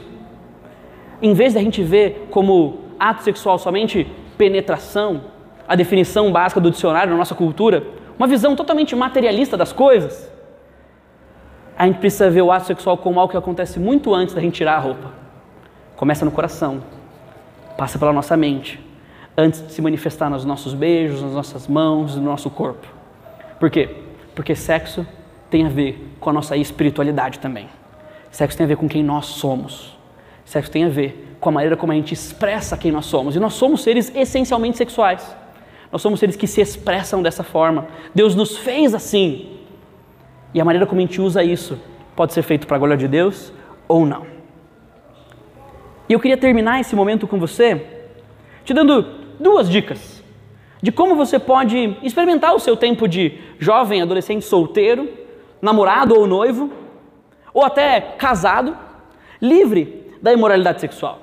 em 1.22 1.34
vez 1.34 1.53
de 1.53 1.60
a 1.60 1.62
gente 1.62 1.84
ver 1.84 2.28
como 2.30 2.80
ato 2.99 3.24
sexual 3.24 3.57
somente 3.57 4.07
penetração, 4.38 5.22
a 5.68 5.76
definição 5.76 6.32
básica 6.32 6.60
do 6.60 6.72
dicionário 6.72 7.12
na 7.12 7.18
nossa 7.18 7.36
cultura, 7.36 7.84
uma 8.18 8.28
visão 8.28 8.55
totalmente 8.55 8.95
materialista 8.95 9.55
das 9.55 9.72
coisas. 9.72 10.30
a 11.78 11.86
gente 11.86 11.99
precisa 11.99 12.30
ver 12.30 12.41
o 12.41 12.51
ato 12.51 12.66
sexual 12.66 12.97
como 12.97 13.20
algo 13.20 13.32
que 13.32 13.38
acontece 13.38 13.80
muito 13.80 14.14
antes 14.14 14.36
da 14.36 14.41
gente 14.41 14.55
tirar 14.55 14.76
a 14.76 14.80
roupa. 14.80 15.18
Começa 15.99 16.23
no 16.23 16.31
coração, 16.31 16.81
passa 17.77 17.99
pela 17.99 18.13
nossa 18.13 18.37
mente, 18.37 18.79
antes 19.37 19.67
de 19.67 19.73
se 19.73 19.81
manifestar 19.81 20.29
nos 20.29 20.45
nossos 20.45 20.73
beijos, 20.73 21.21
nas 21.21 21.33
nossas 21.33 21.67
mãos, 21.67 22.15
no 22.15 22.21
nosso 22.21 22.49
corpo. 22.49 22.87
Por 23.59 23.69
quê? 23.69 23.97
Porque 24.33 24.55
sexo 24.55 25.05
tem 25.49 25.65
a 25.65 25.69
ver 25.69 26.15
com 26.17 26.29
a 26.29 26.31
nossa 26.31 26.55
espiritualidade 26.55 27.39
também. 27.39 27.67
Sexo 28.31 28.55
tem 28.57 28.63
a 28.63 28.67
ver 28.69 28.77
com 28.77 28.87
quem 28.87 29.03
nós 29.03 29.25
somos. 29.25 29.97
Sexo 30.45 30.71
tem 30.71 30.85
a 30.85 30.87
ver 30.87 31.35
com 31.37 31.49
a 31.49 31.51
maneira 31.51 31.75
como 31.75 31.91
a 31.91 31.95
gente 31.95 32.13
expressa 32.13 32.77
quem 32.77 32.93
nós 32.93 33.05
somos. 33.05 33.35
E 33.35 33.39
nós 33.41 33.55
somos 33.55 33.83
seres 33.83 34.09
essencialmente 34.15 34.77
sexuais. 34.77 35.35
Nós 35.91 36.01
somos 36.01 36.21
seres 36.21 36.37
que 36.37 36.47
se 36.47 36.61
expressam 36.61 37.21
dessa 37.21 37.43
forma. 37.43 37.87
Deus 38.15 38.35
nos 38.35 38.57
fez 38.57 38.95
assim. 38.95 39.59
E 40.53 40.61
a 40.61 40.63
maneira 40.63 40.85
como 40.85 41.01
a 41.01 41.03
gente 41.03 41.19
usa 41.19 41.43
isso 41.43 41.77
pode 42.15 42.31
ser 42.31 42.43
feito 42.43 42.67
para 42.67 42.77
a 42.77 42.79
glória 42.79 42.95
de 42.95 43.09
Deus 43.09 43.51
ou 43.85 44.05
não. 44.05 44.38
E 46.10 46.14
eu 46.14 46.20
queria 46.20 46.38
terminar 46.38 46.82
esse 46.82 46.95
momento 46.95 47.28
com 47.28 47.39
você 47.39 47.86
te 48.66 48.74
dando 48.74 49.05
duas 49.39 49.70
dicas 49.70 50.24
de 50.82 50.91
como 50.91 51.16
você 51.16 51.38
pode 51.38 51.97
experimentar 52.01 52.55
o 52.55 52.60
seu 52.60 52.76
tempo 52.76 53.07
de 53.07 53.38
jovem, 53.60 54.01
adolescente, 54.01 54.45
solteiro, 54.45 55.10
namorado 55.62 56.18
ou 56.18 56.26
noivo, 56.26 56.72
ou 57.53 57.66
até 57.66 57.99
casado, 57.99 58.78
livre 59.41 60.05
da 60.22 60.32
imoralidade 60.32 60.80
sexual. 60.82 61.20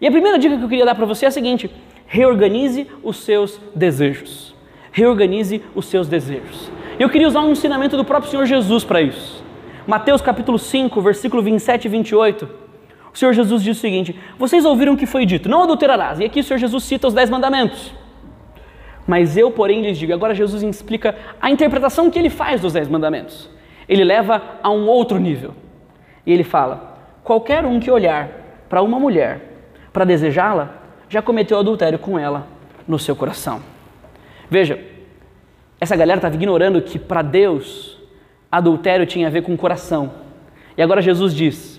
E 0.00 0.06
a 0.06 0.10
primeira 0.10 0.38
dica 0.38 0.56
que 0.56 0.64
eu 0.64 0.68
queria 0.68 0.86
dar 0.86 0.94
para 0.94 1.06
você 1.06 1.26
é 1.26 1.28
a 1.28 1.32
seguinte: 1.32 1.70
reorganize 2.06 2.86
os 3.02 3.18
seus 3.18 3.60
desejos. 3.74 4.54
Reorganize 4.90 5.62
os 5.74 5.86
seus 5.86 6.08
desejos. 6.08 6.70
Eu 6.98 7.10
queria 7.10 7.28
usar 7.28 7.40
um 7.40 7.52
ensinamento 7.52 7.96
do 7.96 8.04
próprio 8.04 8.30
Senhor 8.30 8.46
Jesus 8.46 8.84
para 8.84 9.02
isso. 9.02 9.44
Mateus 9.86 10.20
capítulo 10.20 10.58
5, 10.58 11.00
versículo 11.00 11.42
27 11.42 11.84
e 11.84 11.88
28. 11.88 12.67
O 13.12 13.18
Senhor 13.18 13.32
Jesus 13.32 13.62
diz 13.62 13.76
o 13.76 13.80
seguinte: 13.80 14.18
Vocês 14.38 14.64
ouviram 14.64 14.94
o 14.94 14.96
que 14.96 15.06
foi 15.06 15.24
dito, 15.24 15.48
não 15.48 15.62
adulterarás. 15.62 16.20
E 16.20 16.24
aqui 16.24 16.40
o 16.40 16.44
Senhor 16.44 16.58
Jesus 16.58 16.84
cita 16.84 17.08
os 17.08 17.14
dez 17.14 17.30
mandamentos. 17.30 17.92
Mas 19.06 19.36
eu, 19.36 19.50
porém, 19.50 19.82
lhes 19.82 19.98
digo, 19.98 20.12
agora 20.12 20.34
Jesus 20.34 20.62
explica 20.62 21.16
a 21.40 21.50
interpretação 21.50 22.10
que 22.10 22.18
ele 22.18 22.28
faz 22.28 22.60
dos 22.60 22.74
dez 22.74 22.88
mandamentos. 22.88 23.48
Ele 23.88 24.04
leva 24.04 24.42
a 24.62 24.70
um 24.70 24.86
outro 24.86 25.18
nível. 25.18 25.54
E 26.26 26.32
ele 26.32 26.44
fala: 26.44 26.98
qualquer 27.24 27.64
um 27.64 27.80
que 27.80 27.90
olhar 27.90 28.28
para 28.68 28.82
uma 28.82 28.98
mulher 28.98 29.48
para 29.92 30.04
desejá-la, 30.04 30.74
já 31.08 31.20
cometeu 31.20 31.58
adultério 31.58 31.98
com 31.98 32.18
ela 32.18 32.46
no 32.86 32.98
seu 32.98 33.16
coração. 33.16 33.60
Veja, 34.48 34.78
essa 35.80 35.96
galera 35.96 36.18
estava 36.18 36.34
ignorando 36.34 36.80
que 36.82 36.98
para 36.98 37.22
Deus 37.22 37.98
adultério 38.50 39.06
tinha 39.06 39.26
a 39.26 39.30
ver 39.30 39.42
com 39.42 39.52
o 39.52 39.56
coração. 39.56 40.12
E 40.76 40.82
agora 40.82 41.02
Jesus 41.02 41.34
diz: 41.34 41.77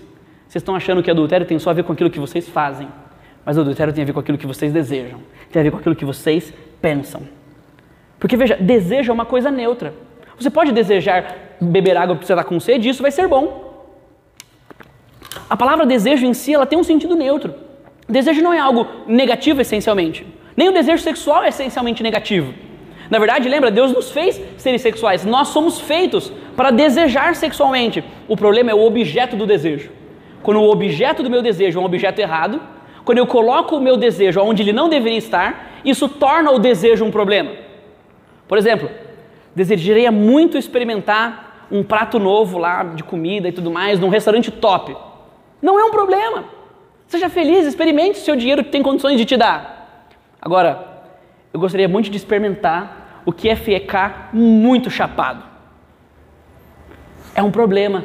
vocês 0.50 0.62
estão 0.62 0.74
achando 0.74 1.00
que 1.00 1.08
adultério 1.08 1.46
tem 1.46 1.60
só 1.60 1.70
a 1.70 1.72
ver 1.72 1.84
com 1.84 1.92
aquilo 1.92 2.10
que 2.10 2.18
vocês 2.18 2.48
fazem, 2.48 2.88
mas 3.46 3.56
adultério 3.56 3.92
tem 3.92 4.02
a 4.02 4.04
ver 4.04 4.12
com 4.12 4.18
aquilo 4.18 4.36
que 4.36 4.48
vocês 4.48 4.72
desejam, 4.72 5.20
tem 5.48 5.60
a 5.60 5.62
ver 5.62 5.70
com 5.70 5.76
aquilo 5.76 5.94
que 5.94 6.04
vocês 6.04 6.52
pensam. 6.82 7.22
Porque 8.18 8.36
veja, 8.36 8.56
desejo 8.56 9.12
é 9.12 9.14
uma 9.14 9.24
coisa 9.24 9.48
neutra. 9.48 9.94
Você 10.36 10.50
pode 10.50 10.72
desejar 10.72 11.36
beber 11.60 11.96
água 11.96 12.16
porque 12.16 12.26
você 12.26 12.32
está 12.32 12.42
com 12.42 12.58
sede, 12.58 12.88
isso 12.88 13.00
vai 13.00 13.12
ser 13.12 13.28
bom. 13.28 13.86
A 15.48 15.56
palavra 15.56 15.86
desejo 15.86 16.26
em 16.26 16.34
si, 16.34 16.52
ela 16.52 16.66
tem 16.66 16.76
um 16.76 16.82
sentido 16.82 17.14
neutro. 17.14 17.54
Desejo 18.08 18.42
não 18.42 18.52
é 18.52 18.58
algo 18.58 18.88
negativo 19.06 19.60
essencialmente. 19.60 20.26
Nem 20.56 20.68
o 20.68 20.72
desejo 20.72 21.00
sexual 21.00 21.44
é 21.44 21.50
essencialmente 21.50 22.02
negativo. 22.02 22.52
Na 23.08 23.20
verdade, 23.20 23.48
lembra, 23.48 23.70
Deus 23.70 23.92
nos 23.92 24.10
fez 24.10 24.40
seres 24.58 24.82
sexuais. 24.82 25.24
Nós 25.24 25.46
somos 25.48 25.80
feitos 25.80 26.32
para 26.56 26.72
desejar 26.72 27.36
sexualmente. 27.36 28.02
O 28.26 28.36
problema 28.36 28.72
é 28.72 28.74
o 28.74 28.84
objeto 28.84 29.36
do 29.36 29.46
desejo. 29.46 29.99
Quando 30.42 30.60
o 30.60 30.70
objeto 30.70 31.22
do 31.22 31.30
meu 31.30 31.42
desejo 31.42 31.78
é 31.78 31.82
um 31.82 31.84
objeto 31.84 32.18
errado, 32.18 32.60
quando 33.04 33.18
eu 33.18 33.26
coloco 33.26 33.76
o 33.76 33.80
meu 33.80 33.96
desejo 33.96 34.40
onde 34.40 34.62
ele 34.62 34.72
não 34.72 34.88
deveria 34.88 35.18
estar, 35.18 35.80
isso 35.84 36.08
torna 36.08 36.50
o 36.50 36.58
desejo 36.58 37.04
um 37.04 37.10
problema. 37.10 37.52
Por 38.46 38.58
exemplo, 38.58 38.90
desejaria 39.54 40.10
muito 40.10 40.58
experimentar 40.58 41.66
um 41.70 41.82
prato 41.82 42.18
novo 42.18 42.58
lá 42.58 42.82
de 42.82 43.04
comida 43.04 43.48
e 43.48 43.52
tudo 43.52 43.70
mais 43.70 43.98
num 43.98 44.08
restaurante 44.08 44.50
top. 44.50 44.96
Não 45.62 45.78
é 45.78 45.84
um 45.84 45.90
problema. 45.90 46.44
Seja 47.06 47.28
feliz, 47.28 47.66
experimente 47.66 48.18
o 48.18 48.22
seu 48.22 48.36
dinheiro 48.36 48.64
que 48.64 48.70
tem 48.70 48.82
condições 48.82 49.18
de 49.18 49.24
te 49.24 49.36
dar. 49.36 50.06
Agora, 50.40 51.02
eu 51.52 51.60
gostaria 51.60 51.88
muito 51.88 52.10
de 52.10 52.16
experimentar 52.16 53.22
o 53.24 53.32
que 53.32 53.48
é 53.48 53.56
ficar 53.56 54.30
muito 54.32 54.90
chapado. 54.90 55.42
É 57.34 57.42
um 57.42 57.50
problema. 57.50 58.04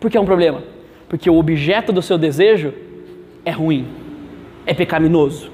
Por 0.00 0.10
que 0.10 0.16
é 0.16 0.20
um 0.20 0.24
problema? 0.24 0.62
Porque 1.08 1.28
o 1.30 1.38
objeto 1.38 1.92
do 1.92 2.02
seu 2.02 2.18
desejo 2.18 2.72
é 3.44 3.50
ruim, 3.50 3.86
é 4.66 4.74
pecaminoso. 4.74 5.50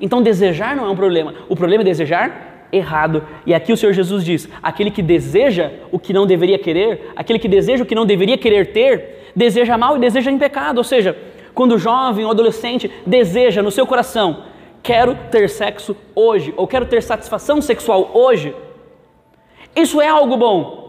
Então 0.00 0.22
desejar 0.22 0.76
não 0.76 0.86
é 0.86 0.90
um 0.90 0.96
problema. 0.96 1.34
O 1.48 1.56
problema 1.56 1.82
é 1.82 1.84
desejar 1.84 2.68
errado. 2.70 3.24
E 3.46 3.54
aqui 3.54 3.72
o 3.72 3.76
Senhor 3.76 3.92
Jesus 3.92 4.24
diz: 4.24 4.48
aquele 4.62 4.90
que 4.90 5.02
deseja 5.02 5.70
o 5.90 5.98
que 5.98 6.12
não 6.12 6.26
deveria 6.26 6.58
querer, 6.58 7.12
aquele 7.16 7.38
que 7.38 7.48
deseja 7.48 7.82
o 7.82 7.86
que 7.86 7.94
não 7.94 8.06
deveria 8.06 8.36
querer 8.36 8.72
ter, 8.72 9.30
deseja 9.34 9.78
mal 9.78 9.96
e 9.96 10.00
deseja 10.00 10.30
em 10.30 10.38
pecado. 10.38 10.78
Ou 10.78 10.84
seja, 10.84 11.16
quando 11.54 11.72
o 11.72 11.78
jovem 11.78 12.24
ou 12.24 12.30
adolescente 12.30 12.90
deseja 13.06 13.62
no 13.62 13.70
seu 13.70 13.86
coração 13.86 14.44
quero 14.82 15.14
ter 15.30 15.50
sexo 15.50 15.94
hoje, 16.14 16.54
ou 16.56 16.66
quero 16.66 16.86
ter 16.86 17.02
satisfação 17.02 17.60
sexual 17.60 18.10
hoje, 18.14 18.54
isso 19.76 20.00
é 20.00 20.08
algo 20.08 20.36
bom. 20.36 20.87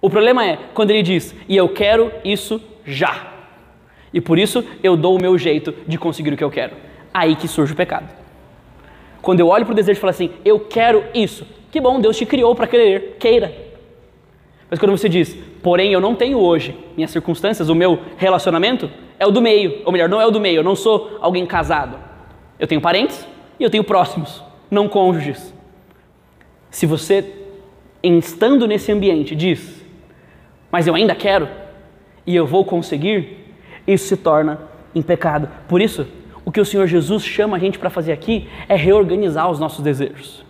O 0.00 0.08
problema 0.08 0.44
é 0.44 0.58
quando 0.74 0.90
ele 0.90 1.02
diz, 1.02 1.34
e 1.48 1.56
eu 1.56 1.68
quero 1.68 2.12
isso 2.24 2.60
já. 2.84 3.32
E 4.12 4.20
por 4.20 4.38
isso 4.38 4.64
eu 4.82 4.96
dou 4.96 5.16
o 5.16 5.20
meu 5.20 5.36
jeito 5.36 5.74
de 5.86 5.98
conseguir 5.98 6.32
o 6.32 6.36
que 6.36 6.44
eu 6.44 6.50
quero. 6.50 6.76
Aí 7.12 7.34
que 7.36 7.48
surge 7.48 7.72
o 7.72 7.76
pecado. 7.76 8.08
Quando 9.20 9.40
eu 9.40 9.48
olho 9.48 9.64
para 9.64 9.72
o 9.72 9.74
desejo 9.74 9.98
e 9.98 10.00
falo 10.00 10.10
assim, 10.10 10.30
eu 10.44 10.60
quero 10.60 11.04
isso. 11.12 11.46
Que 11.70 11.80
bom, 11.80 12.00
Deus 12.00 12.16
te 12.16 12.24
criou 12.24 12.54
para 12.54 12.66
querer, 12.66 13.16
queira. 13.18 13.52
Mas 14.70 14.78
quando 14.78 14.92
você 14.92 15.08
diz, 15.08 15.36
porém 15.62 15.92
eu 15.92 16.00
não 16.00 16.14
tenho 16.14 16.38
hoje 16.38 16.76
minhas 16.96 17.10
circunstâncias, 17.10 17.68
o 17.68 17.74
meu 17.74 17.98
relacionamento 18.16 18.90
é 19.18 19.26
o 19.26 19.30
do 19.30 19.42
meio, 19.42 19.82
ou 19.84 19.92
melhor, 19.92 20.08
não 20.08 20.20
é 20.20 20.26
o 20.26 20.30
do 20.30 20.40
meio, 20.40 20.58
eu 20.58 20.64
não 20.64 20.76
sou 20.76 21.18
alguém 21.20 21.44
casado. 21.44 21.98
Eu 22.58 22.66
tenho 22.66 22.80
parentes 22.80 23.26
e 23.58 23.64
eu 23.64 23.70
tenho 23.70 23.84
próximos, 23.84 24.42
não 24.70 24.88
cônjuges. 24.88 25.52
Se 26.70 26.86
você, 26.86 27.34
estando 28.02 28.66
nesse 28.66 28.92
ambiente, 28.92 29.34
diz, 29.34 29.84
mas 30.70 30.86
eu 30.86 30.94
ainda 30.94 31.14
quero 31.14 31.48
e 32.26 32.36
eu 32.36 32.46
vou 32.46 32.64
conseguir, 32.64 33.54
isso 33.86 34.06
se 34.06 34.16
torna 34.16 34.60
em 34.94 35.00
pecado. 35.00 35.48
Por 35.66 35.80
isso, 35.80 36.06
o 36.44 36.52
que 36.52 36.60
o 36.60 36.64
Senhor 36.64 36.86
Jesus 36.86 37.24
chama 37.24 37.56
a 37.56 37.60
gente 37.60 37.78
para 37.78 37.90
fazer 37.90 38.12
aqui 38.12 38.48
é 38.68 38.76
reorganizar 38.76 39.50
os 39.50 39.58
nossos 39.58 39.82
desejos. 39.82 40.44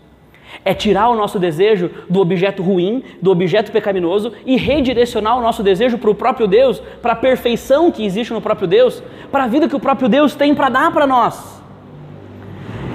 É 0.65 0.75
tirar 0.75 1.09
o 1.09 1.15
nosso 1.15 1.39
desejo 1.39 1.91
do 2.09 2.21
objeto 2.21 2.63
ruim, 2.63 3.05
do 3.23 3.31
objeto 3.31 3.71
pecaminoso 3.71 4.33
e 4.45 4.57
redirecionar 4.57 5.39
o 5.39 5.43
nosso 5.43 5.63
desejo 5.63 5.99
para 5.99 6.11
o 6.11 6.15
próprio 6.15 6.49
Deus, 6.49 6.81
para 7.03 7.13
a 7.13 7.17
perfeição 7.17 7.91
que 7.91 8.05
existe 8.05 8.33
no 8.33 8.41
próprio 8.41 8.67
Deus, 8.67 9.03
para 9.31 9.45
a 9.45 9.47
vida 9.47 9.69
que 9.69 9.77
o 9.77 9.81
próprio 9.81 10.09
Deus 10.09 10.35
tem 10.35 10.55
para 10.55 10.69
dar 10.69 10.93
para 10.93 11.07
nós. 11.07 11.63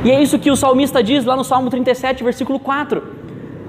E 0.04 0.12
é 0.12 0.22
isso 0.22 0.38
que 0.38 0.52
o 0.52 0.56
salmista 0.56 1.02
diz 1.02 1.24
lá 1.24 1.36
no 1.36 1.44
Salmo 1.46 1.70
37, 1.70 2.24
versículo 2.24 2.60
4: 2.60 3.02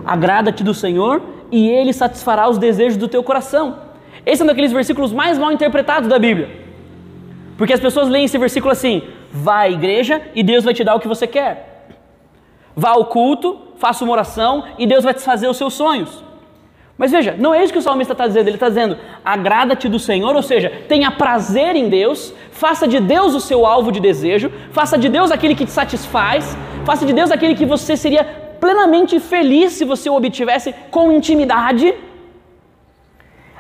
Agrada-te 0.05 0.65
do 0.65 0.75
Senhor 0.75 1.23
e 1.55 1.71
ele 1.71 1.93
satisfará 1.93 2.49
os 2.49 2.59
desejos 2.59 2.99
do 2.99 3.07
teu 3.07 3.23
coração. 3.23 3.77
Esse 4.27 4.43
é 4.43 4.45
um 4.45 4.49
daqueles 4.49 4.73
versículos 4.73 5.13
mais 5.13 5.39
mal 5.39 5.53
interpretados 5.53 6.09
da 6.09 6.19
Bíblia. 6.19 6.51
Porque 7.57 7.73
as 7.73 7.79
pessoas 7.79 8.09
leem 8.09 8.25
esse 8.25 8.37
versículo 8.37 8.73
assim: 8.73 9.03
vá 9.31 9.59
à 9.61 9.71
igreja 9.71 10.21
e 10.35 10.43
Deus 10.43 10.65
vai 10.65 10.75
te 10.75 10.83
dar 10.83 10.97
o 10.97 11.01
que 11.01 11.07
você 11.07 11.29
quer. 11.29 11.87
Vá 12.75 12.91
ao 12.91 13.05
culto, 13.05 13.57
faça 13.77 14.03
uma 14.03 14.13
oração 14.13 14.65
e 14.77 14.85
Deus 14.85 15.05
vai 15.05 15.15
te 15.15 15.23
fazer 15.23 15.47
os 15.47 15.57
seus 15.57 15.75
sonhos. 15.75 16.25
Mas 16.99 17.13
veja, 17.13 17.37
não 17.39 17.55
é 17.55 17.63
isso 17.63 17.73
que 17.73 17.79
o 17.79 17.83
salmista 17.83 18.15
está 18.15 18.27
dizendo, 18.27 18.49
ele 18.49 18.57
está 18.57 18.69
dizendo: 18.69 18.99
agrada-te 19.25 19.89
do 19.89 20.01
Senhor, 20.01 20.35
ou 20.35 20.43
seja, 20.43 20.73
tenha 20.89 21.13
prazer 21.13 21.77
em 21.77 21.89
Deus, 21.89 22.35
faça 22.51 22.89
de 22.89 22.99
Deus 22.99 23.33
o 23.33 23.41
seu 23.41 23.65
alvo 23.65 23.93
de 23.93 24.01
desejo, 24.01 24.51
faça 24.73 24.99
de 24.99 25.09
Deus 25.09 25.31
aquele 25.31 25.55
que 25.55 25.67
te 25.67 25.71
satisfaz, 25.71 26.59
faça 26.85 27.07
de 27.07 27.13
Deus 27.13 27.31
aquele 27.31 27.55
que 27.55 27.65
você 27.65 27.97
seria 27.97 28.44
plenamente 28.65 29.21
feliz 29.21 29.73
se 29.73 29.85
você 29.93 30.09
o 30.09 30.17
obtivesse 30.21 30.75
com 30.95 31.13
intimidade. 31.13 31.87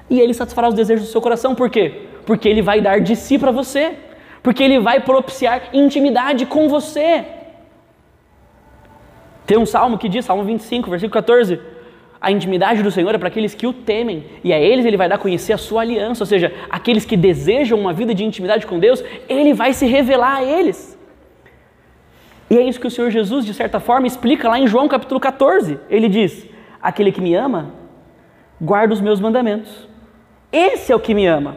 E 0.08 0.18
ele 0.22 0.32
satisfará 0.32 0.68
os 0.68 0.74
desejos 0.80 1.06
do 1.06 1.12
seu 1.12 1.20
coração, 1.26 1.54
por 1.54 1.68
quê? 1.74 1.84
Porque 2.28 2.48
ele 2.48 2.62
vai 2.62 2.80
dar 2.80 3.00
de 3.00 3.14
si 3.14 3.38
para 3.42 3.50
você, 3.60 3.84
porque 4.42 4.62
ele 4.62 4.78
vai 4.88 5.00
propiciar 5.00 5.68
intimidade 5.74 6.46
com 6.46 6.68
você. 6.68 7.24
Tem 9.46 9.58
um 9.58 9.66
salmo 9.66 9.98
que 9.98 10.08
diz, 10.08 10.24
Salmo 10.24 10.42
25, 10.42 10.88
versículo 10.88 11.22
14 11.22 11.74
a 12.26 12.30
intimidade 12.32 12.82
do 12.82 12.90
Senhor 12.90 13.14
é 13.14 13.18
para 13.18 13.28
aqueles 13.28 13.54
que 13.54 13.66
o 13.66 13.72
temem, 13.74 14.24
e 14.42 14.50
a 14.50 14.58
eles 14.58 14.86
ele 14.86 14.96
vai 14.96 15.10
dar 15.10 15.16
a 15.16 15.18
conhecer 15.18 15.52
a 15.52 15.58
sua 15.58 15.82
aliança, 15.82 16.22
ou 16.22 16.26
seja, 16.26 16.50
aqueles 16.70 17.04
que 17.04 17.18
desejam 17.18 17.78
uma 17.78 17.92
vida 17.92 18.14
de 18.14 18.24
intimidade 18.24 18.66
com 18.66 18.78
Deus, 18.78 19.04
ele 19.28 19.52
vai 19.52 19.74
se 19.74 19.84
revelar 19.84 20.36
a 20.36 20.42
eles. 20.42 20.93
E 22.50 22.58
é 22.58 22.62
isso 22.62 22.80
que 22.80 22.86
o 22.86 22.90
Senhor 22.90 23.10
Jesus, 23.10 23.44
de 23.44 23.54
certa 23.54 23.80
forma, 23.80 24.06
explica 24.06 24.48
lá 24.48 24.58
em 24.58 24.66
João 24.66 24.86
capítulo 24.88 25.18
14. 25.18 25.78
Ele 25.88 26.08
diz: 26.08 26.46
Aquele 26.80 27.10
que 27.10 27.20
me 27.20 27.34
ama, 27.34 27.72
guarda 28.60 28.92
os 28.92 29.00
meus 29.00 29.20
mandamentos, 29.20 29.88
Esse 30.52 30.92
é 30.92 30.96
o 30.96 31.00
que 31.00 31.14
me 31.14 31.26
ama. 31.26 31.56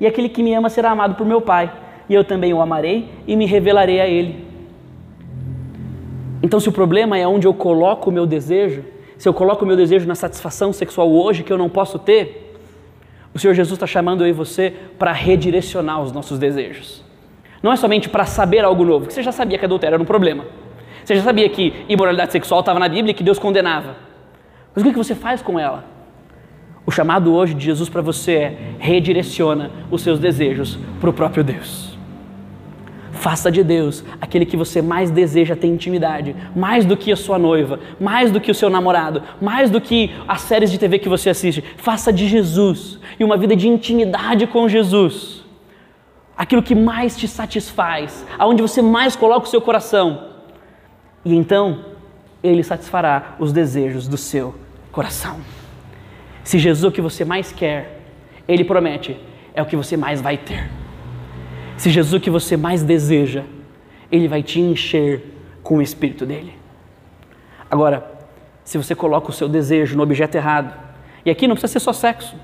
E 0.00 0.06
aquele 0.06 0.28
que 0.28 0.42
me 0.42 0.54
ama 0.54 0.70
será 0.70 0.90
amado 0.90 1.14
por 1.16 1.26
meu 1.26 1.40
Pai. 1.40 1.72
E 2.08 2.14
eu 2.14 2.24
também 2.24 2.54
o 2.54 2.60
amarei 2.60 3.10
e 3.26 3.36
me 3.36 3.46
revelarei 3.46 4.00
a 4.00 4.06
ele. 4.06 4.46
Então, 6.42 6.60
se 6.60 6.68
o 6.68 6.72
problema 6.72 7.18
é 7.18 7.26
onde 7.26 7.46
eu 7.46 7.52
coloco 7.52 8.10
o 8.10 8.12
meu 8.12 8.26
desejo, 8.26 8.84
se 9.18 9.28
eu 9.28 9.34
coloco 9.34 9.64
o 9.64 9.66
meu 9.66 9.76
desejo 9.76 10.06
na 10.06 10.14
satisfação 10.14 10.72
sexual 10.72 11.10
hoje 11.10 11.42
que 11.42 11.52
eu 11.52 11.58
não 11.58 11.68
posso 11.68 11.98
ter, 11.98 12.54
o 13.34 13.38
Senhor 13.38 13.54
Jesus 13.54 13.76
está 13.76 13.86
chamando 13.86 14.24
eu 14.24 14.28
e 14.28 14.32
você 14.32 14.72
para 14.98 15.12
redirecionar 15.12 16.00
os 16.00 16.12
nossos 16.12 16.38
desejos. 16.38 17.04
Não 17.62 17.72
é 17.72 17.76
somente 17.76 18.08
para 18.08 18.24
saber 18.24 18.64
algo 18.64 18.84
novo, 18.84 19.06
que 19.06 19.12
você 19.12 19.22
já 19.22 19.32
sabia 19.32 19.58
que 19.58 19.64
adultério 19.64 19.94
era 19.94 20.02
um 20.02 20.06
problema. 20.06 20.44
Você 21.04 21.16
já 21.16 21.22
sabia 21.22 21.48
que 21.48 21.72
imoralidade 21.88 22.32
sexual 22.32 22.60
estava 22.60 22.78
na 22.78 22.88
Bíblia 22.88 23.12
e 23.12 23.14
que 23.14 23.22
Deus 23.22 23.38
condenava. 23.38 23.96
Mas 24.74 24.84
o 24.84 24.90
que 24.90 24.96
você 24.96 25.14
faz 25.14 25.40
com 25.42 25.58
ela? 25.58 25.84
O 26.84 26.90
chamado 26.90 27.34
hoje 27.34 27.54
de 27.54 27.64
Jesus 27.64 27.88
para 27.88 28.00
você 28.00 28.32
é 28.32 28.58
redireciona 28.78 29.70
os 29.90 30.02
seus 30.02 30.18
desejos 30.18 30.78
para 31.00 31.10
o 31.10 31.12
próprio 31.12 31.42
Deus. 31.42 31.98
Faça 33.12 33.50
de 33.50 33.64
Deus 33.64 34.04
aquele 34.20 34.46
que 34.46 34.56
você 34.56 34.80
mais 34.80 35.10
deseja 35.10 35.56
ter 35.56 35.66
intimidade, 35.66 36.36
mais 36.54 36.84
do 36.84 36.96
que 36.96 37.10
a 37.10 37.16
sua 37.16 37.38
noiva, 37.38 37.80
mais 38.00 38.30
do 38.30 38.40
que 38.40 38.50
o 38.50 38.54
seu 38.54 38.70
namorado, 38.70 39.22
mais 39.40 39.70
do 39.70 39.80
que 39.80 40.12
as 40.26 40.42
séries 40.42 40.70
de 40.70 40.78
TV 40.78 40.98
que 40.98 41.08
você 41.08 41.28
assiste. 41.28 41.64
Faça 41.76 42.12
de 42.12 42.28
Jesus 42.28 42.98
e 43.18 43.24
uma 43.24 43.36
vida 43.36 43.56
de 43.56 43.66
intimidade 43.66 44.46
com 44.46 44.68
Jesus. 44.68 45.37
Aquilo 46.38 46.62
que 46.62 46.74
mais 46.74 47.16
te 47.16 47.28
satisfaz, 47.28 48.24
aonde 48.38 48.62
você 48.62 48.80
mais 48.80 49.14
coloca 49.14 49.46
o 49.46 49.50
seu 49.50 49.60
coração. 49.60 50.28
E 51.24 51.34
então, 51.34 51.84
ele 52.42 52.62
satisfará 52.62 53.34
os 53.38 53.52
desejos 53.52 54.08
do 54.08 54.16
seu 54.16 54.54
coração. 54.92 55.40
Se 56.44 56.58
Jesus 56.58 56.84
é 56.84 56.88
o 56.88 56.92
que 56.92 57.02
você 57.02 57.24
mais 57.24 57.52
quer, 57.52 58.00
ele 58.46 58.64
promete, 58.64 59.20
é 59.52 59.60
o 59.60 59.66
que 59.66 59.76
você 59.76 59.96
mais 59.96 60.20
vai 60.20 60.38
ter. 60.38 60.70
Se 61.78 61.90
Jesus 61.90 62.12
é 62.12 62.16
o 62.16 62.20
que 62.20 62.28
você 62.28 62.56
mais 62.56 62.82
deseja, 62.82 63.44
Ele 64.10 64.26
vai 64.26 64.42
te 64.42 64.60
encher 64.60 65.22
com 65.62 65.78
o 65.78 65.82
Espírito 65.82 66.26
dele. 66.26 66.54
Agora, 67.70 68.18
se 68.64 68.76
você 68.76 68.96
coloca 68.96 69.30
o 69.30 69.32
seu 69.32 69.48
desejo 69.48 69.96
no 69.96 70.02
objeto 70.02 70.34
errado, 70.34 70.74
e 71.24 71.30
aqui 71.30 71.46
não 71.46 71.54
precisa 71.54 71.74
ser 71.74 71.80
só 71.80 71.92
sexo, 71.92 72.34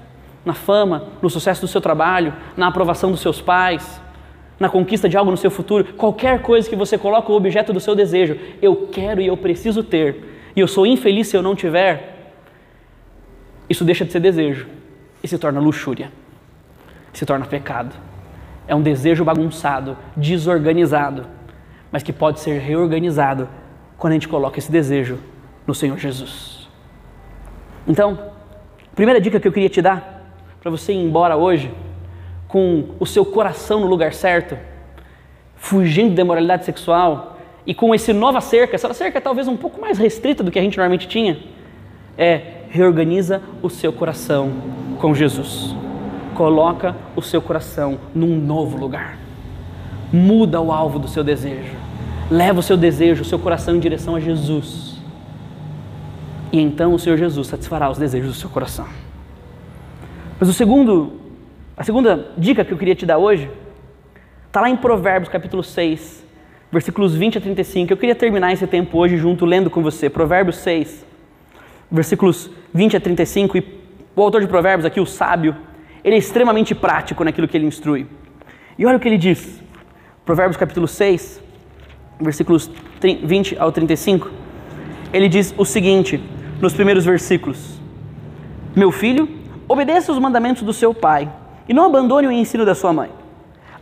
na 0.44 0.52
fama, 0.54 1.08
no 1.22 1.30
sucesso 1.30 1.62
do 1.62 1.68
seu 1.68 1.80
trabalho, 1.80 2.34
na 2.56 2.66
aprovação 2.66 3.10
dos 3.10 3.20
seus 3.20 3.40
pais, 3.40 4.00
na 4.58 4.68
conquista 4.68 5.08
de 5.08 5.16
algo 5.16 5.30
no 5.30 5.36
seu 5.36 5.50
futuro, 5.50 5.94
qualquer 5.94 6.40
coisa 6.42 6.68
que 6.68 6.76
você 6.76 6.96
coloca 6.96 7.32
o 7.32 7.34
objeto 7.34 7.72
do 7.72 7.80
seu 7.80 7.94
desejo, 7.94 8.38
eu 8.62 8.88
quero 8.92 9.20
e 9.20 9.26
eu 9.26 9.36
preciso 9.36 9.82
ter, 9.82 10.52
e 10.54 10.60
eu 10.60 10.68
sou 10.68 10.86
infeliz 10.86 11.28
se 11.28 11.36
eu 11.36 11.42
não 11.42 11.56
tiver, 11.56 12.32
isso 13.68 13.84
deixa 13.84 14.04
de 14.04 14.12
ser 14.12 14.20
desejo 14.20 14.66
e 15.22 15.28
se 15.28 15.38
torna 15.38 15.58
luxúria, 15.58 16.12
se 17.12 17.24
torna 17.24 17.46
pecado. 17.46 17.94
É 18.66 18.74
um 18.74 18.82
desejo 18.82 19.24
bagunçado, 19.24 19.96
desorganizado, 20.16 21.26
mas 21.90 22.02
que 22.02 22.12
pode 22.12 22.40
ser 22.40 22.60
reorganizado 22.60 23.48
quando 23.96 24.12
a 24.12 24.14
gente 24.14 24.28
coloca 24.28 24.58
esse 24.58 24.70
desejo 24.70 25.18
no 25.66 25.74
Senhor 25.74 25.98
Jesus. 25.98 26.68
Então, 27.86 28.32
primeira 28.94 29.20
dica 29.20 29.40
que 29.40 29.48
eu 29.48 29.52
queria 29.52 29.68
te 29.68 29.82
dar 29.82 30.13
para 30.64 30.70
você 30.70 30.94
ir 30.94 30.96
embora 30.96 31.36
hoje 31.36 31.70
com 32.48 32.86
o 32.98 33.04
seu 33.04 33.24
coração 33.24 33.80
no 33.80 33.86
lugar 33.86 34.14
certo, 34.14 34.58
fugindo 35.54 36.14
da 36.14 36.24
moralidade 36.24 36.64
sexual 36.64 37.38
e 37.66 37.74
com 37.74 37.94
esse 37.94 38.12
nova 38.12 38.40
cerca, 38.40 38.74
essa 38.74 38.92
cerca 38.94 39.18
é 39.18 39.20
talvez 39.20 39.46
um 39.46 39.56
pouco 39.56 39.80
mais 39.80 39.98
restrita 39.98 40.42
do 40.42 40.50
que 40.50 40.58
a 40.58 40.62
gente 40.62 40.76
normalmente 40.76 41.06
tinha, 41.06 41.38
é 42.18 42.62
reorganiza 42.70 43.42
o 43.62 43.68
seu 43.68 43.92
coração 43.92 44.52
com 44.98 45.14
Jesus 45.14 45.76
coloca 46.34 46.94
o 47.14 47.22
seu 47.22 47.40
coração 47.40 47.98
num 48.14 48.36
novo 48.36 48.76
lugar. 48.76 49.16
Muda 50.12 50.60
o 50.60 50.72
alvo 50.72 50.98
do 50.98 51.08
seu 51.08 51.24
desejo. 51.24 51.72
Leva 52.30 52.60
o 52.60 52.62
seu 52.62 52.76
desejo, 52.76 53.22
o 53.22 53.24
seu 53.24 53.38
coração 53.38 53.76
em 53.76 53.80
direção 53.80 54.16
a 54.16 54.20
Jesus. 54.20 54.96
E 56.52 56.60
então 56.60 56.94
o 56.94 56.98
Senhor 56.98 57.16
Jesus 57.16 57.46
satisfará 57.46 57.90
os 57.90 57.98
desejos 57.98 58.32
do 58.32 58.34
seu 58.34 58.50
coração. 58.50 58.86
Mas 60.38 60.48
o 60.48 60.52
segundo, 60.52 61.12
a 61.76 61.84
segunda 61.84 62.32
dica 62.36 62.64
que 62.64 62.72
eu 62.72 62.78
queria 62.78 62.94
te 62.94 63.06
dar 63.06 63.18
hoje 63.18 63.48
está 64.46 64.60
lá 64.60 64.68
em 64.68 64.76
Provérbios 64.76 65.28
capítulo 65.28 65.62
6, 65.62 66.24
versículos 66.72 67.14
20 67.14 67.38
a 67.38 67.40
35. 67.40 67.92
Eu 67.92 67.96
queria 67.96 68.14
terminar 68.16 68.52
esse 68.52 68.66
tempo 68.66 68.98
hoje 68.98 69.16
junto 69.16 69.44
lendo 69.44 69.70
com 69.70 69.80
você. 69.80 70.10
Provérbios 70.10 70.56
6, 70.56 71.06
versículos 71.90 72.50
20 72.72 72.96
a 72.96 73.00
35. 73.00 73.58
E 73.58 73.80
o 74.16 74.22
autor 74.22 74.40
de 74.40 74.48
Provérbios 74.48 74.84
aqui, 74.84 75.00
o 75.00 75.06
sábio, 75.06 75.56
ele 76.02 76.16
é 76.16 76.18
extremamente 76.18 76.74
prático 76.74 77.22
naquilo 77.22 77.46
que 77.46 77.56
ele 77.56 77.66
instrui. 77.66 78.06
E 78.76 78.84
olha 78.84 78.96
o 78.96 79.00
que 79.00 79.08
ele 79.08 79.18
diz. 79.18 79.62
Provérbios 80.24 80.56
capítulo 80.56 80.88
6, 80.88 81.40
versículos 82.20 82.68
20 83.22 83.56
ao 83.58 83.70
35. 83.70 84.30
Ele 85.12 85.28
diz 85.28 85.54
o 85.56 85.64
seguinte, 85.64 86.20
nos 86.60 86.72
primeiros 86.72 87.04
versículos: 87.04 87.80
Meu 88.74 88.90
filho, 88.90 89.43
obedeça 89.68 90.12
os 90.12 90.18
mandamentos 90.18 90.62
do 90.62 90.72
seu 90.72 90.92
pai 90.94 91.30
e 91.68 91.74
não 91.74 91.86
abandone 91.86 92.26
o 92.26 92.32
ensino 92.32 92.64
da 92.64 92.74
sua 92.74 92.92
mãe. 92.92 93.10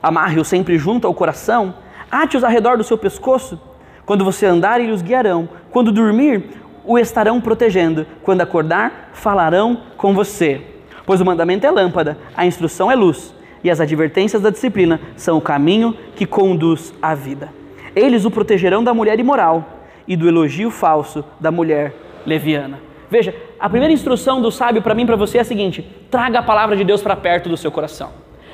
Amarre-os 0.02 0.48
sempre 0.48 0.78
junto 0.78 1.06
ao 1.06 1.14
coração, 1.14 1.74
ate-os 2.10 2.44
ao 2.44 2.50
redor 2.50 2.76
do 2.76 2.84
seu 2.84 2.98
pescoço. 2.98 3.60
Quando 4.04 4.24
você 4.24 4.46
andar, 4.46 4.80
eles 4.80 4.96
os 4.96 5.02
guiarão. 5.02 5.48
Quando 5.70 5.92
dormir, 5.92 6.44
o 6.84 6.98
estarão 6.98 7.40
protegendo. 7.40 8.06
Quando 8.22 8.40
acordar, 8.40 9.10
falarão 9.12 9.82
com 9.96 10.12
você. 10.12 10.60
Pois 11.06 11.20
o 11.20 11.24
mandamento 11.24 11.66
é 11.66 11.70
lâmpada, 11.70 12.18
a 12.36 12.46
instrução 12.46 12.90
é 12.90 12.94
luz, 12.94 13.34
e 13.62 13.70
as 13.70 13.80
advertências 13.80 14.42
da 14.42 14.50
disciplina 14.50 15.00
são 15.16 15.38
o 15.38 15.40
caminho 15.40 15.96
que 16.16 16.26
conduz 16.26 16.92
à 17.00 17.14
vida. 17.14 17.48
Eles 17.94 18.24
o 18.24 18.30
protegerão 18.30 18.82
da 18.82 18.94
mulher 18.94 19.18
imoral 19.20 19.80
e 20.06 20.16
do 20.16 20.28
elogio 20.28 20.70
falso 20.70 21.24
da 21.38 21.50
mulher 21.50 21.94
leviana. 22.26 22.80
Veja, 23.10 23.34
a 23.62 23.70
primeira 23.70 23.94
instrução 23.94 24.42
do 24.42 24.50
sábio 24.50 24.82
para 24.82 24.92
mim 24.92 25.04
e 25.04 25.06
para 25.06 25.14
você 25.14 25.38
é 25.38 25.42
a 25.42 25.44
seguinte: 25.44 25.86
traga 26.10 26.40
a 26.40 26.42
palavra 26.42 26.76
de 26.76 26.82
Deus 26.82 27.00
para 27.00 27.14
perto 27.14 27.48
do 27.48 27.56
seu 27.56 27.70
coração. 27.70 28.10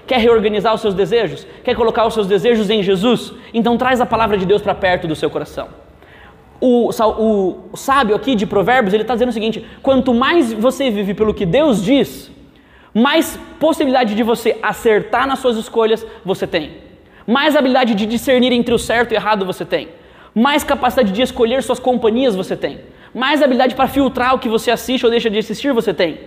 Quer 0.06 0.20
reorganizar 0.20 0.74
os 0.74 0.82
seus 0.82 0.92
desejos? 0.92 1.46
Quer 1.64 1.74
colocar 1.74 2.06
os 2.06 2.12
seus 2.12 2.26
desejos 2.26 2.68
em 2.68 2.82
Jesus? 2.82 3.32
Então 3.54 3.78
traz 3.78 4.02
a 4.02 4.06
palavra 4.06 4.36
de 4.36 4.44
Deus 4.44 4.60
para 4.60 4.74
perto 4.74 5.08
do 5.08 5.16
seu 5.16 5.30
coração. 5.30 5.68
O, 6.60 6.90
o, 6.90 7.58
o 7.72 7.76
sábio 7.76 8.14
aqui 8.14 8.34
de 8.34 8.44
Provérbios, 8.44 8.92
ele 8.92 9.02
está 9.02 9.14
dizendo 9.14 9.30
o 9.30 9.32
seguinte: 9.32 9.64
quanto 9.82 10.12
mais 10.12 10.52
você 10.52 10.90
vive 10.90 11.14
pelo 11.14 11.32
que 11.32 11.46
Deus 11.46 11.82
diz, 11.82 12.30
mais 12.92 13.40
possibilidade 13.58 14.14
de 14.14 14.22
você 14.22 14.58
acertar 14.62 15.26
nas 15.26 15.38
suas 15.38 15.56
escolhas 15.56 16.04
você 16.22 16.46
tem. 16.46 16.72
Mais 17.26 17.56
habilidade 17.56 17.94
de 17.94 18.04
discernir 18.04 18.52
entre 18.52 18.74
o 18.74 18.78
certo 18.78 19.12
e 19.12 19.14
o 19.14 19.16
errado 19.16 19.46
você 19.46 19.64
tem. 19.64 19.88
Mais 20.34 20.62
capacidade 20.62 21.12
de 21.12 21.22
escolher 21.22 21.62
suas 21.62 21.78
companhias 21.78 22.36
você 22.36 22.54
tem. 22.54 22.80
Mais 23.14 23.42
habilidade 23.42 23.74
para 23.74 23.88
filtrar 23.88 24.34
o 24.34 24.38
que 24.38 24.48
você 24.48 24.70
assiste 24.70 25.04
ou 25.04 25.10
deixa 25.10 25.30
de 25.30 25.38
assistir 25.38 25.72
você 25.72 25.92
tem. 25.94 26.20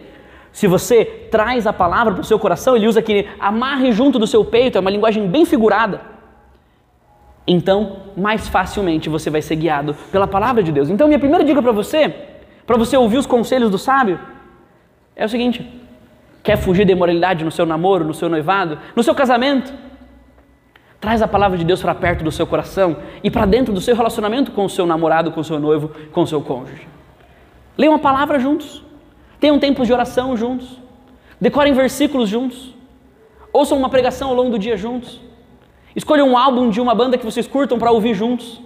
Se 0.52 0.68
você 0.68 1.06
traz 1.06 1.66
a 1.66 1.74
palavra 1.74 2.14
para 2.14 2.22
o 2.22 2.26
seu 2.26 2.38
coração, 2.38 2.76
ele 2.76 2.88
usa 2.88 3.00
aquele 3.00 3.28
amarre 3.40 3.92
junto 3.92 4.20
do 4.20 4.28
seu 4.28 4.44
peito, 4.44 4.78
é 4.78 4.82
uma 4.82 4.92
linguagem 4.92 5.28
bem 5.28 5.46
figurada. 5.46 6.02
Então, 7.48 7.98
mais 8.16 8.48
facilmente 8.48 9.10
você 9.10 9.30
vai 9.30 9.42
ser 9.42 9.56
guiado 9.56 9.96
pela 10.12 10.28
palavra 10.28 10.62
de 10.62 10.72
Deus. 10.72 10.90
Então, 10.90 11.08
minha 11.08 11.20
primeira 11.20 11.44
dica 11.44 11.62
para 11.62 11.72
você, 11.72 12.14
para 12.66 12.78
você 12.78 12.98
ouvir 12.98 13.18
os 13.18 13.26
conselhos 13.26 13.72
do 13.72 13.78
sábio, 13.78 14.20
é 15.16 15.26
o 15.26 15.30
seguinte: 15.30 15.82
Quer 16.44 16.58
fugir 16.58 16.86
da 16.86 16.92
imoralidade 16.92 17.46
no 17.46 17.52
seu 17.52 17.66
namoro, 17.66 18.04
no 18.04 18.14
seu 18.14 18.28
noivado, 18.28 18.80
no 18.96 19.04
seu 19.04 19.14
casamento? 19.14 19.72
Traz 21.02 21.20
a 21.20 21.28
palavra 21.28 21.58
de 21.58 21.66
Deus 21.66 21.82
para 21.82 21.96
perto 21.96 22.24
do 22.24 22.32
seu 22.32 22.46
coração 22.46 22.98
e 23.24 23.32
para 23.32 23.48
dentro 23.48 23.74
do 23.74 23.82
seu 23.82 23.96
relacionamento 23.96 24.52
com 24.52 24.64
o 24.64 24.70
seu 24.70 24.86
namorado, 24.86 25.32
com 25.32 25.42
o 25.42 25.44
seu 25.44 25.60
noivo, 25.60 25.90
com 26.12 26.22
o 26.22 26.28
seu 26.28 26.40
cônjuge. 26.42 26.88
Leiam 27.76 27.96
a 27.96 28.00
palavra 28.00 28.40
juntos. 28.40 28.84
Tenham 29.40 29.58
tempos 29.58 29.88
de 29.88 29.94
oração 29.94 30.38
juntos. 30.38 30.80
Decorem 31.42 31.74
versículos 31.74 32.30
juntos. 32.30 32.76
Ouçam 33.52 33.80
uma 33.80 33.90
pregação 33.90 34.30
ao 34.30 34.36
longo 34.36 34.52
do 34.52 34.60
dia 34.60 34.78
juntos. 34.78 35.20
Escolham 35.96 36.30
um 36.30 36.38
álbum 36.38 36.70
de 36.70 36.80
uma 36.80 36.94
banda 36.94 37.18
que 37.18 37.26
vocês 37.26 37.48
curtam 37.48 37.80
para 37.80 37.90
ouvir 37.90 38.14
juntos. 38.14 38.62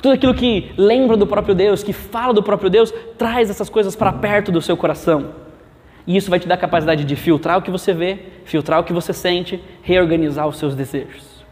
Tudo 0.00 0.14
aquilo 0.14 0.32
que 0.32 0.72
lembra 0.78 1.16
do 1.16 1.26
próprio 1.26 1.56
Deus, 1.56 1.82
que 1.82 1.92
fala 1.92 2.32
do 2.32 2.42
próprio 2.42 2.70
Deus, 2.70 2.94
traz 3.18 3.50
essas 3.50 3.68
coisas 3.68 3.96
para 3.96 4.12
perto 4.12 4.52
do 4.52 4.62
seu 4.62 4.76
coração. 4.76 5.49
E 6.10 6.16
isso 6.16 6.28
vai 6.28 6.40
te 6.40 6.48
dar 6.48 6.56
a 6.56 6.58
capacidade 6.58 7.04
de 7.04 7.14
filtrar 7.14 7.56
o 7.56 7.62
que 7.62 7.70
você 7.70 7.94
vê, 7.94 8.18
filtrar 8.44 8.80
o 8.80 8.82
que 8.82 8.92
você 8.92 9.12
sente, 9.12 9.62
reorganizar 9.80 10.48
os 10.48 10.58
seus 10.58 10.74
desejos. 10.74 11.44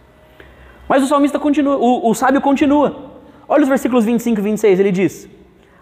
Mas 0.88 1.00
o 1.00 1.06
salmista 1.06 1.38
continua, 1.38 1.76
o, 1.76 2.10
o 2.10 2.12
sábio 2.12 2.40
continua. 2.40 3.12
Olha 3.48 3.62
os 3.62 3.68
versículos 3.68 4.04
25 4.04 4.40
e 4.40 4.42
26, 4.42 4.80
ele 4.80 4.90
diz: 4.90 5.28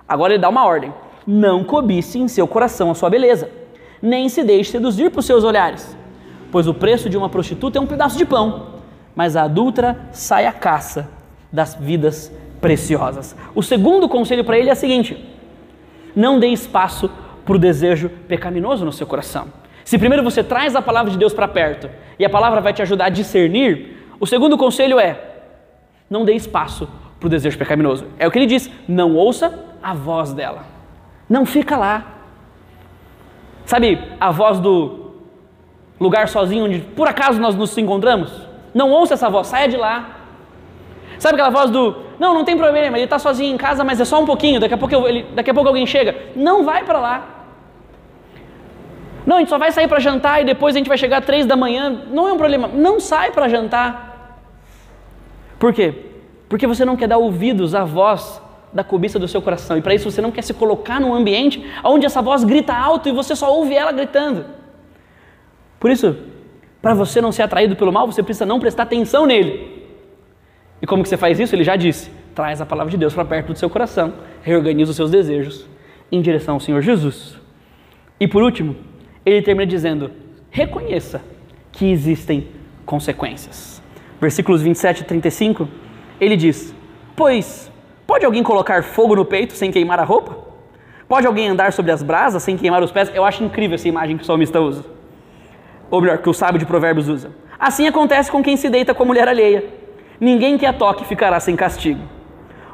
Agora 0.06 0.34
ele 0.34 0.42
dá 0.42 0.50
uma 0.50 0.66
ordem: 0.66 0.92
Não 1.26 1.64
cobice 1.64 2.18
em 2.18 2.28
seu 2.28 2.46
coração 2.46 2.90
a 2.90 2.94
sua 2.94 3.08
beleza, 3.08 3.48
nem 4.02 4.28
se 4.28 4.44
deixe 4.44 4.72
seduzir 4.72 5.10
por 5.10 5.22
seus 5.22 5.42
olhares, 5.42 5.96
pois 6.52 6.68
o 6.68 6.74
preço 6.74 7.08
de 7.08 7.16
uma 7.16 7.30
prostituta 7.30 7.78
é 7.78 7.80
um 7.80 7.86
pedaço 7.86 8.18
de 8.18 8.26
pão, 8.26 8.74
mas 9.14 9.36
a 9.36 9.44
adulta 9.44 9.98
sai 10.12 10.44
à 10.44 10.52
caça 10.52 11.08
das 11.50 11.74
vidas 11.74 12.30
preciosas. 12.60 13.34
O 13.54 13.62
segundo 13.62 14.06
conselho 14.06 14.44
para 14.44 14.58
ele 14.58 14.68
é 14.68 14.74
o 14.74 14.76
seguinte: 14.76 15.16
não 16.14 16.38
dê 16.38 16.48
espaço 16.48 17.10
para 17.46 17.54
o 17.54 17.58
desejo 17.58 18.10
pecaminoso 18.28 18.84
no 18.84 18.92
seu 18.92 19.06
coração. 19.06 19.46
Se 19.84 19.96
primeiro 19.96 20.24
você 20.24 20.42
traz 20.42 20.74
a 20.74 20.82
palavra 20.82 21.12
de 21.12 21.16
Deus 21.16 21.32
para 21.32 21.46
perto 21.46 21.88
e 22.18 22.24
a 22.24 22.28
palavra 22.28 22.60
vai 22.60 22.72
te 22.72 22.82
ajudar 22.82 23.06
a 23.06 23.08
discernir, 23.08 23.96
o 24.18 24.26
segundo 24.26 24.58
conselho 24.58 24.98
é: 24.98 25.18
não 26.10 26.24
dê 26.24 26.34
espaço 26.34 26.88
para 27.20 27.26
o 27.28 27.30
desejo 27.30 27.56
pecaminoso. 27.56 28.04
É 28.18 28.26
o 28.26 28.30
que 28.30 28.38
ele 28.38 28.46
diz: 28.46 28.68
não 28.88 29.14
ouça 29.14 29.64
a 29.80 29.94
voz 29.94 30.32
dela. 30.34 30.64
Não 31.28 31.46
fica 31.46 31.76
lá. 31.76 32.14
Sabe 33.64 33.98
a 34.20 34.30
voz 34.30 34.58
do 34.58 35.12
lugar 36.00 36.28
sozinho 36.28 36.64
onde 36.64 36.80
por 36.80 37.06
acaso 37.06 37.40
nós 37.40 37.54
nos 37.54 37.76
encontramos? 37.78 38.32
Não 38.74 38.90
ouça 38.90 39.14
essa 39.14 39.30
voz, 39.30 39.46
saia 39.46 39.68
de 39.68 39.76
lá. 39.76 40.16
Sabe 41.18 41.34
aquela 41.34 41.50
voz 41.50 41.70
do 41.70 42.06
não, 42.18 42.32
não 42.34 42.44
tem 42.44 42.56
problema, 42.56 42.96
ele 42.96 43.04
está 43.04 43.18
sozinho 43.18 43.54
em 43.54 43.56
casa, 43.56 43.84
mas 43.84 44.00
é 44.00 44.04
só 44.04 44.20
um 44.20 44.26
pouquinho, 44.26 44.58
daqui 44.58 44.74
a 44.74 44.78
pouco, 44.78 44.94
eu, 44.94 45.06
ele, 45.06 45.26
daqui 45.34 45.50
a 45.50 45.54
pouco 45.54 45.68
alguém 45.68 45.86
chega. 45.86 46.16
Não 46.34 46.64
vai 46.64 46.84
para 46.84 46.98
lá. 46.98 47.35
Não, 49.26 49.36
a 49.36 49.38
gente 49.40 49.48
só 49.48 49.58
vai 49.58 49.72
sair 49.72 49.88
para 49.88 49.98
jantar 49.98 50.40
e 50.40 50.44
depois 50.44 50.76
a 50.76 50.78
gente 50.78 50.88
vai 50.88 50.96
chegar 50.96 51.18
às 51.18 51.26
três 51.26 51.44
da 51.44 51.56
manhã. 51.56 52.04
Não 52.12 52.28
é 52.28 52.32
um 52.32 52.38
problema. 52.38 52.68
Não 52.68 53.00
sai 53.00 53.32
para 53.32 53.48
jantar. 53.48 54.40
Por 55.58 55.74
quê? 55.74 55.92
Porque 56.48 56.66
você 56.66 56.84
não 56.84 56.96
quer 56.96 57.08
dar 57.08 57.18
ouvidos 57.18 57.74
à 57.74 57.84
voz 57.84 58.40
da 58.72 58.84
cobiça 58.84 59.18
do 59.18 59.26
seu 59.26 59.42
coração. 59.42 59.76
E 59.76 59.82
para 59.82 59.94
isso 59.94 60.08
você 60.08 60.22
não 60.22 60.30
quer 60.30 60.42
se 60.42 60.54
colocar 60.54 61.00
num 61.00 61.12
ambiente 61.12 61.64
onde 61.82 62.06
essa 62.06 62.22
voz 62.22 62.44
grita 62.44 62.72
alto 62.72 63.08
e 63.08 63.12
você 63.12 63.34
só 63.34 63.52
ouve 63.52 63.74
ela 63.74 63.90
gritando. 63.90 64.44
Por 65.80 65.90
isso, 65.90 66.16
para 66.80 66.94
você 66.94 67.20
não 67.20 67.32
ser 67.32 67.42
atraído 67.42 67.74
pelo 67.74 67.92
mal, 67.92 68.06
você 68.06 68.22
precisa 68.22 68.46
não 68.46 68.60
prestar 68.60 68.84
atenção 68.84 69.26
nele. 69.26 69.88
E 70.80 70.86
como 70.86 71.02
que 71.02 71.08
você 71.08 71.16
faz 71.16 71.40
isso? 71.40 71.54
Ele 71.54 71.64
já 71.64 71.74
disse: 71.74 72.10
traz 72.34 72.60
a 72.60 72.66
palavra 72.66 72.90
de 72.90 72.96
Deus 72.96 73.12
para 73.12 73.24
perto 73.24 73.52
do 73.52 73.58
seu 73.58 73.68
coração, 73.68 74.14
reorganiza 74.42 74.90
os 74.90 74.96
seus 74.96 75.10
desejos 75.10 75.66
em 76.12 76.20
direção 76.20 76.54
ao 76.54 76.60
Senhor 76.60 76.80
Jesus. 76.80 77.36
E 78.20 78.28
por 78.28 78.42
último, 78.42 78.76
ele 79.26 79.42
termina 79.42 79.66
dizendo: 79.66 80.12
reconheça 80.50 81.20
que 81.72 81.90
existem 81.90 82.48
consequências. 82.86 83.82
Versículos 84.20 84.62
27 84.62 85.00
e 85.00 85.04
35, 85.04 85.68
ele 86.20 86.36
diz: 86.36 86.74
Pois 87.16 87.70
pode 88.06 88.24
alguém 88.24 88.42
colocar 88.42 88.84
fogo 88.84 89.16
no 89.16 89.24
peito 89.24 89.54
sem 89.54 89.72
queimar 89.72 89.98
a 89.98 90.04
roupa? 90.04 90.46
Pode 91.08 91.26
alguém 91.26 91.48
andar 91.48 91.72
sobre 91.72 91.92
as 91.92 92.02
brasas 92.02 92.42
sem 92.42 92.56
queimar 92.56 92.82
os 92.82 92.92
pés? 92.92 93.12
Eu 93.14 93.24
acho 93.24 93.44
incrível 93.44 93.74
essa 93.74 93.88
imagem 93.88 94.16
que 94.16 94.22
o 94.22 94.26
salmista 94.26 94.60
usa. 94.60 94.84
Ou 95.90 96.00
melhor, 96.00 96.18
que 96.18 96.28
o 96.28 96.32
sábio 96.32 96.58
de 96.58 96.66
Provérbios 96.66 97.08
usa. 97.08 97.30
Assim 97.58 97.86
acontece 97.86 98.30
com 98.30 98.42
quem 98.42 98.56
se 98.56 98.68
deita 98.68 98.94
com 98.94 99.02
a 99.02 99.06
mulher 99.06 99.28
alheia. 99.28 99.64
Ninguém 100.20 100.58
que 100.58 100.66
a 100.66 100.72
toque 100.72 101.04
ficará 101.04 101.38
sem 101.38 101.54
castigo. 101.54 102.00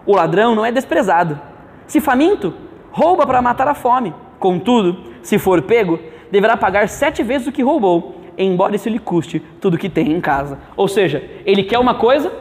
O 0.07 0.17
ladrão 0.17 0.55
não 0.55 0.65
é 0.65 0.73
desprezado. 0.73 1.39
Se 1.87 2.01
faminto, 2.01 2.55
rouba 2.91 3.27
para 3.27 3.43
matar 3.43 3.69
a 3.69 3.75
fome. 3.75 4.15
Contudo, 4.39 5.13
se 5.23 5.39
for 5.39 5.61
pego, 5.63 5.99
deverá 6.33 6.57
pagar 6.57 6.89
sete 6.89 7.23
vezes 7.23 7.47
o 7.47 7.53
que 7.53 7.63
roubou, 7.63 8.17
embora 8.39 8.75
isso 8.75 8.89
lhe 8.89 8.99
custe 8.99 9.41
tudo 9.61 9.77
que 9.77 9.91
tem 9.91 10.11
em 10.11 10.21
casa. 10.21 10.59
Ou 10.75 10.89
seja, 10.89 11.23
ele 11.45 11.63
quer 11.63 11.79
uma 11.79 11.95
coisa 11.95 12.33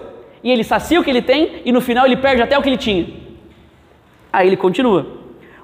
e 0.42 0.50
ele 0.50 0.64
sacia 0.64 0.98
o 0.98 1.04
que 1.04 1.10
ele 1.10 1.22
tem 1.22 1.62
e 1.66 1.74
no 1.74 1.82
final 1.82 2.06
ele 2.06 2.16
perde 2.16 2.42
até 2.42 2.58
o 2.58 2.62
que 2.62 2.70
ele 2.70 2.78
tinha. 2.78 3.06
Aí 4.32 4.48
ele 4.48 4.56
continua: 4.56 5.06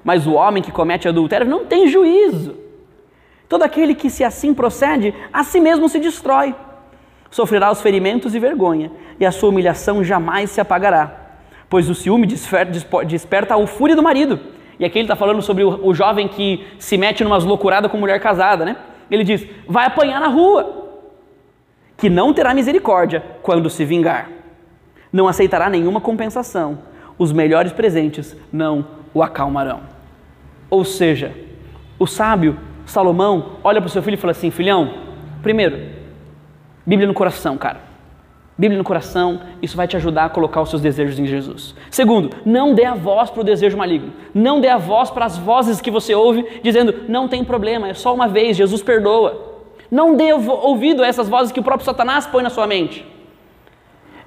Mas 0.04 0.26
o 0.26 0.34
homem 0.34 0.62
que 0.62 0.70
comete 0.70 1.08
adultério 1.08 1.46
não 1.46 1.64
tem 1.64 1.88
juízo. 1.88 2.54
Todo 3.48 3.62
aquele 3.62 3.94
que 3.94 4.10
se 4.10 4.22
assim 4.22 4.52
procede, 4.52 5.14
a 5.32 5.42
si 5.42 5.58
mesmo 5.58 5.88
se 5.88 5.98
destrói. 5.98 6.54
Sofrerá 7.30 7.72
os 7.72 7.80
ferimentos 7.80 8.34
e 8.34 8.38
vergonha, 8.38 8.92
e 9.18 9.24
a 9.24 9.32
sua 9.32 9.48
humilhação 9.48 10.04
jamais 10.04 10.50
se 10.50 10.60
apagará. 10.60 11.28
Pois 11.70 11.88
o 11.88 11.94
ciúme 11.94 12.26
desperta 13.06 13.54
a 13.54 13.66
fúria 13.66 13.96
do 13.96 14.02
marido, 14.02 14.38
e 14.78 14.84
aqui 14.84 14.98
ele 14.98 15.04
está 15.04 15.16
falando 15.16 15.42
sobre 15.42 15.64
o, 15.64 15.86
o, 15.86 15.94
jovem 15.94 16.28
que 16.28 16.64
se 16.78 16.96
mete 16.96 17.24
numas 17.24 17.44
loucuradas 17.44 17.90
com 17.90 17.98
mulher 17.98 18.20
casada, 18.20 18.64
né? 18.64 18.76
Ele 19.10 19.24
diz: 19.24 19.46
vai 19.66 19.86
apanhar 19.86 20.20
na 20.20 20.28
rua, 20.28 21.00
que 21.96 22.08
não 22.08 22.32
terá 22.32 22.54
misericórdia 22.54 23.24
quando 23.42 23.68
se 23.68 23.84
vingar. 23.84 24.30
Não 25.12 25.26
aceitará 25.26 25.68
nenhuma 25.68 26.00
compensação. 26.00 26.78
Os 27.18 27.32
melhores 27.32 27.72
presentes 27.72 28.36
não 28.52 28.86
o 29.12 29.22
acalmarão. 29.22 29.80
Ou 30.70 30.84
seja, 30.84 31.34
o 31.98 32.06
sábio 32.06 32.56
Salomão 32.86 33.56
olha 33.64 33.80
para 33.80 33.88
o 33.88 33.90
seu 33.90 34.02
filho 34.02 34.14
e 34.14 34.18
fala 34.18 34.30
assim: 34.30 34.50
filhão, 34.50 34.94
primeiro, 35.42 35.98
Bíblia 36.86 37.06
no 37.06 37.14
coração, 37.14 37.58
cara. 37.58 37.87
Bíblia 38.58 38.76
no 38.76 38.82
coração, 38.82 39.40
isso 39.62 39.76
vai 39.76 39.86
te 39.86 39.96
ajudar 39.96 40.24
a 40.24 40.28
colocar 40.28 40.60
os 40.60 40.68
seus 40.68 40.82
desejos 40.82 41.16
em 41.16 41.26
Jesus. 41.26 41.76
Segundo, 41.92 42.30
não 42.44 42.74
dê 42.74 42.84
a 42.84 42.94
voz 42.94 43.30
para 43.30 43.40
o 43.40 43.44
desejo 43.44 43.76
maligno. 43.76 44.12
Não 44.34 44.60
dê 44.60 44.68
a 44.68 44.76
voz 44.76 45.10
para 45.10 45.24
as 45.24 45.38
vozes 45.38 45.80
que 45.80 45.92
você 45.92 46.12
ouve 46.12 46.44
dizendo, 46.60 47.04
não 47.08 47.28
tem 47.28 47.44
problema, 47.44 47.88
é 47.88 47.94
só 47.94 48.12
uma 48.12 48.26
vez, 48.26 48.56
Jesus 48.56 48.82
perdoa. 48.82 49.62
Não 49.88 50.16
dê 50.16 50.32
ouvido 50.32 51.04
a 51.04 51.06
essas 51.06 51.28
vozes 51.28 51.52
que 51.52 51.60
o 51.60 51.62
próprio 51.62 51.84
Satanás 51.84 52.26
põe 52.26 52.42
na 52.42 52.50
sua 52.50 52.66
mente. 52.66 53.06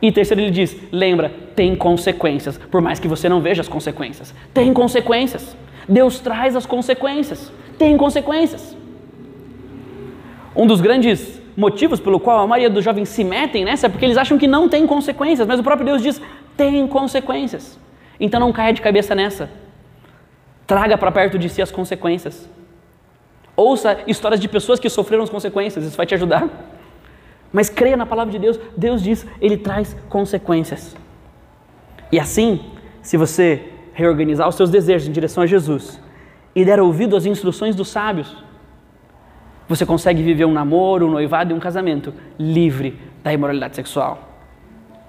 E 0.02 0.14
terceiro, 0.14 0.42
ele 0.42 0.50
diz: 0.50 0.78
lembra, 0.94 1.30
tem 1.54 1.76
consequências, 1.76 2.58
por 2.58 2.80
mais 2.80 3.00
que 3.00 3.10
você 3.10 3.28
não 3.28 3.42
veja 3.42 3.62
as 3.62 3.68
consequências. 3.68 4.34
Tem 4.54 4.74
consequências. 4.74 5.58
Deus 5.90 6.22
traz 6.22 6.56
as 6.56 6.66
consequências. 6.66 7.52
Tem 7.78 7.98
consequências. 7.98 8.78
Um 10.56 10.66
dos 10.66 10.80
grandes 10.80 11.41
motivos 11.56 11.99
pelo 11.99 12.20
qual 12.20 12.39
a 12.39 12.47
maioria 12.47 12.70
dos 12.70 12.84
jovens 12.84 13.10
se 13.10 13.24
metem 13.24 13.66
nessa 13.66 13.88
é 13.88 13.89
porque 13.89 14.06
eles 14.06 14.18
acham 14.18 14.38
que 14.38 14.47
não 14.47 14.70
tem 14.70 14.88
consequências, 14.88 15.47
mas 15.47 15.60
o 15.60 15.64
próprio 15.64 15.86
Deus 15.86 16.02
diz: 16.02 16.22
tem 16.56 16.88
consequências. 16.88 17.80
Então 18.20 18.39
não 18.39 18.52
caia 18.52 18.74
de 18.74 18.82
cabeça 18.82 19.16
nessa. 19.16 19.49
Traga 20.68 20.97
para 20.97 21.12
perto 21.12 21.38
de 21.38 21.49
si 21.49 21.62
as 21.62 21.72
consequências. 21.72 22.49
Ouça 23.56 23.99
histórias 24.08 24.39
de 24.39 24.47
pessoas 24.47 24.80
que 24.80 24.89
sofreram 24.89 25.24
as 25.24 25.30
consequências, 25.30 25.84
isso 25.84 25.97
vai 25.97 26.06
te 26.06 26.16
ajudar. 26.16 26.47
Mas 27.52 27.70
creia 27.70 27.97
na 27.97 28.06
palavra 28.06 28.32
de 28.32 28.39
Deus, 28.39 28.60
Deus 28.78 29.04
diz, 29.04 29.28
Ele 29.41 29.58
traz 29.58 29.95
consequências. 30.08 30.95
E 32.12 32.20
assim, 32.20 32.62
se 33.02 33.18
você 33.18 33.70
reorganizar 33.93 34.47
os 34.47 34.56
seus 34.56 34.70
desejos 34.70 35.08
em 35.08 35.12
direção 35.12 35.43
a 35.43 35.47
Jesus 35.47 35.99
e 36.56 36.64
der 36.64 36.80
ouvido 36.80 37.16
às 37.16 37.26
instruções 37.26 37.76
dos 37.76 37.89
sábios, 37.89 38.36
você 39.72 39.86
consegue 39.86 40.22
viver 40.22 40.43
um 40.43 40.51
namoro, 40.51 41.07
um 41.07 41.11
noivado 41.11 41.53
e 41.53 41.55
um 41.55 41.59
casamento 41.59 42.13
livre 42.38 42.99
da 43.24 43.32
imoralidade 43.32 43.78
sexual. 43.78 44.19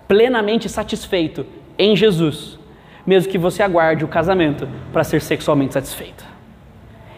Plenamente 0.06 0.68
satisfeito 0.68 1.44
em 1.76 1.96
Jesus, 1.96 2.60
mesmo 3.04 3.32
que 3.32 3.38
você 3.38 3.60
aguarde 3.60 4.04
o 4.04 4.08
casamento 4.08 4.68
para 4.92 5.02
ser 5.02 5.20
sexualmente 5.20 5.74
satisfeito. 5.74 6.24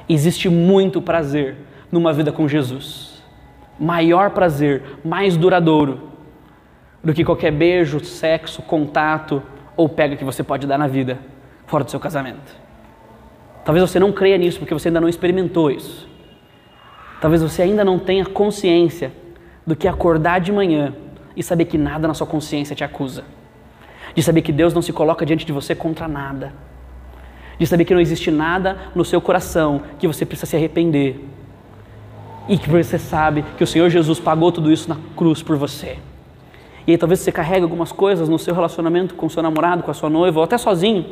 Existe 0.08 0.48
muito 0.48 1.02
prazer 1.02 1.56
numa 1.92 2.14
vida 2.14 2.32
com 2.32 2.48
Jesus. 2.48 3.22
Maior 3.78 4.30
prazer, 4.30 4.82
mais 5.04 5.36
duradouro 5.36 6.08
do 7.02 7.12
que 7.12 7.26
qualquer 7.26 7.52
beijo, 7.52 8.02
sexo, 8.02 8.62
contato 8.62 9.42
ou 9.76 9.86
pega 9.86 10.16
que 10.16 10.24
você 10.24 10.42
pode 10.42 10.66
dar 10.66 10.78
na 10.78 10.86
vida 10.86 11.18
fora 11.66 11.84
do 11.84 11.90
seu 11.90 12.00
casamento. 12.00 12.56
Talvez 13.66 13.90
você 13.90 13.98
não 13.98 14.12
creia 14.12 14.38
nisso 14.38 14.58
porque 14.60 14.72
você 14.72 14.88
ainda 14.88 15.00
não 15.00 15.10
experimentou 15.10 15.70
isso. 15.70 16.13
Talvez 17.24 17.40
você 17.40 17.62
ainda 17.62 17.82
não 17.82 17.98
tenha 17.98 18.26
consciência 18.26 19.10
do 19.66 19.74
que 19.74 19.88
acordar 19.88 20.40
de 20.40 20.52
manhã 20.52 20.94
e 21.34 21.42
saber 21.42 21.64
que 21.64 21.78
nada 21.78 22.06
na 22.06 22.12
sua 22.12 22.26
consciência 22.26 22.76
te 22.76 22.84
acusa. 22.84 23.24
De 24.14 24.22
saber 24.22 24.42
que 24.42 24.52
Deus 24.52 24.74
não 24.74 24.82
se 24.82 24.92
coloca 24.92 25.24
diante 25.24 25.46
de 25.46 25.50
você 25.50 25.74
contra 25.74 26.06
nada. 26.06 26.52
De 27.58 27.66
saber 27.66 27.86
que 27.86 27.94
não 27.94 28.00
existe 28.02 28.30
nada 28.30 28.76
no 28.94 29.06
seu 29.06 29.22
coração 29.22 29.80
que 29.98 30.06
você 30.06 30.26
precisa 30.26 30.50
se 30.50 30.54
arrepender. 30.54 31.26
E 32.46 32.58
que 32.58 32.68
você 32.68 32.98
sabe 32.98 33.42
que 33.56 33.64
o 33.64 33.66
Senhor 33.66 33.88
Jesus 33.88 34.20
pagou 34.20 34.52
tudo 34.52 34.70
isso 34.70 34.86
na 34.86 34.98
cruz 35.16 35.42
por 35.42 35.56
você. 35.56 35.96
E 36.86 36.90
aí 36.90 36.98
talvez 36.98 37.20
você 37.20 37.32
carregue 37.32 37.62
algumas 37.62 37.90
coisas 37.90 38.28
no 38.28 38.38
seu 38.38 38.54
relacionamento 38.54 39.14
com 39.14 39.24
o 39.24 39.30
seu 39.30 39.42
namorado, 39.42 39.82
com 39.82 39.90
a 39.90 39.94
sua 39.94 40.10
noiva, 40.10 40.40
ou 40.40 40.44
até 40.44 40.58
sozinho. 40.58 41.06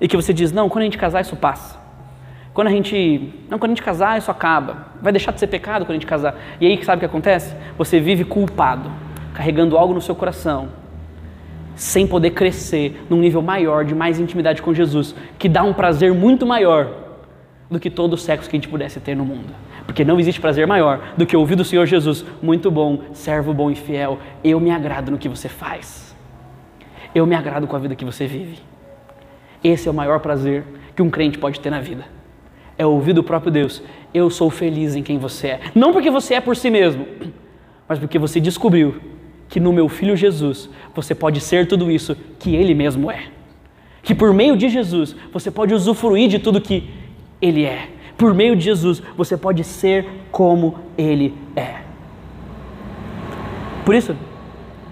E 0.00 0.06
que 0.06 0.14
você 0.14 0.32
diz: 0.32 0.52
Não, 0.52 0.68
quando 0.68 0.82
a 0.82 0.84
gente 0.84 0.96
casar, 0.96 1.22
isso 1.22 1.34
passa. 1.34 1.77
Quando 2.52 2.68
a 2.68 2.70
gente, 2.70 3.32
não, 3.48 3.58
quando 3.58 3.72
a 3.72 3.74
gente 3.74 3.82
casar, 3.82 4.18
isso 4.18 4.30
acaba. 4.30 4.88
Vai 5.00 5.12
deixar 5.12 5.32
de 5.32 5.40
ser 5.40 5.46
pecado 5.46 5.84
quando 5.84 5.90
a 5.90 5.94
gente 5.94 6.06
casar. 6.06 6.36
E 6.60 6.66
aí, 6.66 6.82
sabe 6.84 6.96
o 6.96 7.00
que 7.00 7.06
acontece? 7.06 7.54
Você 7.76 8.00
vive 8.00 8.24
culpado, 8.24 8.90
carregando 9.32 9.76
algo 9.76 9.94
no 9.94 10.00
seu 10.00 10.14
coração, 10.14 10.68
sem 11.74 12.06
poder 12.06 12.30
crescer 12.30 13.06
num 13.08 13.18
nível 13.18 13.40
maior 13.40 13.84
de 13.84 13.94
mais 13.94 14.18
intimidade 14.18 14.60
com 14.60 14.74
Jesus, 14.74 15.14
que 15.38 15.48
dá 15.48 15.62
um 15.62 15.72
prazer 15.72 16.12
muito 16.12 16.44
maior 16.44 16.88
do 17.70 17.78
que 17.78 17.90
todo 17.90 18.14
o 18.14 18.18
sexo 18.18 18.48
que 18.48 18.56
a 18.56 18.58
gente 18.58 18.68
pudesse 18.68 18.98
ter 18.98 19.14
no 19.14 19.24
mundo. 19.24 19.54
Porque 19.86 20.04
não 20.04 20.18
existe 20.18 20.40
prazer 20.40 20.66
maior 20.66 21.12
do 21.16 21.24
que 21.24 21.36
ouvir 21.36 21.54
do 21.54 21.64
Senhor 21.64 21.86
Jesus, 21.86 22.24
muito 22.42 22.70
bom, 22.70 23.02
servo 23.12 23.54
bom 23.54 23.70
e 23.70 23.74
fiel, 23.74 24.18
eu 24.42 24.58
me 24.58 24.70
agrado 24.70 25.10
no 25.10 25.18
que 25.18 25.28
você 25.28 25.48
faz. 25.48 26.16
Eu 27.14 27.24
me 27.26 27.36
agrado 27.36 27.66
com 27.66 27.76
a 27.76 27.78
vida 27.78 27.94
que 27.94 28.04
você 28.04 28.26
vive. 28.26 28.58
Esse 29.62 29.86
é 29.86 29.90
o 29.90 29.94
maior 29.94 30.20
prazer 30.20 30.64
que 30.96 31.02
um 31.02 31.10
crente 31.10 31.38
pode 31.38 31.60
ter 31.60 31.70
na 31.70 31.80
vida 31.80 32.17
é 32.78 32.86
ouvir 32.86 33.12
do 33.12 33.22
próprio 33.22 33.52
Deus: 33.52 33.82
Eu 34.14 34.30
sou 34.30 34.48
feliz 34.48 34.94
em 34.94 35.02
quem 35.02 35.18
você 35.18 35.48
é. 35.48 35.60
Não 35.74 35.92
porque 35.92 36.10
você 36.10 36.34
é 36.34 36.40
por 36.40 36.56
si 36.56 36.70
mesmo, 36.70 37.06
mas 37.86 37.98
porque 37.98 38.18
você 38.18 38.40
descobriu 38.40 38.96
que 39.48 39.58
no 39.58 39.72
meu 39.72 39.88
filho 39.88 40.16
Jesus 40.16 40.70
você 40.94 41.14
pode 41.14 41.40
ser 41.40 41.66
tudo 41.66 41.90
isso 41.90 42.16
que 42.38 42.54
ele 42.54 42.74
mesmo 42.74 43.10
é. 43.10 43.24
Que 44.02 44.14
por 44.14 44.32
meio 44.32 44.56
de 44.56 44.68
Jesus 44.68 45.14
você 45.32 45.50
pode 45.50 45.74
usufruir 45.74 46.28
de 46.28 46.38
tudo 46.38 46.60
que 46.60 46.88
ele 47.42 47.64
é. 47.64 47.88
Por 48.18 48.34
meio 48.34 48.56
de 48.56 48.64
Jesus, 48.64 49.00
você 49.16 49.36
pode 49.36 49.62
ser 49.62 50.04
como 50.32 50.74
Ele 50.98 51.32
é. 51.54 51.76
Por 53.84 53.94
isso, 53.94 54.14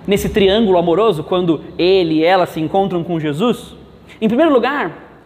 nesse 0.06 0.28
triângulo 0.28 0.78
amoroso, 0.78 1.24
quando 1.24 1.60
ele 1.76 2.14
e 2.14 2.24
ela 2.24 2.46
se 2.46 2.60
encontram 2.60 3.02
com 3.02 3.18
Jesus, 3.18 3.74
em 4.20 4.28
primeiro 4.28 4.52
lugar, 4.52 5.20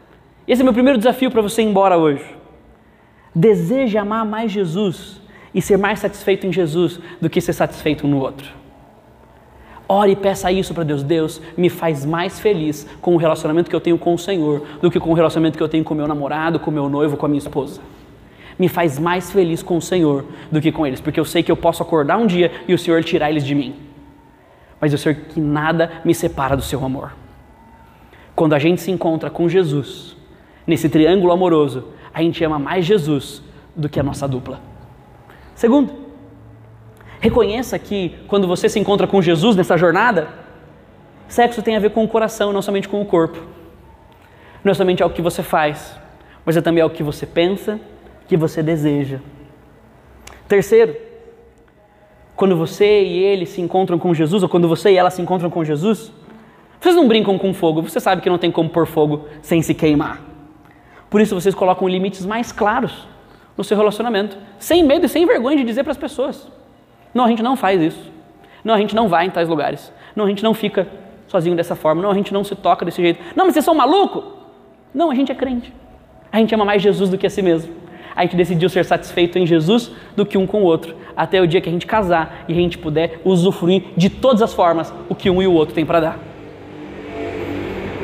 esse 0.48 0.62
é 0.62 0.64
meu 0.64 0.72
primeiro 0.72 0.98
desafio 0.98 1.30
para 1.30 1.42
você 1.42 1.62
ir 1.62 1.66
embora 1.66 1.98
hoje. 1.98 2.24
Deseje 3.35 3.97
amar 3.97 4.24
mais 4.24 4.51
Jesus 4.51 5.20
e 5.55 5.62
ser 5.62 5.76
mais 5.76 5.99
satisfeito 5.99 6.47
em 6.47 6.53
Jesus 6.53 7.01
do 7.20 7.31
que 7.31 7.41
ser 7.41 7.53
satisfeito 7.53 8.07
no 8.07 8.18
outro. 8.18 8.61
Ore 9.89 10.12
e 10.12 10.16
peça 10.16 10.53
isso 10.53 10.72
para 10.72 10.85
Deus. 10.85 11.03
Deus 11.03 11.43
me 11.57 11.68
faz 11.68 12.07
mais 12.07 12.39
feliz 12.39 12.87
com 13.01 13.14
o 13.14 13.16
relacionamento 13.16 13.68
que 13.68 13.74
eu 13.74 13.81
tenho 13.81 13.99
com 13.99 14.14
o 14.14 14.18
Senhor 14.18 14.64
do 14.81 14.89
que 14.89 15.01
com 15.01 15.11
o 15.11 15.14
relacionamento 15.14 15.59
que 15.59 15.62
eu 15.62 15.68
tenho 15.68 15.83
com 15.83 15.95
meu 15.95 16.07
namorado, 16.07 16.61
com 16.61 16.70
meu 16.70 16.89
noivo, 16.89 17.16
com 17.16 17.26
a 17.26 17.28
minha 17.28 17.41
esposa. 17.41 17.81
Me 18.57 18.68
faz 18.68 19.01
mais 19.01 19.33
feliz 19.33 19.64
com 19.64 19.76
o 19.76 19.83
Senhor 19.83 20.24
do 20.51 20.61
que 20.61 20.70
com 20.70 20.87
eles, 20.87 21.01
porque 21.01 21.18
eu 21.18 21.24
sei 21.24 21.43
que 21.43 21.51
eu 21.51 21.57
posso 21.57 21.83
acordar 21.83 22.18
um 22.18 22.26
dia 22.26 22.53
e 22.68 22.74
o 22.74 22.78
Senhor 22.78 23.03
tirar 23.03 23.31
eles 23.31 23.45
de 23.45 23.53
mim. 23.53 23.74
Mas 24.81 24.93
eu 24.93 24.99
sei 24.99 25.14
que 25.14 25.41
nada 25.41 25.91
me 26.05 26.14
separa 26.14 26.57
do 26.57 26.62
seu 26.62 26.85
amor. 26.85 27.12
Quando 28.37 28.55
a 28.55 28.61
gente 28.61 28.81
se 28.81 28.93
encontra 28.93 29.28
com 29.28 29.49
Jesus, 29.49 30.16
nesse 30.66 30.89
triângulo 30.89 31.33
amoroso, 31.33 31.85
a 32.12 32.22
gente 32.22 32.42
ama 32.44 32.58
mais 32.58 32.84
Jesus 32.84 33.42
do 33.74 33.88
que 33.88 34.00
a 34.00 34.02
nossa 34.02 34.26
dupla. 34.26 34.61
Segundo, 35.54 35.92
reconheça 37.20 37.78
que 37.78 38.16
quando 38.26 38.46
você 38.46 38.68
se 38.68 38.78
encontra 38.78 39.06
com 39.06 39.20
Jesus 39.20 39.56
nessa 39.56 39.76
jornada, 39.76 40.28
sexo 41.28 41.62
tem 41.62 41.76
a 41.76 41.80
ver 41.80 41.90
com 41.90 42.02
o 42.02 42.08
coração, 42.08 42.52
não 42.52 42.62
somente 42.62 42.88
com 42.88 43.00
o 43.00 43.04
corpo. 43.04 43.38
Não 44.64 44.72
é 44.72 44.74
somente 44.74 45.02
algo 45.02 45.14
que 45.14 45.22
você 45.22 45.42
faz, 45.42 45.96
mas 46.44 46.56
é 46.56 46.61
também 46.61 46.82
algo 46.82 46.94
que 46.94 47.02
você 47.02 47.26
pensa, 47.26 47.80
que 48.26 48.36
você 48.36 48.62
deseja. 48.62 49.18
Terceiro, 50.48 50.96
quando 52.34 52.56
você 52.56 53.04
e 53.04 53.18
ele 53.18 53.44
se 53.44 53.61
encontram 53.61 53.98
com 53.98 54.14
Jesus, 54.14 54.42
ou 54.42 54.48
quando 54.48 54.66
você 54.66 54.90
e 54.90 54.96
ela 54.96 55.11
se 55.11 55.20
encontram 55.20 55.50
com 55.50 55.64
Jesus, 55.64 56.12
vocês 56.80 56.96
não 56.96 57.06
brincam 57.06 57.38
com 57.38 57.52
fogo, 57.52 57.82
você 57.82 58.00
sabe 58.00 58.22
que 58.22 58.30
não 58.30 58.38
tem 58.38 58.50
como 58.50 58.70
pôr 58.70 58.86
fogo 58.86 59.26
sem 59.42 59.61
se 59.61 59.74
queimar. 59.74 60.30
Por 61.11 61.20
isso 61.20 61.34
vocês 61.34 61.54
colocam 61.54 61.88
limites 61.88 62.24
mais 62.24 62.52
claros 62.52 63.06
no 63.58 63.64
seu 63.64 63.76
relacionamento, 63.76 64.38
sem 64.58 64.82
medo 64.84 65.04
e 65.04 65.08
sem 65.08 65.26
vergonha 65.26 65.56
de 65.56 65.64
dizer 65.64 65.82
para 65.82 65.90
as 65.90 65.98
pessoas: 65.98 66.48
não, 67.12 67.24
a 67.24 67.28
gente 67.28 67.42
não 67.42 67.56
faz 67.56 67.82
isso. 67.82 68.11
Não, 68.64 68.74
a 68.74 68.78
gente 68.78 68.94
não 68.94 69.08
vai 69.08 69.26
em 69.26 69.30
tais 69.30 69.48
lugares. 69.48 69.92
Não, 70.14 70.24
a 70.24 70.28
gente 70.28 70.42
não 70.42 70.54
fica 70.54 70.86
sozinho 71.26 71.56
dessa 71.56 71.74
forma. 71.74 72.02
Não, 72.02 72.11
a 72.11 72.14
gente 72.14 72.32
não 72.32 72.44
se 72.44 72.54
toca 72.54 72.84
desse 72.84 73.02
jeito. 73.02 73.20
Não, 73.34 73.44
mas 73.44 73.54
vocês 73.54 73.64
são 73.64 73.74
maluco? 73.74 74.22
Não, 74.94 75.11
a 75.11 75.14
gente 75.14 75.32
é 75.32 75.34
crente. 75.34 75.72
A 76.32 76.38
gente 76.38 76.54
ama 76.54 76.64
mais 76.64 76.82
Jesus 76.82 77.11
do 77.11 77.18
que 77.18 77.26
a 77.26 77.30
si 77.30 77.42
mesmo. 77.42 77.74
A 78.14 78.22
gente 78.22 78.36
decidiu 78.36 78.68
ser 78.68 78.84
satisfeito 78.84 79.38
em 79.38 79.46
Jesus 79.46 79.92
do 80.14 80.26
que 80.26 80.36
um 80.36 80.46
com 80.46 80.62
o 80.62 80.64
outro, 80.64 80.96
até 81.16 81.40
o 81.40 81.46
dia 81.46 81.61
que 81.61 81.68
a 81.68 81.72
gente 81.72 81.86
casar 81.86 82.44
e 82.48 82.52
a 82.52 82.56
gente 82.56 82.76
puder 82.76 83.20
usufruir 83.24 83.84
de 83.96 84.11
todas 84.11 84.42
as 84.42 84.52
formas 84.52 84.92
o 85.08 85.14
que 85.14 85.30
um 85.30 85.40
e 85.40 85.46
o 85.46 85.52
outro 85.52 85.74
têm 85.74 85.86
para 85.86 86.00
dar. 86.00 86.18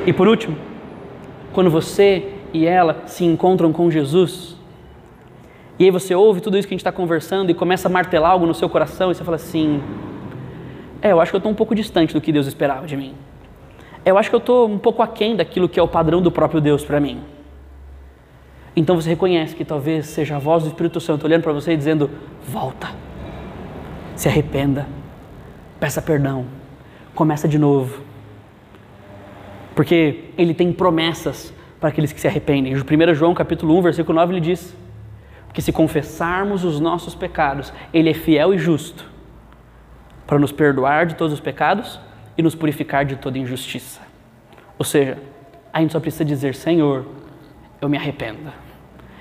E 0.06 0.12
por 0.12 0.28
último, 0.28 0.56
quando 1.52 1.70
você 1.70 2.35
e 2.52 2.66
ela 2.66 3.02
se 3.06 3.24
encontram 3.24 3.72
com 3.72 3.90
Jesus, 3.90 4.56
e 5.78 5.84
aí 5.84 5.90
você 5.90 6.14
ouve 6.14 6.40
tudo 6.40 6.56
isso 6.56 6.66
que 6.66 6.72
a 6.72 6.76
gente 6.76 6.80
está 6.80 6.92
conversando 6.92 7.50
e 7.50 7.54
começa 7.54 7.86
a 7.88 7.90
martelar 7.90 8.30
algo 8.30 8.46
no 8.46 8.54
seu 8.54 8.68
coração 8.68 9.10
e 9.10 9.14
você 9.14 9.22
fala 9.22 9.36
assim: 9.36 9.82
É, 11.02 11.12
eu 11.12 11.20
acho 11.20 11.30
que 11.30 11.36
eu 11.36 11.38
estou 11.38 11.52
um 11.52 11.54
pouco 11.54 11.74
distante 11.74 12.14
do 12.14 12.20
que 12.20 12.32
Deus 12.32 12.46
esperava 12.46 12.86
de 12.86 12.96
mim. 12.96 13.14
Eu 14.04 14.16
acho 14.16 14.30
que 14.30 14.36
eu 14.36 14.38
estou 14.38 14.68
um 14.68 14.78
pouco 14.78 15.02
aquém 15.02 15.36
daquilo 15.36 15.68
que 15.68 15.78
é 15.78 15.82
o 15.82 15.88
padrão 15.88 16.22
do 16.22 16.30
próprio 16.30 16.60
Deus 16.60 16.84
para 16.84 16.98
mim. 16.98 17.20
Então 18.74 18.94
você 18.94 19.10
reconhece 19.10 19.54
que 19.54 19.64
talvez 19.64 20.06
seja 20.06 20.36
a 20.36 20.38
voz 20.38 20.62
do 20.62 20.68
Espírito 20.68 21.00
Santo 21.00 21.26
olhando 21.26 21.42
para 21.42 21.52
você 21.52 21.72
e 21.72 21.76
dizendo: 21.76 22.08
Volta, 22.48 22.88
se 24.14 24.28
arrependa, 24.28 24.86
peça 25.78 26.00
perdão, 26.00 26.46
começa 27.14 27.46
de 27.46 27.58
novo. 27.58 28.02
Porque 29.74 30.30
Ele 30.38 30.54
tem 30.54 30.72
promessas 30.72 31.52
para 31.86 31.92
aqueles 31.92 32.12
que 32.12 32.20
se 32.20 32.26
arrependem. 32.26 32.74
1 32.74 33.14
João 33.14 33.32
capítulo 33.32 33.78
1, 33.78 33.82
versículo 33.82 34.18
9, 34.18 34.32
ele 34.32 34.40
diz 34.40 34.76
que 35.54 35.62
se 35.62 35.70
confessarmos 35.70 36.64
os 36.64 36.80
nossos 36.80 37.14
pecados, 37.14 37.72
Ele 37.94 38.10
é 38.10 38.12
fiel 38.12 38.52
e 38.52 38.58
justo 38.58 39.08
para 40.26 40.36
nos 40.36 40.50
perdoar 40.50 41.06
de 41.06 41.14
todos 41.14 41.32
os 41.32 41.38
pecados 41.38 42.00
e 42.36 42.42
nos 42.42 42.56
purificar 42.56 43.04
de 43.04 43.14
toda 43.14 43.38
injustiça. 43.38 44.00
Ou 44.76 44.84
seja, 44.84 45.16
a 45.72 45.80
gente 45.80 45.92
só 45.92 46.00
precisa 46.00 46.24
dizer: 46.24 46.56
Senhor, 46.56 47.06
eu 47.80 47.88
me 47.88 47.96
arrependo. 47.96 48.52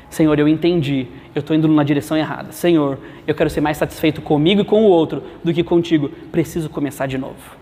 Senhor, 0.09 0.39
eu 0.39 0.47
entendi, 0.47 1.05
eu 1.35 1.41
estou 1.41 1.55
indo 1.55 1.67
na 1.67 1.83
direção 1.83 2.17
errada. 2.17 2.51
Senhor, 2.51 2.97
eu 3.27 3.35
quero 3.35 3.49
ser 3.51 3.61
mais 3.61 3.77
satisfeito 3.77 4.23
comigo 4.23 4.61
e 4.61 4.65
com 4.65 4.85
o 4.85 4.87
outro 4.87 5.21
do 5.43 5.53
que 5.53 5.63
contigo. 5.63 6.09
Preciso 6.31 6.67
começar 6.67 7.05
de 7.05 7.19
novo. 7.19 7.55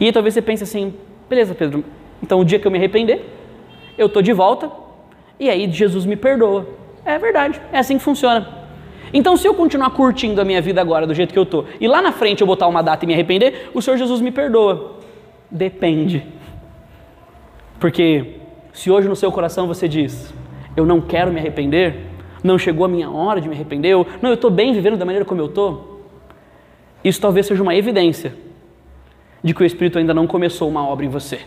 E 0.00 0.06
aí 0.06 0.12
talvez 0.12 0.34
você 0.34 0.42
pense 0.42 0.64
assim: 0.64 0.92
beleza, 1.30 1.54
Pedro, 1.54 1.84
então 2.20 2.40
o 2.40 2.44
dia 2.44 2.58
que 2.58 2.66
eu 2.66 2.70
me 2.72 2.78
arrepender, 2.78 3.45
eu 3.96 4.06
estou 4.06 4.22
de 4.22 4.32
volta 4.32 4.70
e 5.38 5.48
aí 5.50 5.70
Jesus 5.70 6.04
me 6.04 6.16
perdoa. 6.16 6.66
É 7.04 7.18
verdade, 7.18 7.60
é 7.72 7.78
assim 7.78 7.98
que 7.98 8.04
funciona. 8.04 8.66
Então, 9.12 9.36
se 9.36 9.46
eu 9.46 9.54
continuar 9.54 9.90
curtindo 9.90 10.40
a 10.40 10.44
minha 10.44 10.60
vida 10.60 10.80
agora 10.80 11.06
do 11.06 11.14
jeito 11.14 11.32
que 11.32 11.38
eu 11.38 11.44
estou 11.44 11.66
e 11.80 11.86
lá 11.86 12.02
na 12.02 12.12
frente 12.12 12.40
eu 12.40 12.46
botar 12.46 12.66
uma 12.66 12.82
data 12.82 13.04
e 13.04 13.06
me 13.06 13.14
arrepender, 13.14 13.70
o 13.72 13.80
Senhor 13.80 13.96
Jesus 13.96 14.20
me 14.20 14.30
perdoa. 14.30 14.96
Depende. 15.50 16.26
Porque 17.78 18.40
se 18.72 18.90
hoje 18.90 19.08
no 19.08 19.16
seu 19.16 19.30
coração 19.30 19.66
você 19.66 19.86
diz, 19.86 20.34
eu 20.76 20.84
não 20.84 21.00
quero 21.00 21.32
me 21.32 21.38
arrepender, 21.38 21.96
não 22.42 22.58
chegou 22.58 22.84
a 22.84 22.88
minha 22.88 23.10
hora 23.10 23.40
de 23.40 23.48
me 23.48 23.54
arrepender, 23.54 23.90
eu, 23.90 24.06
não, 24.20 24.30
eu 24.30 24.34
estou 24.34 24.50
bem 24.50 24.72
vivendo 24.72 24.96
da 24.96 25.04
maneira 25.04 25.24
como 25.24 25.40
eu 25.40 25.46
estou, 25.46 26.02
isso 27.04 27.20
talvez 27.20 27.46
seja 27.46 27.62
uma 27.62 27.74
evidência 27.74 28.34
de 29.42 29.54
que 29.54 29.62
o 29.62 29.66
Espírito 29.66 29.98
ainda 29.98 30.12
não 30.12 30.26
começou 30.26 30.68
uma 30.68 30.86
obra 30.86 31.06
em 31.06 31.08
você. 31.08 31.40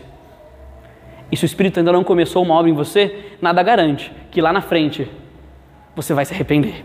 E 1.30 1.36
se 1.36 1.44
o 1.44 1.46
Espírito 1.46 1.78
ainda 1.78 1.92
não 1.92 2.02
começou 2.02 2.42
uma 2.42 2.54
obra 2.54 2.70
em 2.70 2.74
você, 2.74 3.34
nada 3.40 3.62
garante 3.62 4.12
que 4.30 4.40
lá 4.40 4.52
na 4.52 4.60
frente 4.60 5.08
você 5.94 6.12
vai 6.12 6.24
se 6.24 6.34
arrepender. 6.34 6.84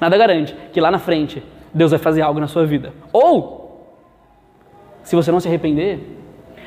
Nada 0.00 0.16
garante 0.16 0.54
que 0.72 0.80
lá 0.80 0.90
na 0.90 0.98
frente 0.98 1.42
Deus 1.72 1.90
vai 1.90 1.98
fazer 2.00 2.22
algo 2.22 2.40
na 2.40 2.48
sua 2.48 2.66
vida. 2.66 2.92
Ou, 3.12 3.96
se 5.02 5.16
você 5.16 5.30
não 5.30 5.40
se 5.40 5.48
arrepender, 5.48 6.00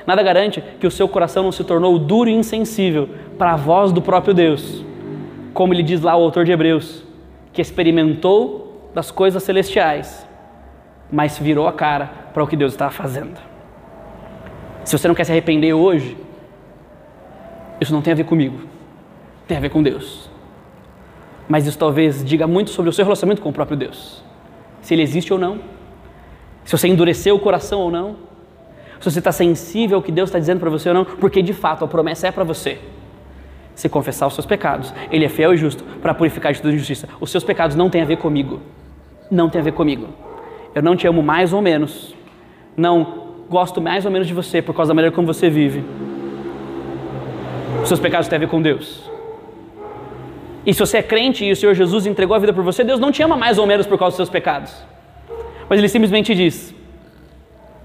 nada 0.07 0.24
garante 0.24 0.64
que 0.80 0.88
o 0.88 0.91
seu 0.91 1.07
coração 1.07 1.43
não 1.43 1.51
se 1.51 1.64
tornou 1.64 1.99
duro 1.99 2.30
e 2.30 2.34
insensível 2.34 3.09
para 3.38 3.53
a 3.53 3.55
voz 3.55 3.91
do 3.91 4.01
próprio 4.01 4.34
Deus. 4.34 4.84
Como 5.53 5.74
ele 5.74 5.84
diz 5.84 6.01
lá 6.01 6.16
o 6.16 6.24
autor 6.24 6.45
de 6.45 6.51
Hebreus, 6.51 7.03
que 7.51 7.61
experimentou 7.61 8.89
das 8.93 9.11
coisas 9.11 9.43
celestiais, 9.43 10.28
mas 11.11 11.38
virou 11.38 11.68
a 11.68 11.74
cara 11.74 12.09
para 12.34 12.43
o 12.43 12.47
que 12.47 12.55
Deus 12.55 12.74
estava 12.74 12.91
fazendo. 12.91 13.39
Se 14.84 14.97
você 14.97 15.07
não 15.07 15.16
quer 15.16 15.24
se 15.24 15.32
arrepender 15.32 15.74
hoje, 15.74 16.18
isso 17.84 17.93
não 17.93 18.01
tem 18.01 18.13
a 18.13 18.15
ver 18.15 18.25
comigo, 18.25 18.59
tem 19.47 19.57
a 19.57 19.59
ver 19.59 19.69
com 19.69 19.84
Deus. 19.84 20.29
Mas 21.47 21.67
isso 21.67 21.77
talvez 21.77 22.23
diga 22.23 22.47
muito 22.47 22.71
sobre 22.71 22.89
o 22.89 22.93
seu 22.93 23.05
relacionamento 23.05 23.41
com 23.41 23.49
o 23.49 23.53
próprio 23.53 23.77
Deus. 23.77 24.23
Se 24.81 24.93
ele 24.93 25.01
existe 25.01 25.31
ou 25.31 25.39
não, 25.39 25.59
se 26.63 26.71
você 26.71 26.88
endureceu 26.88 27.36
o 27.36 27.39
coração 27.39 27.79
ou 27.81 27.91
não, 27.91 28.15
se 28.99 29.11
você 29.11 29.19
está 29.19 29.31
sensível 29.31 29.97
ao 29.97 30.01
que 30.01 30.11
Deus 30.11 30.29
está 30.29 30.39
dizendo 30.39 30.59
para 30.59 30.69
você 30.69 30.89
ou 30.89 30.95
não, 30.95 31.05
porque 31.05 31.41
de 31.41 31.53
fato 31.53 31.84
a 31.84 31.88
promessa 31.88 32.27
é 32.27 32.31
para 32.31 32.43
você. 32.43 32.79
Se 33.75 33.89
confessar 33.89 34.27
os 34.27 34.34
seus 34.34 34.45
pecados, 34.45 34.93
Ele 35.11 35.25
é 35.25 35.29
fiel 35.29 35.53
e 35.53 35.57
justo 35.57 35.84
para 36.01 36.13
purificar 36.13 36.53
de 36.53 36.61
toda 36.61 36.73
injustiça. 36.73 37.09
Os 37.19 37.29
seus 37.31 37.43
pecados 37.43 37.75
não 37.75 37.89
têm 37.89 38.01
a 38.01 38.05
ver 38.05 38.17
comigo. 38.17 38.61
Não 39.29 39.49
tem 39.49 39.59
a 39.59 39.63
ver 39.63 39.73
comigo. 39.73 40.07
Eu 40.73 40.81
não 40.81 40.95
te 40.95 41.07
amo 41.07 41.21
mais 41.21 41.51
ou 41.53 41.61
menos. 41.61 42.15
Não 42.77 43.23
gosto 43.49 43.81
mais 43.81 44.05
ou 44.05 44.11
menos 44.11 44.27
de 44.27 44.34
você 44.34 44.61
por 44.61 44.75
causa 44.75 44.89
da 44.89 44.95
maneira 44.95 45.13
como 45.13 45.27
você 45.27 45.49
vive. 45.49 45.84
Os 47.82 47.88
seus 47.88 47.99
pecados 47.99 48.28
têm 48.28 48.38
a 48.38 48.39
ver 48.39 48.47
com 48.47 48.61
Deus. 48.61 49.09
E 50.65 50.74
se 50.74 50.80
você 50.80 50.97
é 50.97 51.03
crente 51.03 51.43
e 51.43 51.51
o 51.51 51.55
Senhor 51.55 51.74
Jesus 51.74 52.05
entregou 52.05 52.36
a 52.36 52.39
vida 52.39 52.53
por 52.53 52.63
você, 52.63 52.84
Deus 52.84 52.99
não 52.99 53.11
te 53.11 53.21
ama 53.21 53.36
mais 53.36 53.57
ou 53.57 53.67
menos 53.67 53.86
por 53.86 53.97
causa 53.97 54.11
dos 54.11 54.17
seus 54.17 54.30
pecados. 54.30 54.74
Mas 55.67 55.80
Ele 55.80 55.89
simplesmente 55.89 56.34
diz: 56.34 56.74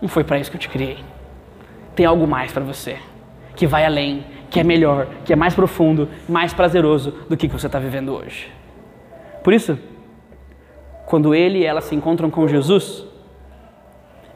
Não 0.01 0.09
foi 0.09 0.22
para 0.22 0.39
isso 0.39 0.51
que 0.51 0.57
eu 0.57 0.61
te 0.61 0.68
criei. 0.68 0.99
Tem 1.95 2.07
algo 2.07 2.26
mais 2.26 2.53
para 2.53 2.62
você, 2.62 2.97
que 3.57 3.66
vai 3.66 3.84
além, 3.84 4.24
que 4.51 4.61
é 4.61 4.64
melhor, 4.64 5.09
que 5.24 5.32
é 5.32 5.36
mais 5.36 5.55
profundo, 5.55 6.09
mais 6.28 6.53
prazeroso 6.53 7.12
do 7.28 7.36
que, 7.36 7.49
que 7.49 7.55
você 7.55 7.66
está 7.66 7.78
vivendo 7.78 8.14
hoje. 8.14 8.49
Por 9.43 9.53
isso, 9.53 9.78
quando 11.07 11.34
ele 11.34 11.59
e 11.59 11.64
ela 11.64 11.80
se 11.80 11.95
encontram 11.95 12.30
com 12.30 12.47
Jesus, 12.47 13.05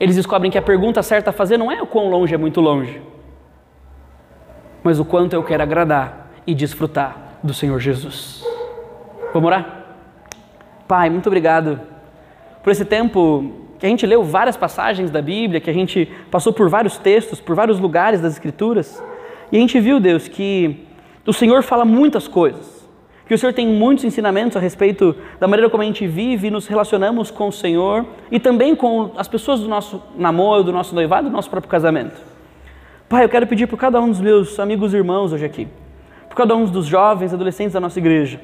eles 0.01 0.17
descobrem 0.17 0.51
que 0.51 0.59
a 0.59 0.63
pergunta 0.63 1.03
certa 1.03 1.31
a 1.31 1.33
fazer 1.33 1.57
não 1.57 1.71
é 1.71 1.81
o 1.81 1.87
quão 1.87 2.09
longe 2.11 2.35
é 2.35 2.39
muito 2.39 2.61
longe, 2.61 3.01
mas 4.83 4.99
o 4.99 5.05
quanto 5.05 5.35
eu 5.35 5.43
quero 5.43 5.63
agradar 5.63 6.31
e 6.47 6.55
desfrutar 6.55 7.39
do 7.43 7.55
Senhor 7.55 7.79
Jesus. 7.79 8.45
Vamos 9.33 9.47
orar? 9.47 9.85
Pai, 10.87 11.09
muito 11.09 11.27
obrigado 11.27 11.81
por 12.63 12.71
esse 12.71 12.85
tempo 12.85 13.51
que 13.79 13.87
a 13.87 13.89
gente 13.89 14.07
leu 14.07 14.23
várias 14.23 14.57
passagens 14.57 15.11
da 15.11 15.21
Bíblia, 15.21 15.61
que 15.61 15.69
a 15.69 15.73
gente 15.73 16.09
passou 16.31 16.53
por 16.53 16.69
vários 16.69 16.99
textos, 16.99 17.41
por 17.41 17.57
vários 17.57 17.81
lugares 17.81 18.21
das 18.21 18.35
Escrituras, 18.35 19.03
e 19.51 19.57
a 19.57 19.61
gente 19.61 19.79
viu, 19.81 19.99
Deus, 19.99 20.29
que 20.29 20.87
o 21.27 21.33
Senhor 21.33 21.63
fala 21.63 21.85
muitas 21.85 22.29
coisas, 22.29 22.89
que 23.27 23.35
o 23.35 23.39
Senhor 23.39 23.53
tem 23.53 23.67
muitos 23.67 24.05
ensinamentos 24.05 24.57
a 24.57 24.61
respeito 24.61 25.17
da 25.41 25.49
maneira 25.49 25.69
como 25.69 25.83
a 25.83 25.87
gente 25.87 26.07
vive 26.07 26.49
e 26.49 26.51
nos 26.51 26.67
relacionamos 26.67 27.31
com 27.31 27.49
o 27.49 27.53
Senhor 27.53 28.07
e 28.31 28.39
também 28.39 28.77
com 28.77 29.13
as 29.17 29.27
pessoas 29.27 29.61
do 29.61 29.69
nosso 29.69 30.03
namoro, 30.17 30.65
do 30.65 30.73
nosso 30.73 30.95
noivado, 30.95 31.29
do 31.29 31.33
nosso 31.33 31.51
próprio 31.51 31.71
casamento. 31.71 32.32
Pai, 33.13 33.27
eu 33.27 33.29
quero 33.29 33.47
pedir 33.47 33.67
por 33.67 33.77
cada 33.79 34.01
um 34.01 34.09
dos 34.09 34.23
meus 34.23 34.59
amigos 34.59 34.95
e 34.95 34.97
irmãos 34.97 35.35
hoje 35.35 35.45
aqui, 35.45 35.69
por 36.31 36.35
cada 36.35 36.57
um 36.57 36.65
dos 36.65 36.87
jovens, 36.87 37.35
adolescentes 37.35 37.75
da 37.75 37.79
nossa 37.79 37.99
igreja, 37.99 38.41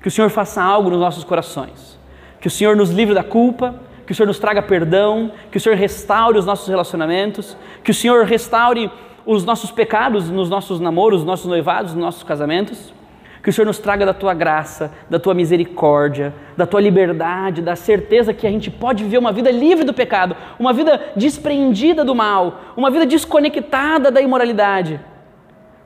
que 0.00 0.08
o 0.08 0.10
Senhor 0.10 0.30
faça 0.30 0.62
algo 0.62 0.88
nos 0.88 0.98
nossos 0.98 1.24
corações, 1.24 2.00
que 2.40 2.46
o 2.46 2.50
Senhor 2.50 2.74
nos 2.74 2.88
livre 2.88 3.14
da 3.14 3.22
culpa, 3.22 3.74
que 4.06 4.12
o 4.12 4.14
Senhor 4.14 4.26
nos 4.26 4.38
traga 4.38 4.62
perdão, 4.62 5.30
que 5.50 5.58
o 5.58 5.60
Senhor 5.60 5.76
restaure 5.76 6.38
os 6.38 6.46
nossos 6.46 6.66
relacionamentos, 6.68 7.54
que 7.84 7.90
o 7.90 7.94
Senhor 7.94 8.24
restaure 8.24 8.90
os 9.26 9.44
nossos 9.44 9.70
pecados 9.70 10.30
nos 10.30 10.48
nossos 10.48 10.80
namoros, 10.80 11.18
nos 11.18 11.26
nossos 11.26 11.46
noivados, 11.46 11.92
nos 11.92 12.02
nossos 12.02 12.22
casamentos. 12.22 12.94
Que 13.42 13.50
o 13.50 13.52
Senhor 13.52 13.66
nos 13.66 13.78
traga 13.78 14.06
da 14.06 14.14
tua 14.14 14.32
graça, 14.34 14.92
da 15.10 15.18
tua 15.18 15.34
misericórdia, 15.34 16.32
da 16.56 16.64
tua 16.64 16.80
liberdade, 16.80 17.60
da 17.60 17.74
certeza 17.74 18.32
que 18.32 18.46
a 18.46 18.50
gente 18.50 18.70
pode 18.70 19.02
viver 19.02 19.18
uma 19.18 19.32
vida 19.32 19.50
livre 19.50 19.84
do 19.84 19.92
pecado, 19.92 20.36
uma 20.58 20.72
vida 20.72 21.12
despreendida 21.16 22.04
do 22.04 22.14
mal, 22.14 22.60
uma 22.76 22.90
vida 22.90 23.04
desconectada 23.04 24.10
da 24.10 24.20
imoralidade. 24.20 25.00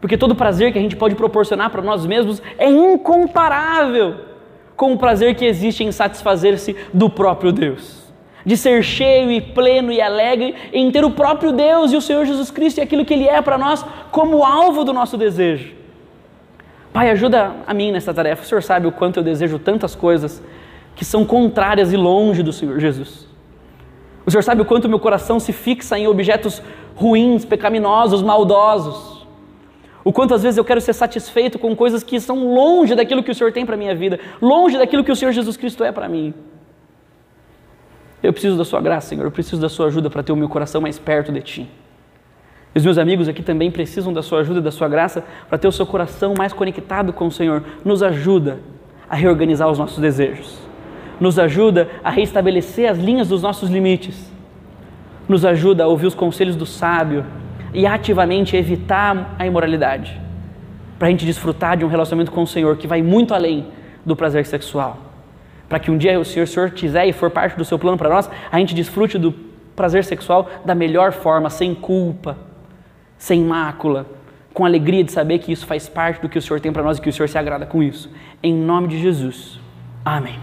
Porque 0.01 0.19
todo 0.19 0.35
prazer 0.35 0.73
que 0.73 0.79
a 0.79 0.83
gente 0.83 0.97
pode 0.97 1.15
proporcionar 1.15 1.71
para 1.71 1.81
nós 1.81 2.05
mesmos 2.05 2.43
é 2.59 2.69
incomparável 2.69 4.17
com 4.77 4.93
o 4.93 4.99
prazer 4.99 5.35
que 5.35 5.47
existe 5.47 5.83
em 5.83 5.91
satisfazer-se 5.91 6.77
do 6.93 7.09
próprio 7.09 7.53
Deus 7.53 8.07
de 8.47 8.57
ser 8.57 8.81
cheio 8.85 9.29
e 9.33 9.41
pleno 9.41 9.91
e 9.91 10.01
alegre 10.01 10.55
em 10.73 10.89
ter 10.93 11.05
o 11.05 11.11
próprio 11.11 11.51
Deus 11.51 11.93
e 11.93 11.97
o 11.97 12.01
Senhor 12.01 12.25
Jesus 12.25 12.49
Cristo 12.49 12.79
e 12.79 12.81
aquilo 12.81 13.05
que 13.05 13.13
Ele 13.13 13.27
é 13.27 13.43
para 13.43 13.59
nós 13.59 13.85
como 14.13 14.45
alvo 14.45 14.85
do 14.85 14.93
nosso 14.93 15.17
desejo. 15.17 15.76
Pai, 16.97 17.11
ajuda 17.11 17.57
a 17.67 17.75
mim 17.75 17.93
nessa 17.93 18.15
tarefa. 18.15 18.43
O 18.43 18.47
Senhor 18.47 18.63
sabe 18.63 18.87
o 18.87 18.91
quanto 18.91 19.19
eu 19.19 19.23
desejo 19.23 19.59
tantas 19.59 19.95
coisas 19.95 20.43
que 20.95 21.05
são 21.05 21.27
contrárias 21.27 21.93
e 21.93 21.97
longe 21.97 22.43
do 22.43 22.55
Senhor 22.55 22.81
Jesus. 22.81 23.29
O 24.25 24.31
Senhor 24.31 24.41
sabe 24.41 24.63
o 24.63 24.65
quanto 24.65 24.89
meu 24.89 24.99
coração 24.99 25.39
se 25.39 25.53
fixa 25.53 25.99
em 25.99 26.07
objetos 26.07 26.63
ruins, 26.95 27.45
pecaminosos, 27.45 28.23
maldosos. 28.23 29.27
O 30.03 30.11
quanto 30.11 30.33
às 30.33 30.43
vezes 30.43 30.57
eu 30.57 30.65
quero 30.65 30.81
ser 30.81 30.95
satisfeito 30.95 31.59
com 31.59 31.77
coisas 31.77 32.03
que 32.03 32.19
são 32.19 32.55
longe 32.55 32.95
daquilo 32.95 33.23
que 33.23 33.31
o 33.31 33.35
Senhor 33.35 33.53
tem 33.53 33.67
para 33.67 33.77
minha 33.77 33.95
vida, 33.95 34.19
longe 34.41 34.79
daquilo 34.79 35.05
que 35.05 35.13
o 35.13 35.17
Senhor 35.17 35.33
Jesus 35.33 35.59
Cristo 35.59 35.85
é 35.85 35.93
para 35.93 36.09
mim. 36.09 36.33
Eu 38.23 38.33
preciso 38.33 38.57
da 38.57 38.65
sua 38.65 38.81
graça, 38.81 39.09
Senhor. 39.09 39.25
Eu 39.27 39.31
preciso 39.31 39.61
da 39.61 39.69
sua 39.69 39.89
ajuda 39.89 40.09
para 40.09 40.23
ter 40.23 40.33
o 40.33 40.37
meu 40.37 40.49
coração 40.49 40.81
mais 40.81 40.99
perto 40.99 41.31
de 41.31 41.43
Ti. 41.43 41.69
Os 42.77 42.85
meus 42.85 42.99
amigos 42.99 43.27
aqui 43.27 43.43
também 43.43 43.71
precisam 43.71 44.13
da 44.13 44.23
sua 44.23 44.41
ajuda 44.41 44.61
e 44.61 44.63
da 44.63 44.71
sua 44.71 44.87
graça 44.87 45.25
para 45.49 45.57
ter 45.57 45.67
o 45.67 45.73
seu 45.73 45.87
coração 45.87 46.35
mais 46.37 46.53
conectado 46.53 47.11
com 47.11 47.27
o 47.27 47.33
Senhor. 47.33 47.65
Nos 47.83 48.03
ajuda 48.03 48.59
a 49.09 49.17
reorganizar 49.17 49.71
os 49.71 49.79
nossos 49.79 49.99
desejos. 49.99 50.59
Nos 51.19 51.39
ajuda 51.39 51.89
a 52.05 52.11
reestabelecer 52.11 52.91
as 52.91 52.99
linhas 52.99 53.29
dos 53.29 53.41
nossos 53.41 53.71
limites. 53.71 54.31
Nos 55.27 55.43
ajuda 55.47 55.85
a 55.85 55.87
ouvir 55.87 56.07
os 56.07 56.15
conselhos 56.15 56.55
do 56.55 56.67
sábio 56.67 57.25
e 57.73 57.87
ativamente 57.87 58.55
evitar 58.55 59.35
a 59.39 59.47
imoralidade. 59.47 60.21
Para 60.99 61.09
a 61.09 61.11
gente 61.11 61.25
desfrutar 61.25 61.79
de 61.79 61.85
um 61.85 61.89
relacionamento 61.89 62.31
com 62.31 62.43
o 62.43 62.47
Senhor 62.47 62.77
que 62.77 62.87
vai 62.87 63.01
muito 63.01 63.33
além 63.33 63.69
do 64.05 64.15
prazer 64.15 64.45
sexual 64.45 64.99
para 65.69 65.81
que 65.81 65.91
um 65.91 65.99
dia 65.99 66.21
o 66.21 66.25
Senhor, 66.25 66.45
o 66.45 66.47
Senhor 66.47 66.71
quiser 66.71 67.09
e 67.09 67.13
for 67.13 67.29
parte 67.29 67.57
do 67.57 67.65
seu 67.65 67.77
plano 67.77 67.99
para 67.99 68.09
nós, 68.09 68.31
a 68.53 68.59
gente 68.61 68.73
desfrute 68.73 69.19
do 69.19 69.33
prazer 69.75 70.05
sexual 70.05 70.49
da 70.65 70.77
melhor 70.77 71.11
forma, 71.11 71.51
sem 71.51 71.75
culpa, 71.75 72.37
sem 73.19 73.45
mácula, 73.45 74.07
com 74.53 74.65
alegria 74.65 75.05
de 75.05 75.13
saber 75.13 75.39
que 75.39 75.53
isso 75.53 75.67
faz 75.67 75.89
parte 75.89 76.21
do 76.21 76.29
que 76.29 76.39
o 76.39 76.43
Senhor 76.43 76.61
tem 76.61 76.73
para 76.73 76.83
nós 76.83 76.99
e 76.99 77.01
que 77.01 77.09
o 77.09 77.13
Senhor 77.13 77.29
se 77.29 77.37
agrada 77.37 77.67
com 77.67 77.83
isso. 77.83 78.11
Em 78.43 78.55
nome 78.55 78.89
de 78.89 78.99
Jesus. 78.99 79.61
Amém. 80.05 80.39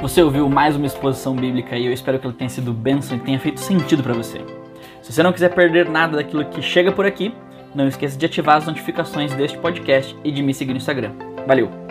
Você 0.00 0.22
ouviu 0.22 0.48
mais 0.48 0.76
uma 0.76 0.86
exposição 0.86 1.34
bíblica 1.34 1.76
e 1.76 1.86
eu 1.86 1.92
espero 1.92 2.18
que 2.18 2.26
ela 2.26 2.34
tenha 2.34 2.48
sido 2.48 2.72
bênção 2.72 3.16
e 3.16 3.20
tenha 3.20 3.38
feito 3.38 3.60
sentido 3.60 4.02
para 4.02 4.14
você. 4.14 4.40
Se 5.02 5.12
você 5.12 5.22
não 5.22 5.32
quiser 5.32 5.54
perder 5.54 5.88
nada 5.88 6.16
daquilo 6.16 6.44
que 6.44 6.62
chega 6.62 6.92
por 6.92 7.04
aqui, 7.04 7.34
não 7.74 7.88
esqueça 7.88 8.16
de 8.16 8.24
ativar 8.24 8.56
as 8.56 8.66
notificações 8.66 9.34
deste 9.34 9.58
podcast 9.58 10.16
e 10.22 10.30
de 10.30 10.42
me 10.42 10.54
seguir 10.54 10.72
no 10.72 10.78
Instagram. 10.78 11.12
Valeu! 11.46 11.87